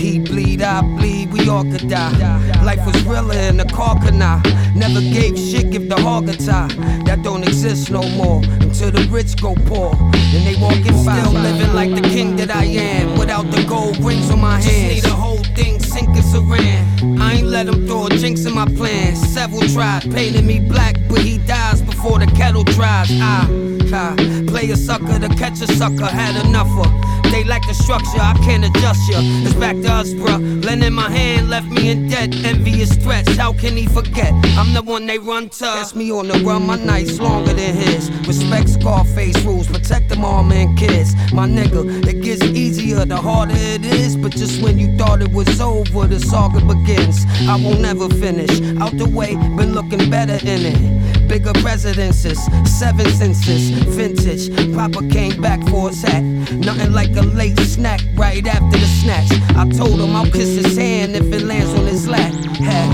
He 0.00 0.18
bleed, 0.18 0.62
I 0.62 0.80
bleed, 0.80 1.32
we 1.32 1.48
all 1.48 1.64
could 1.64 1.88
die. 1.88 2.64
Life 2.64 2.84
was 2.86 3.02
realer 3.04 3.34
in 3.34 3.56
the 3.58 3.64
car 3.66 3.98
canal. 4.00 4.40
Never 4.74 5.00
gave 5.00 5.38
shit, 5.38 5.70
give 5.70 5.88
the 5.88 5.96
hog 5.96 6.28
a 6.28 6.36
tie. 6.36 6.68
That 7.04 7.22
don't 7.22 7.42
exist 7.42 7.90
no 7.90 8.02
more 8.10 8.42
until 8.60 8.90
the 8.90 9.06
rich 9.10 9.40
go 9.40 9.54
poor. 9.66 9.94
And 10.14 10.46
they 10.46 10.56
walking 10.60 10.96
still 10.96 11.32
living 11.32 11.74
like 11.74 11.94
the 11.94 12.08
king 12.08 12.36
that 12.36 12.50
I 12.50 12.64
am. 12.64 13.18
Without 13.18 13.50
the 13.50 13.64
gold 13.64 13.98
rings 13.98 14.30
on 14.30 14.40
my 14.40 14.60
hands. 14.60 14.66
Just 14.66 14.94
need 14.94 15.02
the 15.02 15.16
whole 15.16 15.44
thing 15.56 15.80
sinking 15.80 16.14
saran. 16.14 17.20
I 17.20 17.34
ain't 17.34 17.46
let 17.46 17.66
him 17.66 17.86
throw 17.86 18.06
a 18.06 18.10
jinx 18.10 18.46
in 18.46 18.54
my 18.54 18.66
plans. 18.66 19.18
Several 19.20 19.62
tried 19.68 20.02
painting 20.12 20.46
me 20.46 20.60
black, 20.60 20.96
but 21.08 21.18
he 21.18 21.38
dies 21.38 21.82
before 21.82 22.18
the 22.18 22.26
kettle 22.26 22.64
dries. 22.64 23.10
I, 23.10 23.77
Play 23.88 24.70
a 24.70 24.76
sucker 24.76 25.18
to 25.18 25.28
catch 25.36 25.62
a 25.62 25.66
sucker, 25.66 26.04
had 26.04 26.44
enough 26.44 26.68
of. 26.78 27.27
They 27.30 27.44
lack 27.44 27.66
the 27.66 27.74
structure, 27.74 28.20
I 28.20 28.34
can't 28.44 28.64
adjust 28.64 29.00
ya. 29.10 29.18
It's 29.44 29.54
back 29.54 29.76
to 29.76 29.92
us, 29.92 30.12
bruh. 30.14 30.64
Lending 30.64 30.92
my 30.92 31.10
hand 31.10 31.50
left 31.50 31.68
me 31.68 31.90
in 31.90 32.08
debt. 32.08 32.34
Envious 32.44 32.94
threats, 32.96 33.36
how 33.36 33.52
can 33.52 33.76
he 33.76 33.86
forget? 33.86 34.32
I'm 34.56 34.72
the 34.74 34.82
one 34.82 35.06
they 35.06 35.18
run 35.18 35.48
to. 35.50 35.64
That's 35.64 35.94
me 35.94 36.10
on 36.10 36.28
the 36.28 36.38
run, 36.40 36.66
my 36.66 36.76
nights 36.76 37.20
longer 37.20 37.52
than 37.52 37.74
his. 37.74 38.10
Respect 38.26 38.68
Scarface 38.68 39.40
rules, 39.44 39.66
protect 39.66 40.08
them 40.08 40.24
all, 40.24 40.42
man, 40.42 40.76
kids. 40.76 41.14
My 41.32 41.46
nigga, 41.46 42.06
it 42.06 42.22
gets 42.22 42.42
easier 42.42 43.04
the 43.04 43.16
harder 43.16 43.54
it 43.56 43.84
is. 43.84 44.16
But 44.16 44.32
just 44.32 44.62
when 44.62 44.78
you 44.78 44.96
thought 44.96 45.22
it 45.22 45.32
was 45.32 45.60
over, 45.60 46.06
the 46.06 46.20
saga 46.20 46.60
begins. 46.60 47.24
I 47.48 47.56
won't 47.56 47.84
ever 47.84 48.08
finish. 48.08 48.60
Out 48.80 48.96
the 48.96 49.08
way, 49.08 49.34
been 49.34 49.74
looking 49.74 50.10
better 50.10 50.38
in 50.46 50.66
it. 50.72 51.28
Bigger 51.28 51.52
residences, 51.62 52.38
seven 52.78 53.06
senses, 53.10 53.70
vintage. 53.70 54.48
Papa 54.74 55.06
came 55.08 55.40
back 55.42 55.60
for 55.68 55.90
his 55.90 56.02
hat. 56.02 56.22
Nothing 56.52 56.92
like 56.92 57.12
a 57.18 57.22
late 57.22 57.58
snack 57.60 58.00
right 58.14 58.46
after 58.46 58.78
the 58.78 58.86
snatch. 58.86 59.30
I 59.56 59.68
told 59.68 60.00
him 60.00 60.14
I'll 60.14 60.30
kiss 60.30 60.54
his 60.54 60.76
hand 60.76 61.16
if 61.16 61.32
it 61.32 61.42
lands 61.42 61.72
on 61.74 61.86
his 61.86 62.08
lap. 62.08 62.32
Hey, 62.56 62.88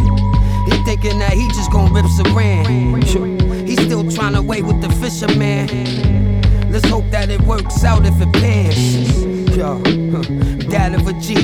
he 0.66 0.84
thinking 0.84 1.18
that 1.18 1.32
he 1.34 1.46
just 1.48 1.70
gonna 1.70 1.92
rip 1.92 2.06
Saran. 2.06 3.68
He's 3.68 3.80
still 3.84 4.10
trying 4.10 4.34
to 4.34 4.42
wait 4.42 4.64
with 4.64 4.80
the 4.80 4.90
fisherman. 5.00 5.68
Let's 6.72 6.88
hope 6.88 7.08
that 7.10 7.30
it 7.30 7.40
works 7.42 7.84
out 7.84 8.04
if 8.06 8.20
it 8.20 8.32
pans. 8.32 9.24
Dad 10.74 10.92
of 10.92 11.06
a 11.06 11.12
G. 11.12 11.34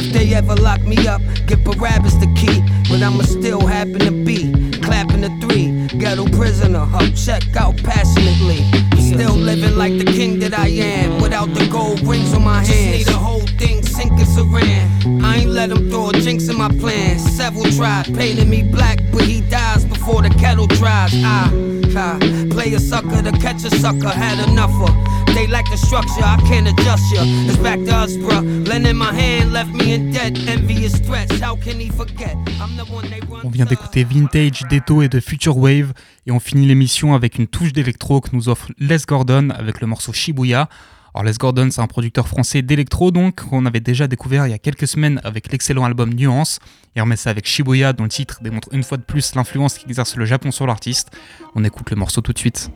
If 0.00 0.06
they 0.14 0.32
ever 0.32 0.54
lock 0.54 0.80
me 0.80 1.06
up, 1.06 1.20
give 1.46 1.62
Barabbas 1.64 2.14
the 2.14 2.28
key. 2.40 2.58
But 2.88 3.02
I'ma 3.02 3.24
still 3.24 3.66
happen 3.66 4.00
to 4.08 4.10
be 4.10 4.40
clapping 4.80 5.20
the 5.20 5.32
three. 5.42 5.66
Ghetto 5.98 6.24
prisoner, 6.38 6.86
up 6.94 7.14
check 7.14 7.44
out 7.56 7.76
passionately. 7.82 8.60
Still 9.12 9.34
living 9.34 9.76
like 9.76 9.98
the 9.98 10.06
king 10.06 10.38
that 10.38 10.54
I 10.58 10.68
am. 10.68 11.20
Without 11.20 11.52
the 11.52 11.66
gold 11.66 12.00
rings 12.00 12.32
on 12.32 12.42
my 12.42 12.64
hands. 12.64 12.68
Just 12.68 12.98
need 12.98 13.06
the 13.06 13.20
whole 13.28 13.46
thing 13.60 13.82
sinking 13.82 14.30
saran. 14.34 15.22
I 15.22 15.36
ain't 15.40 15.50
let 15.50 15.70
him 15.70 15.90
throw 15.90 16.08
a 16.08 16.12
jinx 16.14 16.48
in 16.48 16.56
my 16.56 16.70
plans. 16.82 17.20
Several 17.36 17.70
tried 17.72 18.06
painting 18.16 18.48
me 18.48 18.62
black, 18.62 18.98
but 19.12 19.24
he 19.24 19.42
dies 19.42 19.84
before 19.84 20.22
the 20.22 20.30
kettle 20.30 20.66
dries. 20.66 21.12
I, 21.14 21.79
I 21.96 22.18
play 22.50 22.74
a 22.74 22.80
sucker 22.80 23.22
to 23.22 23.32
catch 23.38 23.64
a 23.64 23.70
sucker, 23.70 24.08
had 24.08 24.38
enough 24.48 24.72
of. 24.80 24.94
They 25.34 25.46
lack 25.46 25.70
the 25.70 25.76
structure, 25.76 26.22
I 26.24 26.36
can't 26.48 26.68
adjust 26.68 27.04
ya. 27.14 27.22
It's 27.48 27.56
back 27.58 27.78
to 27.84 27.94
us, 27.94 28.12
bruh. 28.16 28.42
Lending 28.66 28.96
my 28.96 29.12
hand 29.12 29.52
left 29.52 29.70
me 29.70 29.94
in 29.94 30.10
debt. 30.12 30.38
Envious 30.48 30.98
threats, 30.98 31.38
how 31.40 31.56
can 31.56 31.78
he 31.78 31.88
forget? 31.88 32.36
I'm 32.60 32.76
the 32.76 32.84
one 32.92 33.08
they 33.10 33.20
run 33.28 33.40
On 33.44 33.50
vient 33.50 33.64
d'écouter 33.64 34.04
Vintage, 34.04 34.62
Deto 34.68 35.02
et 35.02 35.08
de 35.08 35.20
Future 35.20 35.56
Wave 35.56 35.92
et 36.26 36.32
on 36.32 36.40
finit 36.40 36.66
l'émission 36.66 37.14
avec 37.14 37.38
une 37.38 37.46
touche 37.46 37.72
d'électro 37.72 38.20
que 38.20 38.30
nous 38.32 38.48
offre 38.48 38.68
Les 38.78 38.98
Gordon 39.06 39.50
avec 39.50 39.80
le 39.80 39.86
morceau 39.86 40.12
Shibuya. 40.12 40.68
Alors 41.14 41.24
Les 41.24 41.32
Gordon 41.32 41.68
c'est 41.70 41.80
un 41.80 41.86
producteur 41.86 42.28
français 42.28 42.62
d'électro 42.62 43.10
donc 43.10 43.42
qu'on 43.42 43.66
avait 43.66 43.80
déjà 43.80 44.06
découvert 44.06 44.46
il 44.46 44.50
y 44.50 44.54
a 44.54 44.58
quelques 44.58 44.86
semaines 44.86 45.20
avec 45.24 45.50
l'excellent 45.50 45.84
album 45.84 46.14
Nuance 46.14 46.60
et 46.94 47.00
on 47.00 47.04
remet 47.04 47.16
ça 47.16 47.30
avec 47.30 47.46
Shibuya 47.46 47.92
dont 47.92 48.04
le 48.04 48.10
titre 48.10 48.40
démontre 48.42 48.68
une 48.72 48.84
fois 48.84 48.96
de 48.96 49.02
plus 49.02 49.34
l'influence 49.34 49.78
qu'exerce 49.78 50.16
le 50.16 50.24
Japon 50.24 50.50
sur 50.50 50.66
l'artiste. 50.66 51.10
On 51.54 51.64
écoute 51.64 51.90
le 51.90 51.96
morceau 51.96 52.20
tout 52.20 52.32
de 52.32 52.38
suite. 52.38 52.70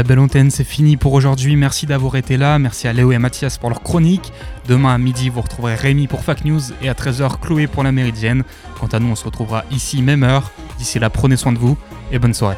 La 0.00 0.04
belle 0.04 0.20
antenne, 0.20 0.50
c'est 0.50 0.64
fini 0.64 0.96
pour 0.96 1.12
aujourd'hui. 1.12 1.56
Merci 1.56 1.84
d'avoir 1.84 2.16
été 2.16 2.38
là. 2.38 2.58
Merci 2.58 2.88
à 2.88 2.94
Léo 2.94 3.12
et 3.12 3.18
Mathias 3.18 3.58
pour 3.58 3.68
leur 3.68 3.82
chronique. 3.82 4.32
Demain 4.66 4.94
à 4.94 4.96
midi, 4.96 5.28
vous 5.28 5.42
retrouverez 5.42 5.74
Rémi 5.74 6.06
pour 6.06 6.24
Fac 6.24 6.42
News 6.46 6.62
et 6.80 6.88
à 6.88 6.94
13h, 6.94 7.38
Chloé 7.38 7.66
pour 7.66 7.82
la 7.82 7.92
Méridienne. 7.92 8.44
Quant 8.80 8.86
à 8.86 8.98
nous, 8.98 9.08
on 9.08 9.14
se 9.14 9.26
retrouvera 9.26 9.66
ici, 9.70 10.00
même 10.00 10.22
heure. 10.22 10.52
D'ici 10.78 10.98
là, 10.98 11.10
prenez 11.10 11.36
soin 11.36 11.52
de 11.52 11.58
vous 11.58 11.76
et 12.12 12.18
bonne 12.18 12.32
soirée. 12.32 12.56